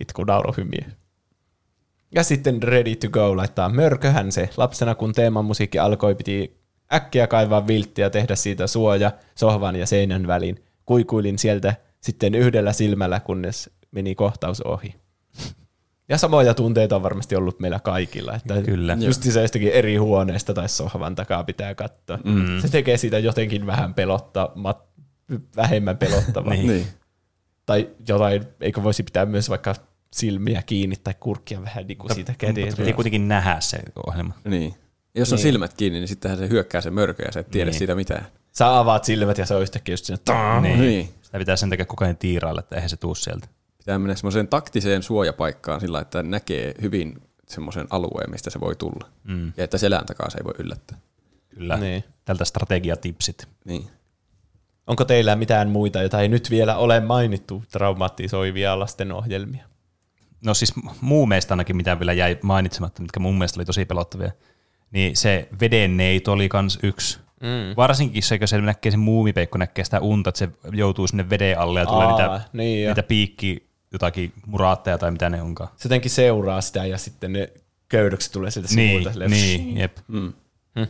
[0.00, 0.90] Itku naurohymiä.
[2.14, 4.50] Ja sitten Ready to Go laittaa mörköhän se.
[4.56, 6.60] Lapsena kun teemamusiikki alkoi, piti
[6.92, 10.64] äkkiä kaivaa vilttiä tehdä siitä suoja sohvan ja seinän väliin.
[10.86, 15.01] Kuikuilin sieltä sitten yhdellä silmällä, kunnes meni kohtaus ohi.
[16.08, 18.34] Ja samoja tunteita on varmasti ollut meillä kaikilla.
[18.34, 18.96] Että Kyllä.
[19.00, 22.18] Just se jostakin eri huoneesta tai sohvan takaa pitää katsoa.
[22.24, 22.60] Mm.
[22.60, 24.82] Se tekee siitä jotenkin vähän pelottamat,
[25.56, 26.52] vähemmän pelottavaa.
[26.54, 26.66] Niin.
[26.66, 26.86] Niin.
[27.66, 29.74] Tai jotain, eikö voisi pitää myös vaikka
[30.12, 32.76] silmiä kiinni tai kurkkia vähän niin kuin siitä käden.
[32.76, 34.34] Piti kuitenkin nähdä se ohjelma.
[34.44, 34.74] niin.
[35.14, 35.42] Jos on Niin.
[35.42, 37.78] silmät kiinni, niin sittenhän se hyökkää se mörkö ja sä et tiedä Niin.
[37.78, 38.26] siitä mitään.
[38.52, 40.60] Sä avaat silmät ja se on yhtäkkiä just siinä.
[40.60, 40.80] Niin.
[40.80, 41.08] Niin.
[41.22, 43.48] Sitä pitää sen takia koko ajan tiirailla, että eihän se tuu sieltä.
[43.82, 49.08] Pitää mennä semmoiseen taktiseen suojapaikkaan sillä, että näkee hyvin semmoisen alueen, mistä se voi tulla.
[49.24, 49.52] Mm.
[49.56, 50.98] Ja että selän takaa se ei voi yllättää.
[51.48, 51.76] Kyllä.
[51.76, 52.04] Niin.
[52.24, 53.48] Tältä strategiatipsit.
[53.64, 53.90] Niin.
[54.86, 59.64] Onko teillä mitään muita, joita ei nyt vielä ole mainittu traumatisoivia lastenohjelmia?
[60.44, 64.30] No siis muumeista ainakin, mitä vielä jäi mainitsematta, mitkä mun mielestä oli tosi pelottavia.
[64.90, 67.18] Niin se vedenneito oli kans yksi.
[67.40, 67.76] Mm.
[67.76, 71.58] Varsinkin se, kun se näkee sen muumipeikko, näkee sitä unta, että se joutuu sinne veden
[71.58, 72.90] alle ja tulee Aa, niitä, niin jo.
[72.90, 75.70] niitä piikki, jotakin muraatteja tai mitä ne onkaan.
[75.76, 77.52] Se jotenkin seuraa sitä ja sitten ne
[77.88, 79.10] köydökset tulee sieltä Niin, sivulta.
[79.12, 79.96] silleen, niin jep.
[80.08, 80.32] Mm.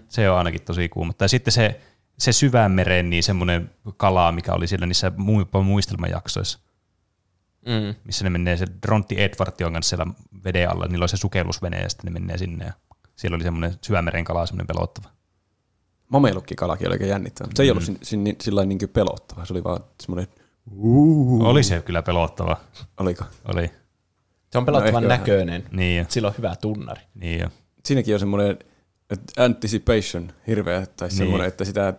[0.08, 1.12] Se on ainakin tosi kuuma.
[1.12, 1.80] Tai sitten se,
[2.18, 6.58] se syvänmeren, niin semmoinen kala, mikä oli siellä niissä mu- muistelmajaksoissa,
[7.66, 7.94] Mm.
[8.04, 10.06] missä ne menee, se Drontti Edward on kanssa siellä
[10.44, 12.72] veden alla, niillä on se sukellusvene ja sitten ne menee sinne ja
[13.16, 15.08] siellä oli semmoinen syvämeren kala, semmoinen pelottava.
[16.08, 17.46] Mamelukkikalakin oli aika jännittävä.
[17.46, 19.44] mutta Se ei ollut sin, sin, sillä niin pelottava.
[19.44, 20.28] Se oli vaan semmoinen,
[21.40, 22.56] Oli se kyllä pelottava.
[23.00, 23.24] oliko?
[23.54, 23.70] Oli.
[24.52, 25.64] Se on pelottavan No näköinen.
[25.72, 26.04] Niin jo.
[26.08, 27.02] Sillä on hyvä tunnari.
[27.14, 27.48] Niin jo.
[27.84, 28.58] Siinäkin on semmoinen
[29.38, 31.16] anticipation hirveä, tai niin.
[31.18, 31.94] semmoinen, että sitä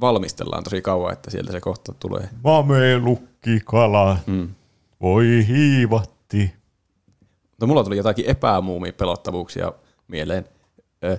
[0.00, 2.28] valmistellaan tosi kauan, että sieltä se kohta tulee.
[2.44, 4.48] Mamelukkikala, Mm.
[5.00, 6.52] voi hiivatti.
[7.50, 9.72] Mutta mulla tuli jotakin epämuumi pelottavuuksia
[10.08, 10.44] mieleen.
[11.04, 11.18] Ö,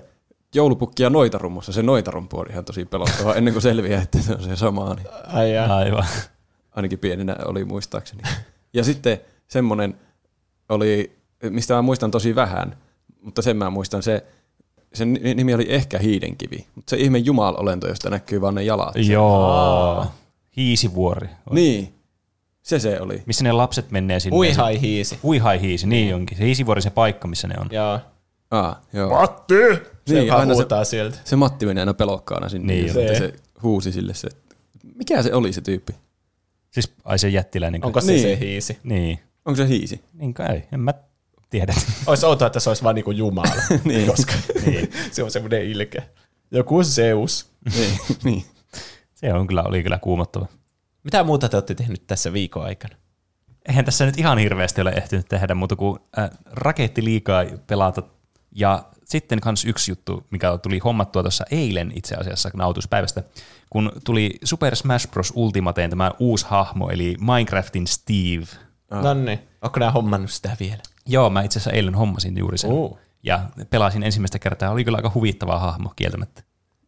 [0.54, 1.72] Joulupukki ja noitarummussa.
[1.72, 4.94] Se noitarumpu on ihan tosi pelottava ennen kuin selviää, että se on se sama.
[4.94, 5.76] Niin Ai jaa.
[5.76, 6.04] Aivan.
[6.72, 8.22] Ainakin pienenä oli muistaakseni.
[8.74, 9.18] Ja sitten
[9.48, 9.94] semmoinen
[10.68, 11.16] oli,
[11.50, 12.76] mistä mä muistan tosi vähän,
[13.22, 14.24] mutta sen mä muistan, se,
[14.94, 18.94] sen ni- nimi oli ehkä Hiidenkivi, mutta se ihme jumalolento, josta näkyy vaan ne jalat.
[18.96, 20.06] Joo.
[20.56, 21.28] Hiisivuori.
[21.50, 21.94] Niin,
[22.62, 23.22] se se oli.
[23.26, 24.36] Missä ne lapset menee sinne.
[24.36, 25.18] Uihai hiisi.
[25.24, 26.38] Uihai hiisi, niin onkin.
[26.38, 27.68] Se hiisivuori se paikka, missä ne on.
[27.70, 28.00] Joo.
[28.50, 29.10] Aa, joo.
[29.20, 29.54] Matti!
[29.54, 31.18] Se Niin, niin, aina se- sieltä.
[31.24, 33.18] Se Matti meni aina pelokkaana sinne, Niin niin, Se.
[33.18, 33.32] se
[33.62, 34.28] huusi sille se.
[34.94, 35.92] Mikä se oli se tyyppi?
[36.70, 37.84] Siis ai se jättiläinen.
[37.84, 38.22] Onko se Niin.
[38.22, 38.78] se hiisi?
[38.82, 39.18] Niin.
[39.44, 40.00] Onko se hiisi?
[40.12, 40.94] Niin kai, en mä
[41.50, 41.74] tiedä.
[42.06, 43.52] Olisi outoa, että se olisi vaan niinku Jumala.
[43.84, 44.06] Niin.
[44.06, 44.32] Koska
[45.12, 46.02] se on semmoinen ilkeä.
[46.50, 47.50] Joku Zeus.
[47.76, 48.44] niin, niin.
[49.14, 50.46] Se on kyllä, oli kyllä kuumottava.
[51.04, 52.96] Mitä muuta te olette tehnyt tässä viikon aikana?
[53.68, 58.02] Eihän tässä nyt ihan hirveästi ole ehtinyt tehdä muuta kuin äh, raketti liikaa pelata.
[58.52, 63.22] Ja sitten kans yksi juttu, mikä tuli hommattua tuossa eilen itse asiassa nautuspäivästä,
[63.70, 65.32] kun tuli Super Smash Bros.
[65.36, 68.46] Ultimateen tämä uusi hahmo, eli Minecraftin Steve.
[68.90, 69.02] Ah.
[69.02, 69.38] No niin.
[69.62, 70.82] Onko nämä hommannut sitä vielä?
[71.06, 72.72] Joo, mä itse asiassa eilen hommasin juuri sen.
[72.72, 72.98] Oo.
[73.22, 74.70] Ja pelasin ensimmäistä kertaa.
[74.70, 76.42] Oli kyllä aika huvittava hahmo kieltämättä.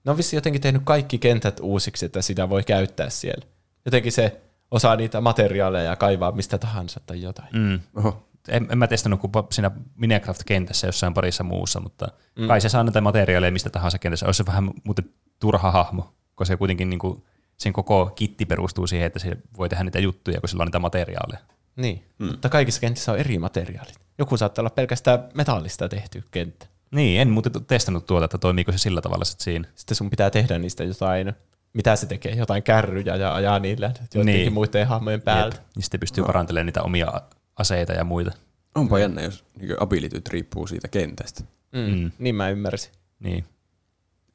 [0.04, 3.46] Ne on vissi jotenkin tehnyt kaikki kentät uusiksi, että sitä voi käyttää siellä.
[3.84, 7.48] Jotenkin se osaa niitä materiaaleja kaivaa mistä tahansa tai jotain.
[7.52, 7.80] Mm.
[7.94, 8.30] Oho.
[8.48, 12.08] En, en mä testannut kuin siinä Minecraft-kentässä jossain parissa muussa, mutta
[12.38, 12.46] mm.
[12.48, 14.26] kai se saa näitä materiaaleja mistä tahansa kentässä.
[14.26, 15.10] Olisi se vähän muuten
[15.40, 17.24] turha hahmo, koska se kuitenkin niin kuin,
[17.56, 20.78] sen koko kitti perustuu siihen, että se voi tehdä niitä juttuja, kun sillä on niitä
[20.78, 21.40] materiaaleja.
[21.76, 22.26] Niin, mm.
[22.26, 24.00] mutta kaikissa kentissä on eri materiaalit.
[24.18, 26.66] Joku saattaa olla pelkästään metallista tehty kenttä.
[26.90, 29.68] Niin, en muuten testannut tuota, että toimiiko se sillä tavalla sitten siinä.
[29.74, 31.32] Sitten sun pitää tehdä niistä jotain,
[31.72, 34.52] mitä se tekee, jotain kärryjä ja ajaa niillä jotenkin niin.
[34.52, 35.56] muiden hahmojen päältä.
[35.56, 35.64] Jep.
[35.76, 36.26] Niin sitten pystyy no.
[36.26, 37.20] parantelemaan niitä omia
[37.60, 38.30] aseita ja muita.
[38.74, 41.44] Onpa jännä, jos niin abilityt riippuu siitä kentästä.
[41.72, 41.94] Mm.
[41.94, 42.10] Mm.
[42.18, 42.92] Niin mä ymmärsin.
[43.20, 43.44] Niin.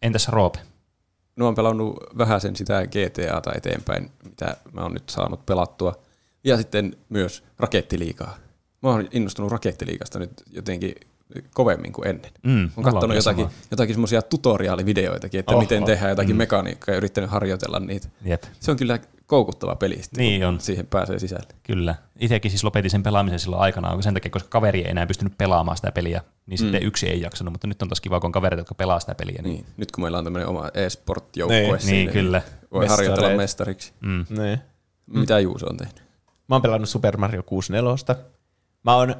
[0.01, 0.59] Entäs Roope?
[1.35, 5.95] No on pelannut vähän sen sitä GTAta eteenpäin, mitä mä oon nyt saanut pelattua.
[6.43, 8.37] Ja sitten myös Rakettiliikaa.
[8.81, 10.95] Mä oon innostunut Rakettiliikasta nyt jotenkin
[11.53, 12.31] kovemmin kuin ennen.
[12.43, 15.61] Mm, on katsonut jotakin, jotakin semmoisia tutoriaalivideoitakin, että Oho.
[15.61, 16.37] miten tehdään jotakin mm.
[16.37, 18.07] mekaniikkaa ja yrittänyt harjoitella niitä.
[18.25, 18.43] Jep.
[18.59, 20.59] Se on kyllä koukuttava peli, niin on.
[20.59, 21.47] siihen pääsee sisälle.
[21.63, 21.95] Kyllä.
[22.19, 25.77] Itsekin siis lopetin sen pelaamisen silloin aikanaan sen takia, koska kaveri ei enää pystynyt pelaamaan
[25.77, 26.87] sitä peliä, niin sitten mm.
[26.87, 29.41] yksi ei jaksanut, mutta nyt on taas kiva, kun on kaverit, jotka pelaa sitä peliä.
[29.41, 29.53] Niin.
[29.53, 29.65] niin.
[29.77, 32.41] Nyt kun meillä on tämmöinen oma e-sport-joukkue niin, siinä, niin, kyllä.
[32.71, 33.09] voi Mestareet.
[33.09, 33.93] harjoitella mestariksi.
[34.01, 34.25] Mm.
[34.29, 34.59] Niin.
[35.07, 36.03] Mitä Juuso on tehnyt?
[36.47, 38.15] Mä oon pelannut Super Mario 64.
[38.83, 39.15] Mä oon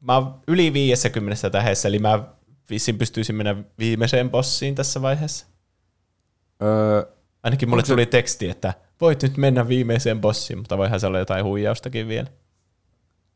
[0.00, 2.22] mä oon yli 50 tähdessä, eli mä
[2.70, 5.46] vissiin pystyisin mennä viimeiseen bossiin tässä vaiheessa.
[6.62, 7.15] Öö,
[7.46, 8.06] Ainakin mulle tuli se...
[8.06, 12.28] teksti, että voit nyt mennä viimeiseen bossiin, mutta voihan se olla jotain huijaustakin vielä.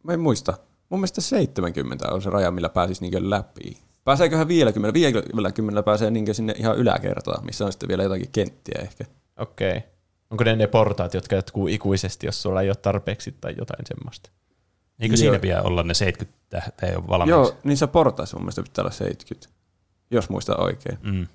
[0.02, 0.58] Mä en muista.
[0.88, 3.78] Mun mielestä 70 on se raja, millä pääsisi niin läpi.
[4.04, 4.94] Pääseeköhän vielä 10?
[4.94, 9.04] Vielä 10 pääsee niin sinne ihan yläkertaan, missä on sitten vielä jotakin kenttiä ehkä.
[9.38, 9.76] Okei.
[9.76, 9.90] Okay.
[10.30, 14.30] Onko ne ne portaat, jotka jatkuu ikuisesti, jos sulla ei ole tarpeeksi tai jotain semmoista?
[15.00, 15.16] Eikö Joo.
[15.18, 17.30] siinä pidä olla ne 70 tähteä jo valmiiksi?
[17.30, 19.48] Joo, niin se portaissa mun mielestä pitää olla 70,
[20.10, 20.98] jos muista oikein.
[21.02, 21.26] Mm.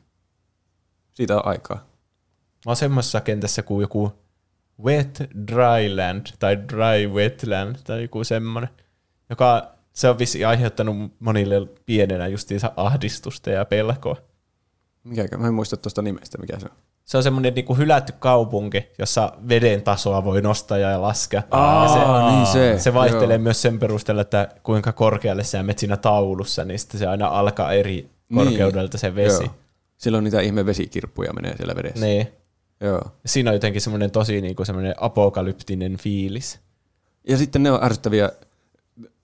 [1.14, 1.95] Siitä on aikaa.
[2.74, 4.14] Semmoisessa kentässä kuin joku
[4.84, 8.70] Wet Dryland tai Dry Wetland tai joku semmoinen,
[9.30, 14.16] joka se on vissi aiheuttanut monille pienenä justiinsa ahdistusta ja pelkoa.
[15.04, 16.76] Mikä, mä en muista tuosta nimestä, mikä se on.
[17.06, 21.44] Se on semmoinen niin hylätty kaupunki, jossa veden tasoa voi nostaa ja laskea.
[21.52, 22.84] Aa, ja se, niin se.
[22.84, 23.44] se vaihtelee joo.
[23.44, 27.74] myös sen perusteella, että kuinka korkealle sä menet siinä taulussa, niin sitten se aina alkaa
[27.74, 29.00] eri korkeudelta niin.
[29.00, 29.44] se vesi.
[29.44, 29.54] Joo.
[29.98, 32.06] Silloin niitä ihme vesikirppuja menee siellä vedessä.
[32.06, 32.28] Niin.
[32.82, 33.02] Joo.
[33.26, 36.60] Siinä on jotenkin semmoinen tosi niin kuin semmoinen apokalyptinen fiilis.
[37.28, 38.32] Ja sitten ne on ärsyttäviä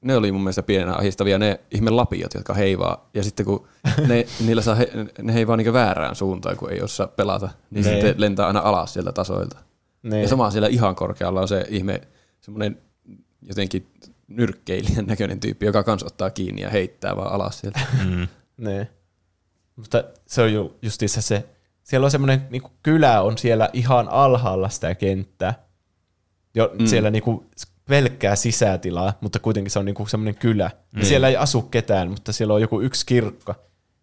[0.02, 3.10] ne oli mun mielestä pienenä ahistavia ne ihme lapiot, jotka heivaa.
[3.14, 3.68] Ja sitten kun
[4.08, 4.92] ne, niillä saa he,
[5.22, 7.92] ne heivaa niin väärään suuntaan, kun ei osaa pelata, niin ne.
[7.92, 9.60] sitten lentää aina alas sieltä tasoilta.
[10.04, 10.22] Ne.
[10.22, 12.02] Ja sama siellä ihan korkealla on se ihme,
[12.42, 12.78] semmoinen
[13.42, 13.88] jotenkin
[14.28, 17.80] nyrkkeilijän näköinen tyyppi, joka kans ottaa kiinni ja heittää vaan alas sieltä.
[18.06, 18.28] Mm.
[18.68, 18.88] ne.
[19.76, 21.46] Mutta se on ju justiinsa se,
[21.84, 25.54] siellä on semmoinen niin kylä on siellä ihan alhaalla sitä kenttää.
[26.56, 26.86] Jo, mm.
[26.86, 27.50] Siellä niin kuin
[27.90, 30.72] pelkkää sisätilaa, mutta kuitenkin se on niinku semmoinen kylä.
[30.96, 31.04] Mm.
[31.04, 33.56] Siellä ei asu ketään, mutta siellä on joku yksi kirkko.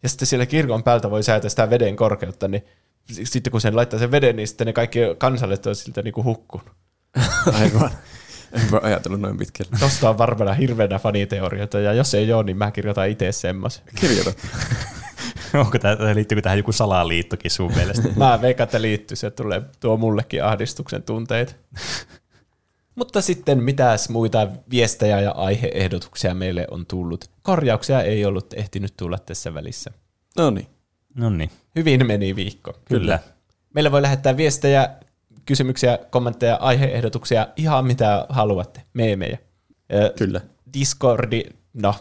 [0.03, 2.65] Ja sitten siellä kirkon päältä voi säätää sitä veden korkeutta, niin
[3.25, 6.71] sitten kun sen laittaa sen veden, niin sitten ne kaikki kansalliset on siltä niinku hukkunut.
[7.61, 7.91] Aivan.
[8.53, 9.71] En ajatellut noin pitkälle.
[9.81, 13.85] Tosta on varmana hirveänä faniteorioita, ja jos ei ole, niin mä kirjoitan itse semmoisen.
[14.01, 14.33] Kirjoita.
[15.65, 18.09] Onko tämä, liittyykö tähän joku salaliittokin sun mielestä?
[18.17, 21.55] mä veikkaan, että liittyy, se tulee, tuo mullekin ahdistuksen tunteita.
[22.95, 27.31] Mutta sitten mitäs muita viestejä ja aiheehdotuksia meille on tullut?
[27.43, 29.91] Korjauksia ei ollut ehtinyt tulla tässä välissä.
[30.37, 30.67] No niin.
[31.15, 31.51] No niin.
[31.77, 32.73] Hyvin meni viikko.
[32.85, 33.01] Kyllä.
[33.01, 33.19] Kyllä.
[33.75, 34.89] Meille voi lähettää viestejä,
[35.47, 39.39] kysymyksiä, kommentteja, aiheehdotuksia, ihan mitä haluatte, meemejä.
[40.19, 40.41] Kyllä.
[40.75, 41.45] Discordi,
[41.83, 41.95] no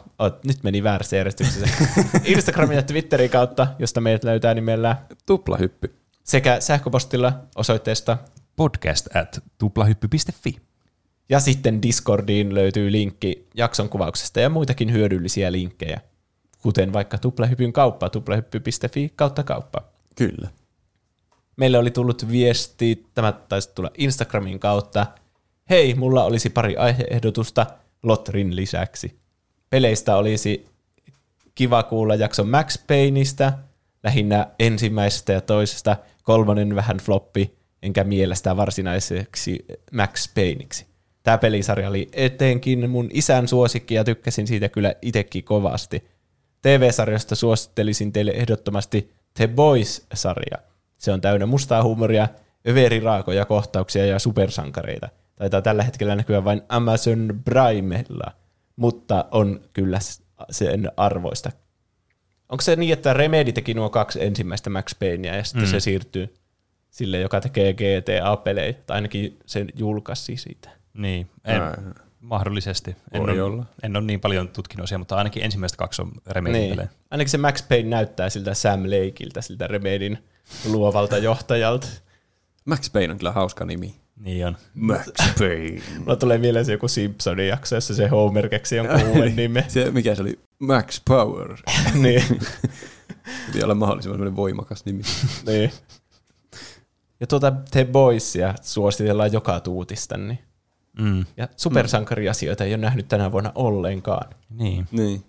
[0.43, 1.67] nyt meni väärässä järjestyksessä.
[2.23, 5.95] Instagramin ja Twitterin kautta, josta meidät löytää nimellä Tuplahyppy.
[6.23, 8.17] Sekä sähköpostilla osoitteesta
[8.55, 10.57] podcast at tuplahyppy.fi.
[11.29, 16.01] Ja sitten Discordiin löytyy linkki jakson kuvauksesta ja muitakin hyödyllisiä linkkejä,
[16.61, 19.81] kuten vaikka tuplahypyn kauppa, tuplahyppy.fi kautta kauppa.
[20.15, 20.49] Kyllä.
[21.57, 25.05] Meille oli tullut viesti, tämä taisi tulla Instagramin kautta.
[25.69, 27.65] Hei, mulla olisi pari aiheehdotusta
[28.03, 29.19] Lotrin lisäksi.
[29.69, 30.65] Peleistä olisi
[31.55, 33.53] kiva kuulla jakson Max Payneista,
[34.03, 40.85] lähinnä ensimmäisestä ja toisesta, kolmonen vähän floppi, enkä mielestä varsinaiseksi Max Payneiksi.
[41.23, 46.07] Tämä pelisarja oli etenkin mun isän suosikki ja tykkäsin siitä kyllä itsekin kovasti.
[46.61, 50.57] TV-sarjasta suosittelisin teille ehdottomasti The Boys-sarja.
[50.97, 52.27] Se on täynnä mustaa huumoria,
[52.67, 55.09] överiraakoja kohtauksia ja supersankareita.
[55.35, 58.31] Taitaa tällä hetkellä näkyä vain Amazon Primella,
[58.77, 59.99] mutta on kyllä
[60.49, 61.51] sen arvoista.
[62.49, 65.69] Onko se niin, että Remedy teki nuo kaksi ensimmäistä Max Paynea ja sitten mm.
[65.69, 66.33] se siirtyy
[66.89, 70.69] sille, joka tekee GTA-pelejä, tai ainakin sen julkaisi siitä?
[70.93, 71.61] Niin, en,
[72.19, 72.95] Mahdollisesti.
[73.11, 73.65] En Voi ole, olla.
[73.83, 76.89] en ole niin paljon tutkinut asiaa, mutta ainakin ensimmäistä kaksi on remake Niin.
[77.11, 80.17] Ainakin se Max Payne näyttää siltä Sam Lakeiltä, siltä Remedin
[80.65, 81.87] luovalta johtajalta.
[82.65, 83.95] Max Payne on kyllä hauska nimi.
[84.17, 84.57] Niin on.
[84.73, 85.07] Max
[85.39, 85.81] Payne.
[85.99, 89.63] Mulla tulee mieleen se joku Simpsonin jakso, jossa se Homer keksi jonkun uuden nimen.
[89.67, 90.39] Se, mikä se oli?
[90.59, 91.57] Max Power.
[92.01, 92.23] niin,
[93.45, 95.03] Piti olla mahdollisimman voimakas nimi.
[95.45, 95.71] niin.
[97.19, 100.39] Ja tuota The Boysia suositellaan joka tuutista, niin.
[100.99, 101.25] Mm.
[101.37, 104.29] Ja supersankariasioita ei ole nähnyt tänä vuonna ollenkaan.
[104.49, 104.87] Niin.
[104.91, 105.23] Niin.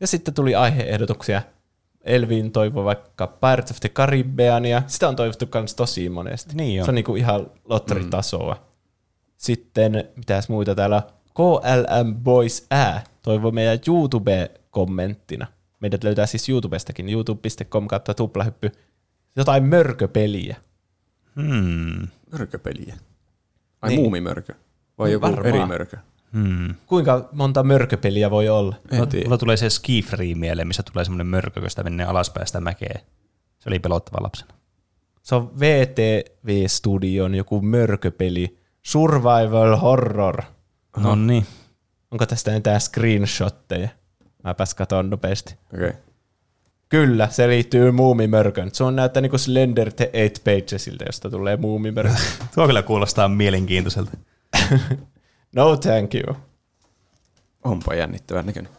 [0.00, 1.42] Ja sitten tuli aiheehdotuksia.
[2.04, 4.82] Elvin toivoi vaikka Pirates of the Caribbeania.
[4.86, 6.54] Sitä on toivottu myös tosi monesti.
[6.56, 6.84] Niin on.
[6.84, 8.66] Se on niinku ihan lotteritasoa.
[9.36, 11.02] Sitten, mitäs muita täällä?
[11.34, 15.46] KLM Boys Ä toivoi meidän YouTube-kommenttina.
[15.80, 18.72] Meidät löytää siis YouTubestakin, youtube.com kautta tuplahyppy.
[19.36, 20.56] Jotain mörköpeliä.
[21.36, 22.08] Hmm.
[22.32, 22.94] Mörköpeliä.
[23.82, 24.00] Ai Niin.
[24.00, 24.54] muumimörkö?
[24.98, 25.46] Vai joku Varmaan.
[25.46, 25.96] eri mörkö?
[26.34, 26.74] Hmm.
[26.86, 28.76] Kuinka monta mörköpeliä voi olla?
[28.90, 29.24] En tiedä.
[29.24, 32.60] Mulla tulee se ski free mieleen, missä tulee semmoinen mörkö, kun sitä menee alaspäin sitä
[32.60, 33.00] mäkeä.
[33.58, 34.54] Se oli pelottava lapsena.
[35.22, 38.58] Se on VTV Studion joku mörköpeli.
[38.82, 40.42] Survival Horror.
[40.96, 41.46] No niin.
[42.10, 43.88] Onko tästä mitään screenshotteja?
[44.44, 45.54] Mäpäs katon nopeasti.
[45.74, 45.88] Okei.
[45.88, 46.00] Okay.
[46.88, 48.70] Kyllä, se liittyy muumimörkön.
[48.72, 52.14] Se on näyttää niinku Slender the Eight Pagesilta, josta tulee muumimörkö.
[52.54, 54.16] Tuo kyllä kuulostaa mielenkiintoiselta.
[55.54, 56.36] no thank you.
[57.64, 58.72] Onpa jännittävän näköinen.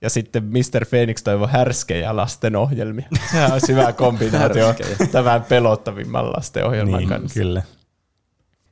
[0.00, 0.86] Ja sitten Mr.
[0.90, 3.06] Phoenix toivoi härskejä lastenohjelmia.
[3.30, 4.74] Sehän olisi hyvä kombinaatio
[5.12, 7.40] tämän pelottavimman lastenohjelman Niin, kanssa.
[7.40, 7.62] kyllä.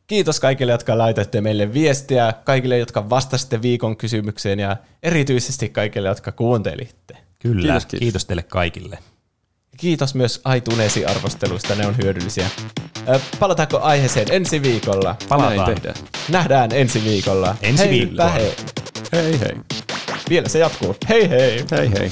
[0.06, 6.32] Kiitos kaikille, jotka laitatte meille viestiä, kaikille, jotka vastasitte viikon kysymykseen ja erityisesti kaikille, jotka
[6.32, 7.16] kuuntelitte.
[7.38, 7.62] Kyllä.
[7.62, 7.98] Kiitos, kiitos.
[8.00, 8.98] kiitos teille kaikille.
[9.76, 12.46] Kiitos myös iTunesin arvosteluista, ne on hyödyllisiä.
[13.38, 15.16] Palataanko aiheeseen ensi viikolla?
[15.28, 15.56] Palataan.
[15.56, 15.94] Näin tehdään.
[16.28, 17.56] Nähdään ensi viikolla.
[17.62, 18.28] Ensi Heipä viikolla.
[18.30, 18.54] hei.
[19.12, 19.52] Hei hei.
[20.28, 20.96] Vielä se jatkuu.
[21.08, 21.64] Hei hei.
[21.70, 22.10] Hei hei.